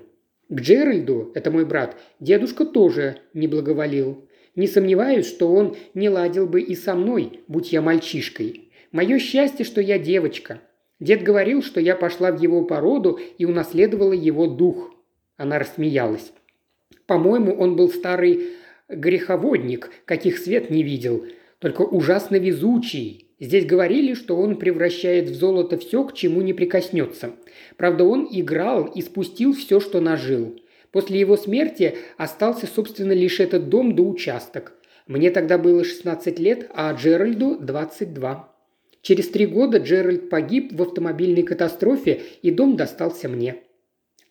К 0.49 0.61
Джеральду, 0.61 1.31
это 1.35 1.51
мой 1.51 1.65
брат, 1.65 1.97
дедушка 2.19 2.65
тоже 2.65 3.17
не 3.33 3.47
благоволил. 3.47 4.27
Не 4.55 4.67
сомневаюсь, 4.67 5.27
что 5.27 5.51
он 5.53 5.75
не 5.93 6.09
ладил 6.09 6.47
бы 6.47 6.61
и 6.61 6.73
со 6.73 6.95
мной, 6.95 7.41
будь 7.47 7.73
я 7.73 7.81
мальчишкой. 7.81 8.71
Мое 8.91 9.19
счастье, 9.19 9.65
что 9.65 9.81
я 9.81 9.99
девочка. 9.99 10.61
Дед 10.99 11.21
говорил, 11.21 11.61
что 11.61 11.79
я 11.79 11.95
пошла 11.95 12.31
в 12.31 12.41
его 12.41 12.63
породу 12.63 13.19
и 13.37 13.45
унаследовала 13.45 14.13
его 14.13 14.47
дух. 14.47 14.95
Она 15.35 15.59
рассмеялась. 15.59 16.31
По-моему, 17.05 17.53
он 17.53 17.75
был 17.75 17.89
старый 17.89 18.47
греховодник, 18.89 19.91
каких 20.05 20.37
свет 20.37 20.69
не 20.69 20.81
видел, 20.81 21.25
только 21.59 21.81
ужасно 21.81 22.37
везучий, 22.37 23.26
Здесь 23.39 23.65
говорили, 23.65 24.13
что 24.13 24.35
он 24.35 24.57
превращает 24.57 25.29
в 25.29 25.35
золото 25.35 25.77
все, 25.77 26.03
к 26.03 26.13
чему 26.13 26.41
не 26.41 26.53
прикоснется. 26.53 27.35
Правда, 27.75 28.03
он 28.03 28.27
играл 28.31 28.85
и 28.85 29.01
спустил 29.01 29.53
все, 29.53 29.79
что 29.79 30.01
нажил. 30.01 30.59
После 30.91 31.19
его 31.19 31.37
смерти 31.37 31.97
остался, 32.17 32.65
собственно, 32.65 33.11
лишь 33.11 33.39
этот 33.39 33.69
дом 33.69 33.95
да 33.95 34.03
участок. 34.03 34.73
Мне 35.05 35.29
тогда 35.29 35.57
было 35.57 35.83
16 35.83 36.39
лет, 36.39 36.69
а 36.73 36.91
Джеральду 36.93 37.57
22. 37.59 38.53
Через 39.01 39.29
три 39.29 39.45
года 39.45 39.77
Джеральд 39.77 40.29
погиб 40.29 40.73
в 40.73 40.81
автомобильной 40.81 41.43
катастрофе, 41.43 42.21
и 42.41 42.51
дом 42.51 42.75
достался 42.75 43.29
мне. 43.29 43.57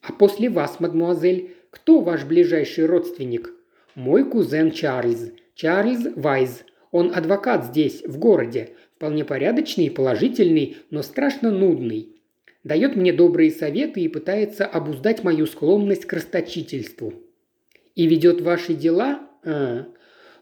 А 0.02 0.12
после 0.12 0.50
вас, 0.50 0.80
мадмуазель, 0.80 1.54
кто 1.70 2.00
ваш 2.00 2.24
ближайший 2.24 2.86
родственник? 2.86 3.52
Мой 3.94 4.24
кузен 4.28 4.72
Чарльз. 4.72 5.30
Чарльз 5.54 6.08
Вайз. 6.16 6.64
Он 6.90 7.12
адвокат 7.14 7.64
здесь, 7.66 8.02
в 8.04 8.18
городе. 8.18 8.74
Вполне 8.96 9.26
порядочный 9.26 9.90
положительный, 9.90 10.78
но 10.90 11.02
страшно 11.02 11.50
нудный. 11.50 12.16
Дает 12.64 12.96
мне 12.96 13.12
добрые 13.12 13.50
советы 13.50 14.00
и 14.00 14.08
пытается 14.08 14.64
обуздать 14.64 15.22
мою 15.22 15.46
склонность 15.46 16.06
к 16.06 16.12
расточительству. 16.14 17.12
И 17.94 18.06
ведет 18.06 18.40
ваши 18.40 18.72
дела? 18.72 19.20
А, 19.44 19.86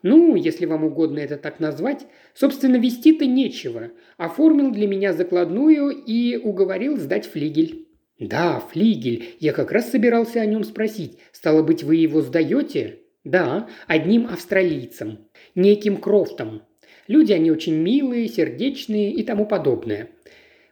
ну, 0.02 0.36
если 0.36 0.66
вам 0.66 0.84
угодно 0.84 1.18
это 1.18 1.36
так 1.36 1.58
назвать, 1.58 2.06
собственно, 2.32 2.76
вести-то 2.76 3.26
нечего. 3.26 3.90
Оформил 4.18 4.70
для 4.70 4.86
меня 4.86 5.12
закладную 5.12 5.90
и 5.90 6.36
уговорил 6.36 6.96
сдать 6.96 7.26
флигель. 7.26 7.88
«Да, 8.20 8.60
флигель. 8.60 9.34
Я 9.40 9.52
как 9.52 9.72
раз 9.72 9.90
собирался 9.90 10.40
о 10.40 10.46
нем 10.46 10.62
спросить. 10.62 11.18
Стало 11.32 11.64
быть, 11.64 11.82
вы 11.82 11.96
его 11.96 12.20
сдаете?» 12.20 13.00
«Да, 13.24 13.68
одним 13.88 14.26
австралийцам. 14.26 15.26
Неким 15.56 15.96
Крофтом. 15.96 16.62
Люди 17.06 17.32
они 17.32 17.50
очень 17.50 17.74
милые, 17.74 18.28
сердечные 18.28 19.12
и 19.12 19.22
тому 19.22 19.46
подобное. 19.46 20.08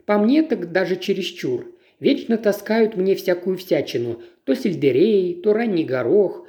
По 0.06 0.18
мне 0.18 0.42
так 0.42 0.72
даже 0.72 0.96
чересчур. 0.96 1.72
Вечно 2.00 2.36
таскают 2.38 2.96
мне 2.96 3.14
всякую 3.14 3.56
всячину. 3.56 4.22
То 4.44 4.54
сельдерей, 4.54 5.40
то 5.40 5.52
ранний 5.52 5.84
горох. 5.84 6.46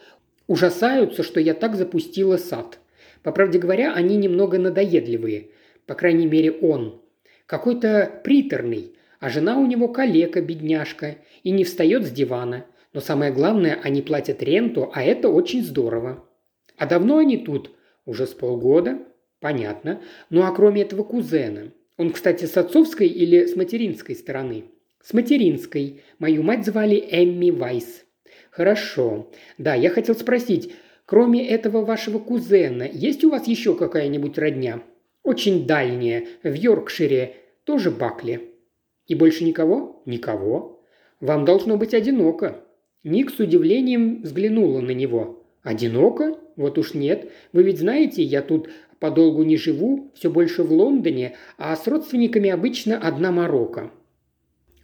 Ужасаются, 0.47 1.21
что 1.21 1.39
я 1.39 1.53
так 1.53 1.75
запустила 1.75 2.37
сад. 2.37 2.79
По 3.21 3.31
правде 3.31 3.59
говоря, 3.59 3.93
они 3.93 4.17
немного 4.17 4.57
надоедливые. 4.57 5.49
По 5.85 5.95
крайней 5.95 6.27
мере, 6.27 6.51
он. 6.51 7.01
Какой-то 7.45 8.21
приторный. 8.23 8.95
А 9.19 9.29
жена 9.29 9.59
у 9.59 9.65
него 9.65 9.89
калека, 9.89 10.41
бедняжка. 10.41 11.17
И 11.43 11.51
не 11.51 11.63
встает 11.63 12.05
с 12.05 12.09
дивана. 12.11 12.65
Но 12.93 13.01
самое 13.01 13.31
главное, 13.31 13.79
они 13.83 14.01
платят 14.01 14.41
ренту, 14.41 14.91
а 14.93 15.03
это 15.03 15.29
очень 15.29 15.63
здорово. 15.63 16.23
А 16.77 16.85
давно 16.85 17.17
они 17.17 17.37
тут? 17.37 17.71
Уже 18.05 18.27
с 18.27 18.31
полгода? 18.31 18.99
Понятно. 19.43 20.01
Ну 20.29 20.43
а 20.43 20.51
кроме 20.55 20.83
этого 20.83 21.03
кузена? 21.03 21.73
Он, 21.97 22.11
кстати, 22.11 22.45
с 22.45 22.55
отцовской 22.55 23.07
или 23.07 23.45
с 23.45 23.57
материнской 23.57 24.15
стороны? 24.15 24.63
С 25.03 25.11
материнской. 25.11 26.01
Мою 26.17 26.43
мать 26.43 26.65
звали 26.65 26.95
Эмми 27.11 27.51
Вайс. 27.51 28.05
Хорошо. 28.51 29.29
Да, 29.57 29.75
я 29.75 29.89
хотел 29.89 30.15
спросить, 30.15 30.71
кроме 31.05 31.45
этого 31.45 31.83
вашего 31.83 32.19
кузена, 32.19 32.83
есть 32.89 33.25
у 33.25 33.31
вас 33.31 33.45
еще 33.45 33.75
какая-нибудь 33.75 34.37
родня? 34.37 34.81
Очень 35.23 35.67
дальняя, 35.67 36.25
в 36.41 36.53
Йоркшире, 36.53 37.35
тоже 37.65 37.91
Бакли. 37.91 38.53
И 39.07 39.13
больше 39.13 39.43
никого? 39.43 40.03
Никого. 40.05 40.85
Вам 41.19 41.43
должно 41.43 41.75
быть 41.75 41.93
одиноко. 41.93 42.63
Ник 43.03 43.29
с 43.29 43.39
удивлением 43.39 44.21
взглянула 44.21 44.79
на 44.79 44.91
него. 44.91 45.43
«Одиноко? 45.63 46.37
Вот 46.57 46.77
уж 46.77 46.93
нет. 46.93 47.31
Вы 47.53 47.63
ведь 47.63 47.79
знаете, 47.79 48.21
я 48.21 48.41
тут 48.41 48.69
Подолгу 49.03 49.43
не 49.43 49.57
живу, 49.57 50.13
все 50.15 50.29
больше 50.29 50.63
в 50.63 50.71
Лондоне, 50.71 51.35
а 51.57 51.75
с 51.75 51.87
родственниками 51.87 52.49
обычно 52.49 52.97
одна 52.97 53.33
морока. 53.33 53.91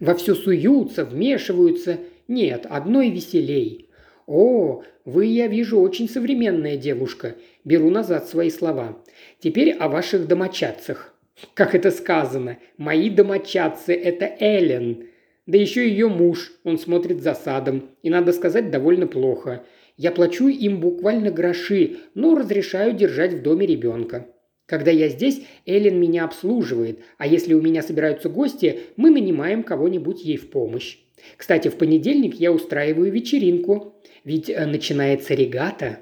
Во 0.01 0.13
все 0.13 0.35
суются, 0.35 1.05
вмешиваются. 1.05 1.99
Нет, 2.27 2.65
одной 2.69 3.11
веселей. 3.11 3.87
О, 4.27 4.83
вы, 5.05 5.27
я 5.27 5.47
вижу, 5.47 5.79
очень 5.79 6.09
современная 6.09 6.75
девушка. 6.75 7.37
Беру 7.63 7.89
назад 7.89 8.27
свои 8.27 8.49
слова. 8.49 9.01
Теперь 9.39 9.71
о 9.71 9.87
ваших 9.87 10.27
домочадцах. 10.27 11.13
Как 11.53 11.73
это 11.73 11.89
сказано? 11.89 12.57
Мои 12.75 13.09
домочадцы– 13.09 13.93
это 13.95 14.29
Эллен. 14.41 15.05
Да 15.47 15.57
еще 15.57 15.87
ее 15.87 16.09
муж, 16.09 16.51
он 16.65 16.77
смотрит 16.77 17.21
за 17.21 17.35
садом. 17.35 17.91
И, 18.03 18.09
надо 18.09 18.33
сказать, 18.33 18.69
довольно 18.69 19.07
плохо– 19.07 19.63
я 19.99 20.13
плачу 20.13 20.47
им 20.47 20.79
буквально 20.79 21.29
гроши, 21.29 21.97
но 22.15 22.33
разрешаю 22.33 22.93
держать 22.93 23.33
в 23.33 23.41
доме 23.41 23.65
ребенка. 23.67 24.27
Когда 24.65 24.91
я 24.91 25.09
здесь, 25.09 25.41
Эллен 25.65 25.99
меня 25.99 26.23
обслуживает, 26.23 26.99
а 27.17 27.27
если 27.27 27.53
у 27.53 27.61
меня 27.61 27.83
собираются 27.83 28.29
гости, 28.29 28.79
мы 28.95 29.09
нанимаем 29.09 29.61
кого-нибудь 29.61 30.23
ей 30.23 30.37
в 30.37 30.51
помощь. 30.51 30.99
Кстати, 31.35 31.67
в 31.67 31.75
понедельник 31.75 32.35
я 32.35 32.53
устраиваю 32.53 33.11
вечеринку, 33.11 34.01
ведь 34.23 34.49
э, 34.49 34.65
начинается 34.65 35.33
регата. 35.33 35.99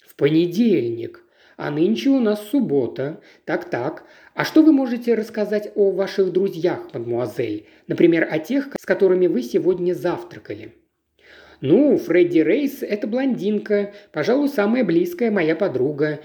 В 0.00 0.16
понедельник. 0.16 1.22
А 1.56 1.70
нынче 1.70 2.10
у 2.10 2.18
нас 2.18 2.48
суббота. 2.48 3.20
Так-так. 3.44 4.06
А 4.34 4.44
что 4.44 4.64
вы 4.64 4.72
можете 4.72 5.14
рассказать 5.14 5.70
о 5.76 5.92
ваших 5.92 6.32
друзьях, 6.32 6.92
мадмуазель? 6.92 7.68
Например, 7.86 8.26
о 8.28 8.40
тех, 8.40 8.70
с 8.76 8.84
которыми 8.84 9.28
вы 9.28 9.42
сегодня 9.42 9.94
завтракали?» 9.94 10.74
«Ну, 11.68 11.98
Фредди 11.98 12.38
Рейс– 12.38 12.76
это 12.80 13.08
блондинка, 13.08 13.92
пожалуй, 14.12 14.48
самая 14.48 14.84
близкая 14.84 15.32
моя 15.32 15.56
подруга. 15.56 16.20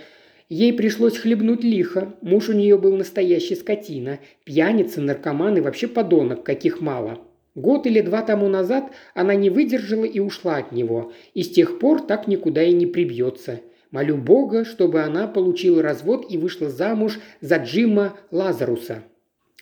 Ей 0.49 0.71
пришлось 0.71 1.17
хлебнуть 1.17 1.63
лихо. 1.63 2.13
Муж 2.21 2.49
у 2.49 2.53
нее 2.53 2.77
был 2.77 2.95
настоящий 2.95 3.55
скотина. 3.55 4.19
Пьяница, 4.43 5.01
наркоман 5.01 5.57
и 5.57 5.61
вообще 5.61 5.87
подонок, 5.87 6.43
каких 6.43 6.79
мало. 6.79 7.17
Год 7.55 7.87
или 7.87 8.01
два 8.01 8.21
тому 8.21 8.49
назад 8.49 8.91
она 9.15 9.33
не 9.33 9.49
выдержала 9.49 10.03
и 10.03 10.19
ушла 10.19 10.57
от 10.57 10.73
него. 10.73 11.11
И 11.33 11.41
с 11.41 11.49
тех 11.49 11.79
пор 11.79 12.03
так 12.03 12.27
никуда 12.27 12.61
и 12.61 12.71
не 12.71 12.85
прибьется. 12.85 13.61
Молю 13.89 14.17
Бога, 14.17 14.63
чтобы 14.63 15.01
она 15.01 15.27
получила 15.27 15.81
развод 15.81 16.27
и 16.29 16.37
вышла 16.37 16.69
замуж 16.69 17.19
за 17.39 17.55
Джима 17.55 18.15
Лазаруса. 18.29 19.01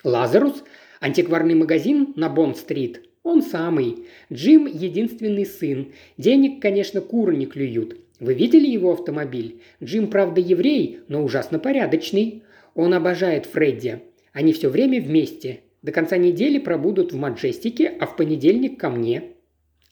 Лазарус? 0.03 0.61
Антикварный 0.99 1.55
магазин 1.55 2.11
на 2.17 2.27
Бонд-стрит? 2.27 3.08
Он 3.23 3.41
самый. 3.41 4.05
Джим– 4.31 4.65
единственный 4.67 5.45
сын. 5.45 5.91
Денег, 6.17 6.61
конечно, 6.61 7.01
куры 7.01 7.35
не 7.35 7.45
клюют. 7.45 7.97
Вы 8.19 8.33
видели 8.33 8.67
его 8.67 8.91
автомобиль? 8.93 9.61
Джим, 9.83 10.09
правда, 10.09 10.41
еврей, 10.41 10.99
но 11.07 11.23
ужасно 11.23 11.59
порядочный. 11.59 12.43
Он 12.75 12.93
обожает 12.93 13.45
Фредди. 13.45 14.01
Они 14.33 14.53
все 14.53 14.69
время 14.69 15.01
вместе. 15.01 15.61
До 15.81 15.91
конца 15.91 16.17
недели 16.17 16.59
пробудут 16.59 17.13
в 17.13 17.17
Маджестике, 17.17 17.87
а 17.99 18.05
в 18.05 18.15
понедельник 18.15 18.79
ко 18.79 18.89
мне. 18.89 19.23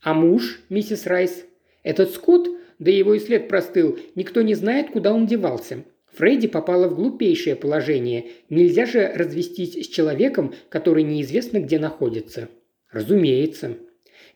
А 0.01 0.13
муж, 0.13 0.61
миссис 0.69 1.05
Райс? 1.05 1.45
Этот 1.83 2.11
Скотт? 2.11 2.49
Да 2.79 2.91
его 2.91 3.13
и 3.13 3.19
след 3.19 3.47
простыл. 3.47 3.97
Никто 4.15 4.41
не 4.41 4.53
знает, 4.53 4.91
куда 4.91 5.13
он 5.13 5.25
девался. 5.25 5.83
Фредди 6.13 6.47
попала 6.47 6.87
в 6.87 6.95
глупейшее 6.95 7.55
положение. 7.55 8.25
Нельзя 8.49 8.85
же 8.85 9.11
развестись 9.13 9.85
с 9.85 9.87
человеком, 9.87 10.53
который 10.69 11.03
неизвестно 11.03 11.59
где 11.59 11.79
находится. 11.79 12.49
Разумеется. 12.91 13.77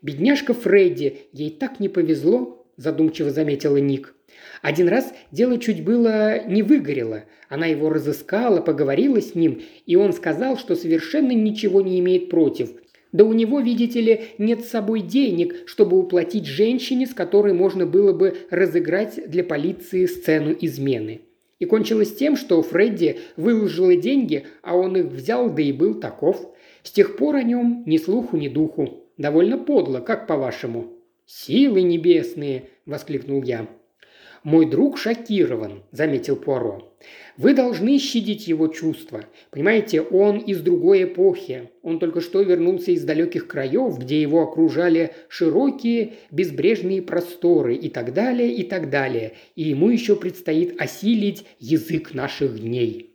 Бедняжка 0.01 0.53
Фредди, 0.53 1.27
ей 1.31 1.51
так 1.51 1.79
не 1.79 1.89
повезло, 1.89 2.65
задумчиво 2.77 3.31
заметила 3.31 3.77
Ник. 3.77 4.15
Один 4.61 4.87
раз 4.87 5.13
дело 5.31 5.57
чуть 5.57 5.83
было 5.83 6.43
не 6.45 6.63
выгорело. 6.63 7.25
Она 7.49 7.67
его 7.67 7.89
разыскала, 7.89 8.61
поговорила 8.61 9.21
с 9.21 9.35
ним, 9.35 9.61
и 9.85 9.95
он 9.95 10.13
сказал, 10.13 10.57
что 10.57 10.75
совершенно 10.75 11.31
ничего 11.31 11.81
не 11.81 11.99
имеет 11.99 12.29
против. 12.29 12.71
Да 13.11 13.25
у 13.25 13.33
него, 13.33 13.59
видите 13.59 13.99
ли, 13.99 14.21
нет 14.37 14.63
с 14.63 14.69
собой 14.69 15.01
денег, 15.01 15.67
чтобы 15.67 15.97
уплатить 15.97 16.45
женщине, 16.45 17.05
с 17.05 17.13
которой 17.13 17.53
можно 17.53 17.85
было 17.85 18.13
бы 18.13 18.37
разыграть 18.49 19.29
для 19.29 19.43
полиции 19.43 20.05
сцену 20.05 20.55
измены. 20.59 21.21
И 21.59 21.65
кончилось 21.65 22.15
тем, 22.15 22.37
что 22.37 22.61
Фредди 22.63 23.19
выложила 23.35 23.95
деньги, 23.95 24.45
а 24.63 24.75
он 24.75 24.95
их 24.95 25.05
взял, 25.07 25.49
да 25.53 25.61
и 25.61 25.71
был 25.71 25.99
таков. 25.99 26.55
С 26.83 26.91
тех 26.91 27.17
пор 27.17 27.35
о 27.35 27.43
нем 27.43 27.83
ни 27.85 27.97
слуху, 27.97 28.37
ни 28.37 28.47
духу. 28.47 29.05
Довольно 29.17 29.57
подло, 29.57 29.99
как 29.99 30.27
по-вашему?» 30.27 30.93
«Силы 31.25 31.81
небесные!»– 31.83 32.65
воскликнул 32.85 33.43
я. 33.43 33.67
«Мой 34.43 34.65
друг 34.65 34.97
шокирован»,– 34.97 35.83
заметил 35.91 36.35
Пуаро. 36.35 36.91
«Вы 37.37 37.53
должны 37.53 37.99
щадить 37.99 38.47
его 38.47 38.67
чувства. 38.67 39.25
Понимаете, 39.51 40.01
он 40.01 40.39
из 40.39 40.61
другой 40.61 41.03
эпохи. 41.03 41.69
Он 41.83 41.99
только 41.99 42.21
что 42.21 42.41
вернулся 42.41 42.91
из 42.91 43.03
далеких 43.03 43.47
краев, 43.47 43.99
где 43.99 44.19
его 44.19 44.41
окружали 44.41 45.11
широкие 45.29 46.13
безбрежные 46.31 47.03
просторы 47.03 47.75
и 47.75 47.89
так 47.89 48.13
далее, 48.13 48.51
и 48.55 48.63
так 48.63 48.89
далее. 48.89 49.33
И 49.55 49.63
ему 49.63 49.89
еще 49.89 50.15
предстоит 50.15 50.81
осилить 50.81 51.45
язык 51.59 52.15
наших 52.15 52.59
дней». 52.59 53.10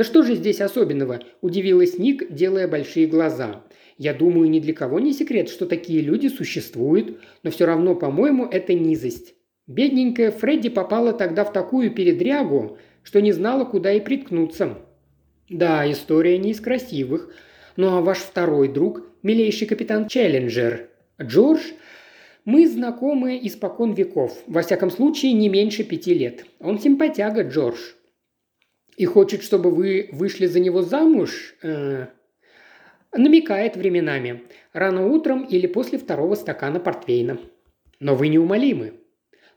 «Да 0.00 0.04
что 0.04 0.22
же 0.22 0.34
здесь 0.34 0.62
особенного?»– 0.62 1.20
удивилась 1.42 1.98
Ник, 1.98 2.32
делая 2.32 2.66
большие 2.66 3.06
глаза. 3.06 3.62
Я 3.98 4.14
думаю, 4.14 4.48
ни 4.48 4.58
для 4.58 4.72
кого 4.72 4.98
не 4.98 5.12
секрет, 5.12 5.50
что 5.50 5.66
такие 5.66 6.00
люди 6.00 6.28
существуют, 6.28 7.20
но 7.42 7.50
все 7.50 7.66
равно, 7.66 7.94
по-моему, 7.94 8.46
это 8.46 8.72
низость. 8.72 9.34
Бедненькая 9.66 10.30
Фредди 10.30 10.70
попала 10.70 11.12
тогда 11.12 11.44
в 11.44 11.52
такую 11.52 11.90
передрягу, 11.90 12.78
что 13.02 13.20
не 13.20 13.32
знала, 13.32 13.66
куда 13.66 13.92
и 13.92 14.00
приткнуться. 14.00 14.78
Да, 15.50 15.84
история 15.92 16.38
не 16.38 16.52
из 16.52 16.60
красивых. 16.60 17.34
Ну 17.76 17.88
а 17.88 18.00
ваш 18.00 18.20
второй 18.20 18.68
друг, 18.68 19.02
милейший 19.22 19.66
капитан 19.66 20.08
Челленджер, 20.08 20.88
Джордж, 21.20 21.60
мы 22.46 22.66
знакомы 22.66 23.38
испокон 23.42 23.92
веков, 23.92 24.42
во 24.46 24.62
всяком 24.62 24.90
случае 24.90 25.34
не 25.34 25.50
меньше 25.50 25.84
пяти 25.84 26.14
лет. 26.14 26.46
Он 26.58 26.80
симпатяга, 26.80 27.42
Джордж. 27.42 27.99
И 29.00 29.06
хочет, 29.06 29.42
чтобы 29.42 29.70
вы 29.70 30.10
вышли 30.12 30.44
за 30.44 30.60
него 30.60 30.82
замуж? 30.82 31.54
Э, 31.62 32.08
Намекает 33.16 33.74
временами. 33.74 34.42
Рано 34.74 35.06
утром 35.06 35.44
или 35.44 35.66
после 35.66 35.98
второго 35.98 36.34
стакана 36.34 36.80
портвейна. 36.80 37.38
Но 37.98 38.14
вы 38.14 38.28
неумолимы. 38.28 38.92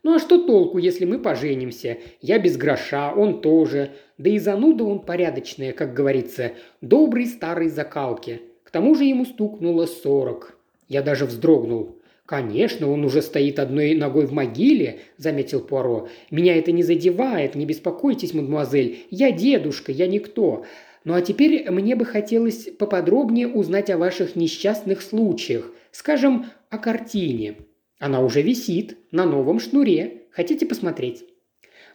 Ну 0.01 0.15
а 0.15 0.19
что 0.19 0.41
толку, 0.47 0.77
если 0.77 1.03
мы 1.03 1.19
поженимся? 1.19 1.97
Я 2.21 2.39
без 2.39 2.55
гроша, 2.55 3.13
он 3.13 3.41
тоже. 3.41 3.91
Да 4.17 4.29
и 4.29 4.39
зануда 4.39 4.85
он 4.85 5.01
порядочная, 5.01 5.73
как 5.73 5.93
говорится. 5.93 6.53
Добрый 6.79 7.25
старый 7.25 7.67
закалки. 7.67 8.43
К 8.63 8.71
тому 8.71 8.95
же 8.95 9.03
ему 9.03 9.25
стукнуло 9.25 9.87
сорок. 9.87 10.57
Я 10.87 11.01
даже 11.01 11.25
вздрогнул. 11.25 11.99
«Конечно, 12.25 12.89
он 12.89 13.03
уже 13.03 13.21
стоит 13.21 13.59
одной 13.59 13.95
ногой 13.95 14.25
в 14.25 14.31
могиле»,– 14.31 14.99
заметил 15.17 15.59
Пуаро. 15.59 16.07
«Меня 16.31 16.55
это 16.55 16.71
не 16.71 16.81
задевает, 16.81 17.55
не 17.55 17.65
беспокойтесь, 17.65 18.33
мадемуазель. 18.33 19.05
Я 19.09 19.31
дедушка, 19.31 19.91
я 19.91 20.07
никто. 20.07 20.65
Ну 21.03 21.15
а 21.15 21.21
теперь 21.21 21.69
мне 21.69 21.97
бы 21.97 22.05
хотелось 22.05 22.69
поподробнее 22.79 23.49
узнать 23.49 23.89
о 23.89 23.97
ваших 23.97 24.37
несчастных 24.37 25.01
случаях. 25.01 25.69
Скажем, 25.91 26.45
о 26.69 26.77
картине. 26.77 27.57
Она 27.99 28.21
уже 28.21 28.41
висит 28.41 28.97
на 29.11 29.25
новом 29.25 29.59
шнуре. 29.59 30.23
Хотите 30.31 30.65
посмотреть?» 30.65 31.25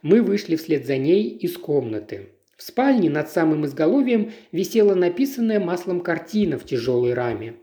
Мы 0.03 0.20
вышли 0.20 0.57
вслед 0.57 0.87
за 0.87 0.99
ней 0.99 1.29
из 1.29 1.57
комнаты. 1.57 2.29
В 2.59 2.62
спальне 2.62 3.09
над 3.09 3.31
самым 3.31 3.64
изголовьем 3.64 4.33
висела 4.53 4.95
написанная 4.95 5.59
маслом 5.59 6.01
картина 6.01 6.59
в 6.59 6.64
тяжелой 6.64 7.14
раме. 7.14 7.55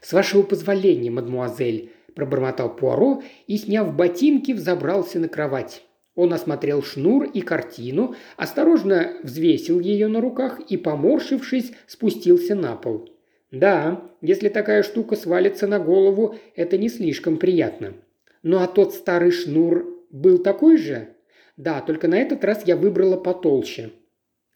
«С 0.00 0.12
вашего 0.12 0.42
позволения, 0.42 1.10
мадмуазель»,– 1.10 1.90
пробормотал 2.14 2.74
Пуаро 2.74 3.22
и, 3.46 3.56
сняв 3.56 3.94
ботинки, 3.94 4.52
взобрался 4.52 5.18
на 5.18 5.28
кровать. 5.28 5.82
Он 6.14 6.32
осмотрел 6.32 6.82
шнур 6.82 7.24
и 7.24 7.40
картину, 7.40 8.16
осторожно 8.36 9.18
взвесил 9.22 9.78
ее 9.78 10.08
на 10.08 10.20
руках 10.20 10.58
и, 10.68 10.76
поморщившись, 10.76 11.72
спустился 11.86 12.56
на 12.56 12.74
пол. 12.74 13.08
Да, 13.50 14.02
если 14.20 14.48
такая 14.48 14.82
штука 14.82 15.16
свалится 15.16 15.66
на 15.66 15.78
голову, 15.78 16.34
это 16.56 16.76
не 16.76 16.88
слишком 16.88 17.38
приятно. 17.38 17.94
Ну 18.42 18.58
а 18.58 18.66
тот 18.66 18.94
старый 18.94 19.30
шнур 19.30 20.04
был 20.10 20.38
такой 20.38 20.76
же? 20.76 21.08
Да, 21.56 21.80
только 21.80 22.08
на 22.08 22.18
этот 22.18 22.44
раз 22.44 22.62
я 22.66 22.76
выбрала 22.76 23.16
потолще. 23.16 23.90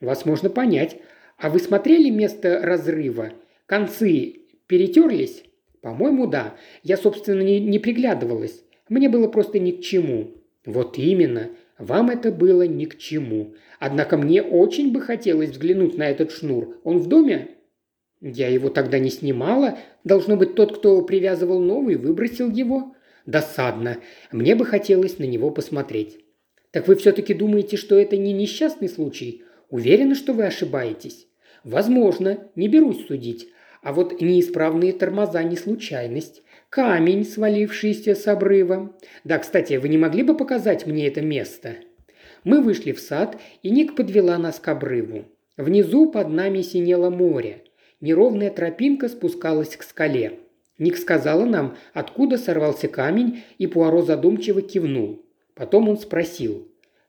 Вас 0.00 0.24
можно 0.24 0.50
понять. 0.50 0.98
А 1.38 1.48
вы 1.48 1.58
смотрели 1.58 2.10
место 2.10 2.60
разрыва? 2.62 3.32
Концы 3.66 4.42
перетерлись? 4.66 5.44
По-моему, 5.82 6.26
да. 6.26 6.54
Я, 6.82 6.96
собственно, 6.96 7.42
не, 7.42 7.60
не 7.60 7.78
приглядывалась. 7.78 8.64
Мне 8.88 9.08
было 9.08 9.28
просто 9.28 9.58
ни 9.58 9.72
к 9.72 9.80
чему. 9.80 10.42
«Вот 10.64 10.96
именно. 10.96 11.50
Вам 11.78 12.10
это 12.10 12.30
было 12.30 12.62
ни 12.62 12.84
к 12.84 12.98
чему. 12.98 13.54
Однако 13.80 14.16
мне 14.16 14.42
очень 14.42 14.92
бы 14.92 15.00
хотелось 15.00 15.50
взглянуть 15.50 15.96
на 15.96 16.08
этот 16.08 16.30
шнур. 16.30 16.78
Он 16.84 16.98
в 16.98 17.08
доме?» 17.08 17.48
«Я 18.20 18.48
его 18.48 18.68
тогда 18.68 19.00
не 19.00 19.10
снимала. 19.10 19.78
Должно 20.04 20.36
быть, 20.36 20.54
тот, 20.54 20.78
кто 20.78 21.02
привязывал 21.02 21.60
новый, 21.60 21.96
выбросил 21.96 22.48
его?» 22.48 22.94
«Досадно. 23.26 23.98
Мне 24.30 24.54
бы 24.54 24.64
хотелось 24.64 25.18
на 25.18 25.24
него 25.24 25.50
посмотреть». 25.50 26.18
«Так 26.70 26.86
вы 26.86 26.94
все-таки 26.94 27.34
думаете, 27.34 27.76
что 27.76 27.98
это 27.98 28.16
не 28.16 28.32
несчастный 28.32 28.88
случай? 28.88 29.42
Уверены, 29.68 30.14
что 30.14 30.32
вы 30.32 30.44
ошибаетесь?» 30.44 31.26
«Возможно. 31.64 32.48
Не 32.54 32.68
берусь 32.68 33.06
судить. 33.06 33.48
А 33.82 33.92
вот 33.92 34.20
неисправные 34.20 34.92
тормоза 34.92 35.42
не 35.42 35.56
случайность 35.56 36.42
камень, 36.70 37.24
свалившийся 37.24 38.14
с 38.14 38.26
обрыва. 38.26 38.96
Да, 39.24 39.38
кстати, 39.38 39.74
вы 39.74 39.88
не 39.90 39.98
могли 39.98 40.22
бы 40.22 40.36
показать 40.36 40.86
мне 40.86 41.06
это 41.06 41.20
место?» 41.20 41.76
Мы 42.44 42.60
вышли 42.60 42.92
в 42.92 42.98
сад, 42.98 43.38
и 43.62 43.70
Ник 43.70 43.94
подвела 43.94 44.36
нас 44.36 44.58
к 44.58 44.66
обрыву. 44.66 45.26
Внизу 45.56 46.10
под 46.10 46.28
нами 46.30 46.62
синело 46.62 47.08
море. 47.08 47.62
Неровная 48.00 48.50
тропинка 48.50 49.08
спускалась 49.08 49.76
к 49.76 49.82
скале. 49.84 50.40
Ник 50.78 50.96
сказала 50.96 51.44
нам, 51.44 51.76
откуда 51.92 52.38
сорвался 52.38 52.88
камень, 52.88 53.42
и 53.58 53.68
Пуаро 53.68 54.02
задумчиво 54.02 54.60
кивнул. 54.60 55.24
Потом 55.54 55.88
он 55.88 55.98
спросил, 55.98 56.66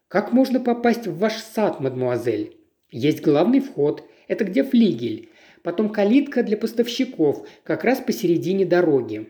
«Как 0.07 0.33
можно 0.33 0.59
попасть 0.59 1.07
в 1.07 1.17
ваш 1.17 1.37
сад, 1.37 1.79
мадмуазель?» 1.79 2.57
«Есть 2.91 3.23
главный 3.23 3.59
вход. 3.59 4.03
Это 4.27 4.43
где 4.43 4.63
флигель. 4.63 5.29
Потом 5.63 5.89
калитка 5.89 6.43
для 6.43 6.57
поставщиков, 6.57 7.47
как 7.63 7.85
раз 7.85 7.99
посередине 7.99 8.65
дороги. 8.65 9.29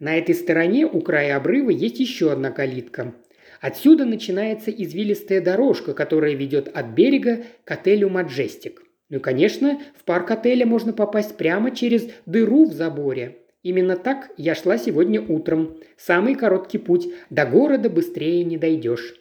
На 0.00 0.18
этой 0.18 0.34
стороне 0.34 0.84
у 0.84 1.00
края 1.00 1.36
обрыва 1.36 1.70
есть 1.70 2.00
еще 2.00 2.32
одна 2.32 2.50
калитка. 2.50 3.14
Отсюда 3.60 4.04
начинается 4.04 4.70
извилистая 4.70 5.40
дорожка, 5.40 5.94
которая 5.94 6.34
ведет 6.34 6.68
от 6.68 6.86
берега 6.86 7.44
к 7.64 7.70
отелю 7.70 8.08
«Маджестик». 8.08 8.82
Ну 9.10 9.18
и, 9.18 9.20
конечно, 9.20 9.80
в 9.96 10.04
парк 10.04 10.30
отеля 10.30 10.66
можно 10.66 10.92
попасть 10.92 11.36
прямо 11.36 11.70
через 11.74 12.08
дыру 12.26 12.64
в 12.64 12.72
заборе. 12.72 13.38
Именно 13.62 13.96
так 13.96 14.30
я 14.36 14.54
шла 14.54 14.78
сегодня 14.78 15.20
утром. 15.20 15.76
Самый 15.96 16.34
короткий 16.34 16.78
путь. 16.78 17.08
До 17.28 17.44
города 17.44 17.90
быстрее 17.90 18.42
не 18.44 18.56
дойдешь. 18.56 19.16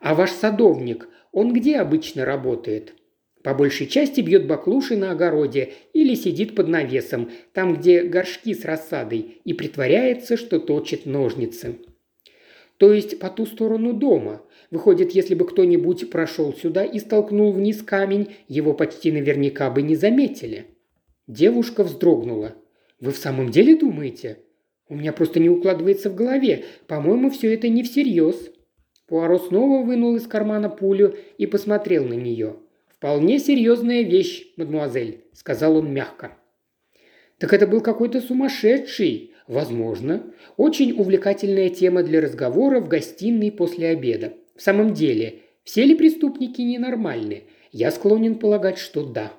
А 0.00 0.14
ваш 0.14 0.30
садовник, 0.30 1.08
Он 1.32 1.52
где 1.52 1.78
обычно 1.78 2.24
работает?» 2.24 2.94
По 3.44 3.52
большей 3.52 3.86
части 3.86 4.22
бьет 4.22 4.46
баклуши 4.46 4.96
на 4.96 5.10
огороде 5.10 5.74
или 5.92 6.14
сидит 6.14 6.54
под 6.54 6.68
навесом, 6.68 7.30
там, 7.52 7.76
где 7.76 8.02
горшки 8.02 8.54
с 8.54 8.64
рассадой, 8.64 9.42
и 9.44 9.52
притворяется, 9.52 10.38
что 10.38 10.58
точит 10.58 11.04
ножницы. 11.04 11.76
То 12.78 12.94
есть 12.94 13.18
по 13.18 13.28
ту 13.28 13.44
сторону 13.44 13.92
дома. 13.92 14.42
Выходит, 14.70 15.12
если 15.12 15.34
бы 15.34 15.46
кто-нибудь 15.46 16.10
прошел 16.10 16.54
сюда 16.54 16.84
и 16.84 16.98
столкнул 16.98 17.52
вниз 17.52 17.82
камень, 17.82 18.30
его 18.48 18.72
почти 18.72 19.12
наверняка 19.12 19.70
бы 19.70 19.82
не 19.82 19.94
заметили. 19.94 20.68
Девушка 21.26 21.84
вздрогнула. 21.84 22.54
«Вы 22.98 23.12
в 23.12 23.18
самом 23.18 23.50
деле 23.50 23.76
думаете?» 23.76 24.38
«У 24.88 24.94
меня 24.94 25.12
просто 25.12 25.38
не 25.38 25.50
укладывается 25.50 26.08
в 26.08 26.14
голове. 26.14 26.64
По-моему, 26.86 27.28
все 27.28 27.52
это 27.52 27.68
не 27.68 27.82
всерьез». 27.82 28.50
Пуаро 29.06 29.38
снова 29.38 29.84
вынул 29.84 30.16
из 30.16 30.26
кармана 30.26 30.70
пулю 30.70 31.14
и 31.36 31.44
посмотрел 31.46 32.06
на 32.06 32.14
нее. 32.14 32.56
«Вполне 32.96 33.38
серьезная 33.38 34.02
вещь, 34.02 34.46
мадемуазель»,– 34.56 35.24
сказал 35.32 35.76
он 35.76 35.92
мягко. 35.92 36.36
«Так 37.38 37.52
это 37.52 37.66
был 37.66 37.80
какой-то 37.80 38.20
сумасшедший», 38.20 39.34
Возможно. 39.46 40.22
Очень 40.56 40.98
увлекательная 40.98 41.68
тема 41.68 42.02
для 42.02 42.20
разговора 42.20 42.80
в 42.80 42.88
гостиной 42.88 43.52
после 43.52 43.88
обеда. 43.88 44.32
В 44.56 44.62
самом 44.62 44.94
деле, 44.94 45.40
все 45.64 45.84
ли 45.84 45.94
преступники 45.94 46.62
ненормальны? 46.62 47.44
Я 47.70 47.90
склонен 47.90 48.36
полагать, 48.36 48.78
что 48.78 49.04
да. 49.04 49.32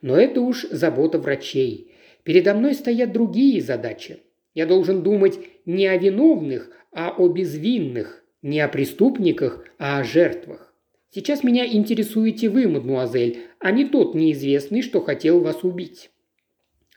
Но 0.00 0.16
это 0.16 0.40
уж 0.40 0.66
забота 0.70 1.18
врачей. 1.18 1.92
Передо 2.22 2.54
мной 2.54 2.74
стоят 2.74 3.12
другие 3.12 3.60
задачи. 3.60 4.20
Я 4.54 4.66
должен 4.66 5.02
думать 5.02 5.38
не 5.66 5.86
о 5.86 5.96
виновных, 5.96 6.70
а 6.92 7.14
о 7.16 7.28
безвинных, 7.28 8.24
не 8.42 8.60
о 8.60 8.68
преступниках, 8.68 9.64
а 9.78 10.00
о 10.00 10.04
жертвах. 10.04 10.69
Сейчас 11.12 11.42
меня 11.42 11.66
интересуете 11.66 12.48
вы, 12.48 12.68
мадмуазель, 12.68 13.40
а 13.58 13.72
не 13.72 13.84
тот 13.84 14.14
неизвестный, 14.14 14.82
что 14.82 15.00
хотел 15.00 15.40
вас 15.40 15.64
убить. 15.64 16.10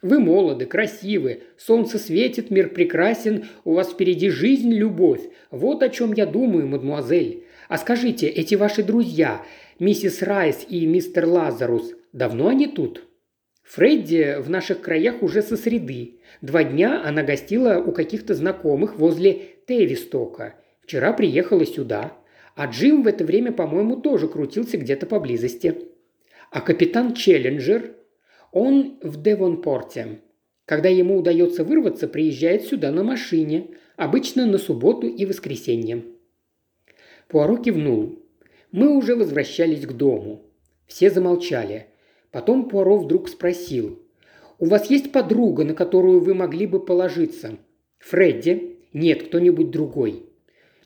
Вы 0.03 0.19
молоды, 0.19 0.65
красивы, 0.65 1.43
солнце 1.57 1.97
светит, 1.97 2.51
мир 2.51 2.69
прекрасен, 2.69 3.45
у 3.63 3.73
вас 3.73 3.91
впереди 3.91 4.29
жизнь, 4.29 4.71
любовь. 4.71 5.21
Вот 5.49 5.81
о 5.81 5.89
чем 5.89 6.13
я 6.13 6.25
думаю, 6.25 6.67
мадмуазель. 6.67 7.45
А 7.69 7.77
скажите, 7.77 8.27
эти 8.27 8.55
ваши 8.55 8.83
друзья, 8.83 9.43
миссис 9.79 10.21
Райс 10.21 10.65
и 10.67 10.85
мистер 10.85 11.25
Лазарус, 11.25 11.93
давно 12.11 12.49
они 12.49 12.67
тут?» 12.67 13.07
Фредди 13.63 14.35
в 14.39 14.49
наших 14.49 14.81
краях 14.81 15.23
уже 15.23 15.41
со 15.41 15.57
среды. 15.57 16.19
Два 16.41 16.63
дня 16.63 17.01
она 17.03 17.23
гостила 17.23 17.79
у 17.79 17.91
каких-то 17.91 18.33
знакомых 18.33 18.99
возле 18.99 19.41
Тевистока. 19.67 20.55
Вчера 20.81 21.13
приехала 21.13 21.65
сюда. 21.65 22.13
А 22.55 22.67
Джим 22.67 23.03
в 23.03 23.07
это 23.07 23.25
время, 23.25 23.51
по-моему, 23.51 23.97
тоже 23.97 24.27
крутился 24.27 24.77
где-то 24.77 25.05
поблизости. 25.05 25.75
А 26.51 26.61
капитан 26.61 27.13
Челленджер, 27.13 27.95
он 28.51 28.99
в 29.01 29.21
Девонпорте. 29.21 30.19
Когда 30.65 30.87
ему 30.87 31.17
удается 31.17 31.63
вырваться, 31.63 32.07
приезжает 32.07 32.63
сюда 32.63 32.91
на 32.91 33.03
машине, 33.03 33.71
обычно 33.97 34.45
на 34.45 34.57
субботу 34.57 35.07
и 35.07 35.25
воскресенье. 35.25 36.03
Пуаро 37.27 37.57
кивнул. 37.57 38.19
Мы 38.71 38.95
уже 38.95 39.15
возвращались 39.15 39.85
к 39.85 39.93
дому. 39.93 40.43
Все 40.85 41.09
замолчали. 41.09 41.87
Потом 42.31 42.69
Пуаро 42.69 42.97
вдруг 42.97 43.29
спросил. 43.29 43.99
«У 44.59 44.65
вас 44.65 44.89
есть 44.89 45.11
подруга, 45.11 45.63
на 45.63 45.73
которую 45.73 46.19
вы 46.21 46.33
могли 46.33 46.67
бы 46.67 46.79
положиться?» 46.79 47.57
«Фредди?» 47.99 48.77
«Нет, 48.93 49.23
кто-нибудь 49.23 49.71
другой». 49.71 50.32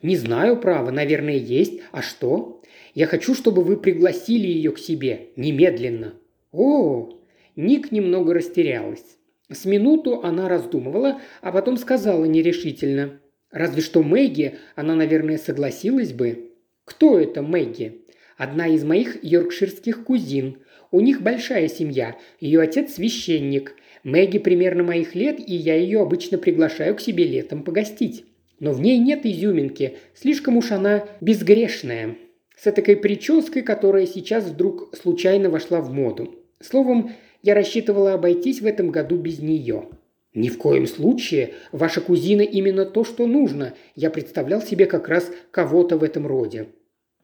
«Не 0.01 0.15
знаю, 0.15 0.57
право, 0.57 0.91
наверное, 0.91 1.37
есть. 1.37 1.81
А 1.91 2.01
что?» 2.01 2.61
«Я 2.93 3.05
хочу, 3.05 3.35
чтобы 3.35 3.63
вы 3.63 3.77
пригласили 3.77 4.47
ее 4.47 4.71
к 4.71 4.79
себе. 4.79 5.29
Немедленно». 5.35 6.13
«О!» 6.51 7.09
Ник 7.55 7.91
немного 7.91 8.33
растерялась. 8.33 9.17
С 9.49 9.65
минуту 9.65 10.21
она 10.23 10.49
раздумывала, 10.49 11.21
а 11.41 11.51
потом 11.51 11.77
сказала 11.77 12.25
нерешительно. 12.25 13.19
«Разве 13.49 13.81
что 13.81 14.03
Мэгги, 14.03 14.55
она, 14.75 14.95
наверное, 14.95 15.37
согласилась 15.37 16.11
бы». 16.11 16.51
«Кто 16.85 17.19
это 17.19 17.41
Мэгги?» 17.41 18.01
«Одна 18.37 18.67
из 18.67 18.83
моих 18.83 19.23
йоркширских 19.23 20.03
кузин. 20.03 20.59
У 20.91 21.01
них 21.01 21.21
большая 21.21 21.67
семья. 21.67 22.17
Ее 22.39 22.61
отец 22.61 22.93
священник. 22.93 23.75
Мэгги 24.03 24.37
примерно 24.37 24.83
моих 24.83 25.15
лет, 25.15 25.39
и 25.39 25.55
я 25.55 25.75
ее 25.75 26.01
обычно 26.01 26.37
приглашаю 26.37 26.95
к 26.95 27.01
себе 27.01 27.23
летом 27.25 27.63
погостить. 27.63 28.25
Но 28.59 28.71
в 28.73 28.81
ней 28.81 28.97
нет 28.97 29.25
изюминки, 29.25 29.97
слишком 30.15 30.57
уж 30.57 30.71
она 30.71 31.05
безгрешная. 31.21 32.15
С 32.57 32.71
такой 32.71 32.95
прической, 32.95 33.61
которая 33.61 34.07
сейчас 34.07 34.45
вдруг 34.45 34.95
случайно 34.95 35.49
вошла 35.49 35.79
в 35.79 35.93
моду. 35.93 36.35
Словом, 36.59 37.11
я 37.43 37.53
рассчитывала 37.53 38.13
обойтись 38.13 38.61
в 38.61 38.65
этом 38.65 38.89
году 38.89 39.17
без 39.17 39.39
нее. 39.39 39.89
«Ни 40.33 40.49
в 40.49 40.57
коем 40.57 40.85
случае. 40.85 41.53
Ваша 41.71 42.01
кузина 42.01 42.41
именно 42.41 42.85
то, 42.85 43.03
что 43.03 43.25
нужно. 43.25 43.73
Я 43.95 44.09
представлял 44.09 44.61
себе 44.61 44.85
как 44.85 45.07
раз 45.07 45.31
кого-то 45.51 45.97
в 45.97 46.03
этом 46.03 46.27
роде». 46.27 46.67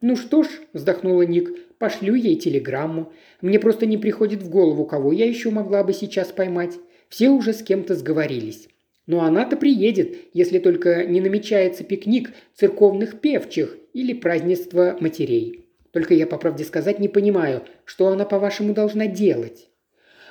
«Ну 0.00 0.16
что 0.16 0.42
ж»,– 0.42 0.48
вздохнула 0.72 1.22
Ник,– 1.22 1.50
«пошлю 1.78 2.14
ей 2.14 2.36
телеграмму. 2.36 3.12
Мне 3.40 3.58
просто 3.58 3.86
не 3.86 3.98
приходит 3.98 4.42
в 4.42 4.50
голову, 4.50 4.84
кого 4.84 5.12
я 5.12 5.26
еще 5.26 5.50
могла 5.50 5.84
бы 5.84 5.92
сейчас 5.92 6.32
поймать. 6.32 6.74
Все 7.08 7.30
уже 7.30 7.52
с 7.52 7.62
кем-то 7.62 7.94
сговорились. 7.94 8.68
Но 9.06 9.22
она-то 9.22 9.56
приедет, 9.56 10.16
если 10.32 10.58
только 10.58 11.04
не 11.04 11.20
намечается 11.20 11.84
пикник 11.84 12.32
церковных 12.54 13.20
певчих 13.20 13.76
или 13.92 14.14
празднество 14.14 14.96
матерей. 15.00 15.66
Только 15.90 16.14
я, 16.14 16.26
по 16.26 16.38
правде 16.38 16.64
сказать, 16.64 16.98
не 16.98 17.08
понимаю, 17.08 17.62
что 17.84 18.08
она, 18.08 18.24
по-вашему, 18.24 18.72
должна 18.72 19.06
делать. 19.06 19.68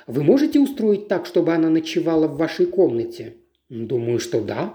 Вы 0.06 0.22
можете 0.22 0.60
устроить 0.60 1.08
так, 1.08 1.24
чтобы 1.24 1.54
она 1.54 1.70
ночевала 1.70 2.26
в 2.26 2.36
вашей 2.36 2.66
комнате? 2.66 3.34
Думаю, 3.68 4.18
что 4.18 4.42
да. 4.42 4.74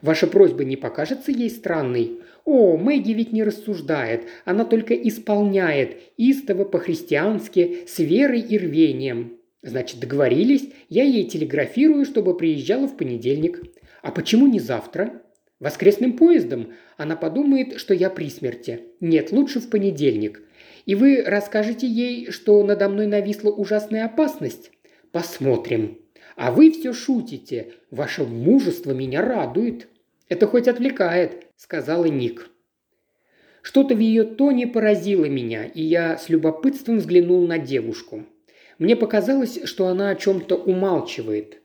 Ваша 0.00 0.26
просьба 0.26 0.64
не 0.64 0.76
покажется 0.76 1.32
ей 1.32 1.50
странной? 1.50 2.20
О, 2.44 2.76
Мэгги 2.76 3.12
ведь 3.12 3.32
не 3.32 3.44
рассуждает, 3.44 4.24
она 4.44 4.64
только 4.64 4.94
исполняет, 4.94 5.98
истово 6.16 6.64
по-христиански, 6.64 7.84
с 7.86 7.98
верой 7.98 8.40
и 8.40 8.58
рвением. 8.58 9.38
Значит, 9.62 10.00
договорились, 10.00 10.70
я 10.88 11.04
ей 11.04 11.24
телеграфирую, 11.24 12.04
чтобы 12.04 12.36
приезжала 12.36 12.88
в 12.88 12.96
понедельник. 12.96 13.62
А 14.02 14.10
почему 14.10 14.48
не 14.48 14.58
завтра? 14.58 15.22
Воскресным 15.60 16.14
поездом? 16.16 16.72
Она 16.96 17.14
подумает, 17.14 17.78
что 17.78 17.94
я 17.94 18.10
при 18.10 18.28
смерти. 18.28 18.80
Нет, 19.00 19.30
лучше 19.30 19.60
в 19.60 19.70
понедельник. 19.70 20.42
И 20.84 20.96
вы 20.96 21.22
расскажете 21.24 21.86
ей, 21.86 22.32
что 22.32 22.62
надо 22.64 22.88
мной 22.88 23.06
нависла 23.06 23.50
ужасная 23.50 24.06
опасность? 24.06 24.72
Посмотрим. 25.12 25.98
А 26.34 26.50
вы 26.50 26.72
все 26.72 26.92
шутите. 26.92 27.74
Ваше 27.92 28.24
мужество 28.24 28.90
меня 28.90 29.22
радует. 29.22 29.86
Это 30.28 30.48
хоть 30.48 30.66
отвлекает, 30.66 31.46
сказала 31.56 32.06
Ник. 32.06 32.50
Что-то 33.60 33.94
в 33.94 34.00
ее 34.00 34.24
тоне 34.24 34.66
поразило 34.66 35.26
меня, 35.26 35.64
и 35.64 35.82
я 35.82 36.18
с 36.18 36.28
любопытством 36.28 36.98
взглянул 36.98 37.46
на 37.46 37.58
девушку. 37.58 38.26
Мне 38.82 38.96
показалось, 38.96 39.60
что 39.62 39.86
она 39.86 40.10
о 40.10 40.16
чем-то 40.16 40.56
умалчивает. 40.56 41.62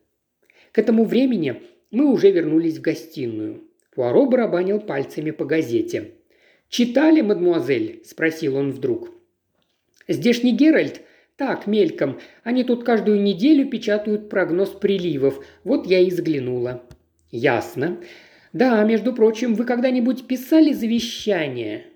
К 0.71 0.77
этому 0.77 1.03
времени 1.03 1.63
мы 1.89 2.11
уже 2.11 2.29
вернулись 2.29 2.77
в 2.77 2.81
гостиную. 2.81 3.63
Пуаро 3.95 4.27
барабанил 4.27 4.79
пальцами 4.79 5.31
по 5.31 5.43
газете. 5.43 6.11
«Читали, 6.69 7.21
мадмуазель?»– 7.21 8.03
спросил 8.05 8.55
он 8.55 8.69
вдруг. 8.69 9.09
«Здешний 10.07 10.51
Геральт?» 10.51 11.01
«Так, 11.37 11.65
мельком. 11.65 12.19
Они 12.43 12.63
тут 12.63 12.83
каждую 12.83 13.19
неделю 13.23 13.67
печатают 13.67 14.29
прогноз 14.29 14.69
приливов. 14.69 15.43
Вот 15.63 15.87
я 15.87 15.97
и 15.97 16.11
взглянула». 16.11 16.83
«Ясно. 17.31 17.97
Да, 18.53 18.83
между 18.83 19.11
прочим, 19.11 19.55
вы 19.55 19.65
когда-нибудь 19.65 20.27
писали 20.27 20.71
завещание?» 20.71 21.87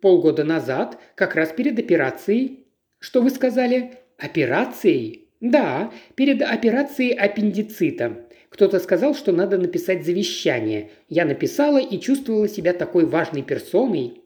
«Полгода 0.00 0.44
назад, 0.44 1.00
как 1.16 1.34
раз 1.34 1.50
перед 1.50 1.80
операцией». 1.80 2.68
«Что 3.00 3.22
вы 3.22 3.30
сказали?» 3.30 4.01
«Операцией?» 4.22 5.26
«Да, 5.40 5.90
перед 6.14 6.40
операцией 6.42 7.12
аппендицита. 7.12 8.24
Кто-то 8.48 8.78
сказал, 8.78 9.14
что 9.14 9.32
надо 9.32 9.58
написать 9.58 10.04
завещание. 10.04 10.90
Я 11.08 11.24
написала 11.24 11.78
и 11.78 11.98
чувствовала 11.98 12.48
себя 12.48 12.72
такой 12.72 13.06
важной 13.06 13.42
персоной. 13.42 14.20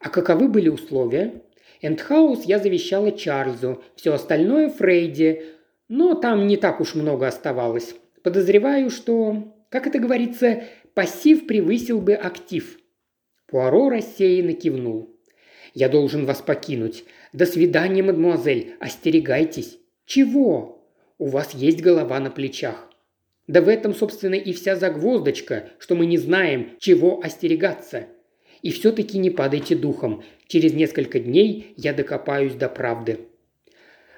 А 0.00 0.08
каковы 0.08 0.48
были 0.48 0.68
условия? 0.68 1.42
Эндхаус 1.82 2.44
я 2.44 2.58
завещала 2.58 3.12
Чарльзу, 3.12 3.82
все 3.94 4.14
остальное 4.14 4.68
Фрейди, 4.68 5.42
но 5.88 6.14
там 6.14 6.46
не 6.46 6.56
так 6.56 6.80
уж 6.80 6.94
много 6.94 7.28
оставалось. 7.28 7.94
Подозреваю, 8.22 8.90
что, 8.90 9.54
как 9.68 9.86
это 9.86 9.98
говорится, 9.98 10.64
пассив 10.94 11.46
превысил 11.46 12.00
бы 12.00 12.14
актив. 12.14 12.78
Пуаро 13.46 13.90
рассеянно 13.90 14.54
кивнул. 14.54 15.10
«Я 15.74 15.88
должен 15.88 16.26
вас 16.26 16.42
покинуть. 16.42 17.04
До 17.32 17.46
свидания, 17.46 18.02
мадемуазель. 18.02 18.74
Остерегайтесь». 18.80 19.78
«Чего?» 20.04 20.84
«У 21.18 21.26
вас 21.26 21.54
есть 21.54 21.80
голова 21.80 22.18
на 22.20 22.30
плечах. 22.30 22.90
Да 23.46 23.60
в 23.60 23.68
этом, 23.68 23.94
собственно, 23.94 24.34
и 24.34 24.52
вся 24.52 24.76
загвоздочка, 24.76 25.70
что 25.78 25.94
мы 25.94 26.06
не 26.06 26.18
знаем, 26.18 26.70
чего 26.78 27.20
остерегаться. 27.22 28.06
И 28.62 28.70
все-таки 28.70 29.18
не 29.18 29.30
падайте 29.30 29.74
духом. 29.74 30.22
Через 30.46 30.74
несколько 30.74 31.18
дней 31.18 31.74
я 31.76 31.92
докопаюсь 31.92 32.54
до 32.54 32.68
правды. 32.68 33.20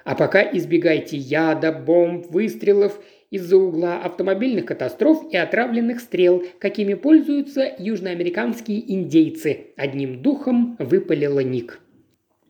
А 0.03 0.13
пока 0.15 0.41
избегайте 0.43 1.17
яда, 1.17 1.71
бомб, 1.71 2.27
выстрелов 2.29 3.01
из-за 3.31 3.57
угла 3.57 4.01
автомобильных 4.03 4.65
катастроф 4.65 5.25
и 5.31 5.37
отравленных 5.37 5.99
стрел, 5.99 6.43
какими 6.59 6.93
пользуются 6.93 7.73
южноамериканские 7.79 8.93
индейцы. 8.93 9.73
Одним 9.75 10.21
духом 10.21 10.75
выпалила 10.77 11.39
Ник. 11.39 11.81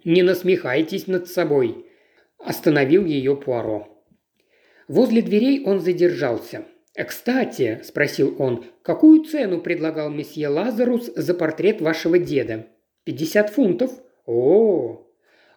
«Не 0.06 0.24
насмехайтесь 0.24 1.08
над 1.08 1.28
собой»,– 1.28 1.86
остановил 2.38 3.04
ее 3.04 3.36
Пуаро. 3.36 3.88
Возле 4.88 5.22
дверей 5.22 5.64
он 5.66 5.80
задержался. 5.80 6.64
«Кстати»,– 6.96 7.82
спросил 7.84 8.36
он,– 8.40 8.66
«какую 8.84 9.26
цену 9.26 9.60
предлагал 9.60 10.10
месье 10.10 10.48
Лазарус 10.48 11.12
за 11.16 11.34
портрет 11.34 11.82
вашего 11.82 12.20
деда?» 12.20 12.68
«Пятьдесят 13.04 13.50
фунтов». 13.50 13.92
«О, 14.28 15.06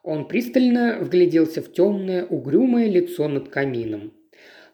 он 0.02 0.26
пристально 0.26 0.98
вгляделся 1.00 1.60
в 1.60 1.70
темное, 1.70 2.24
угрюмое 2.24 2.88
лицо 2.88 3.28
над 3.28 3.50
камином. 3.50 4.14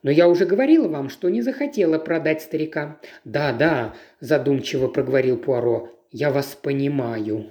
«Но 0.04 0.12
я 0.12 0.28
уже 0.28 0.46
говорила 0.46 0.86
вам, 0.86 1.08
что 1.08 1.28
не 1.28 1.42
захотела 1.42 1.98
продать 1.98 2.42
старика». 2.42 3.00
«Да, 3.24 3.52
да»,– 3.52 3.94
задумчиво 4.20 4.86
проговорил 4.86 5.36
Пуаро,– 5.36 5.88
«я 6.12 6.30
вас 6.30 6.56
понимаю». 6.62 7.50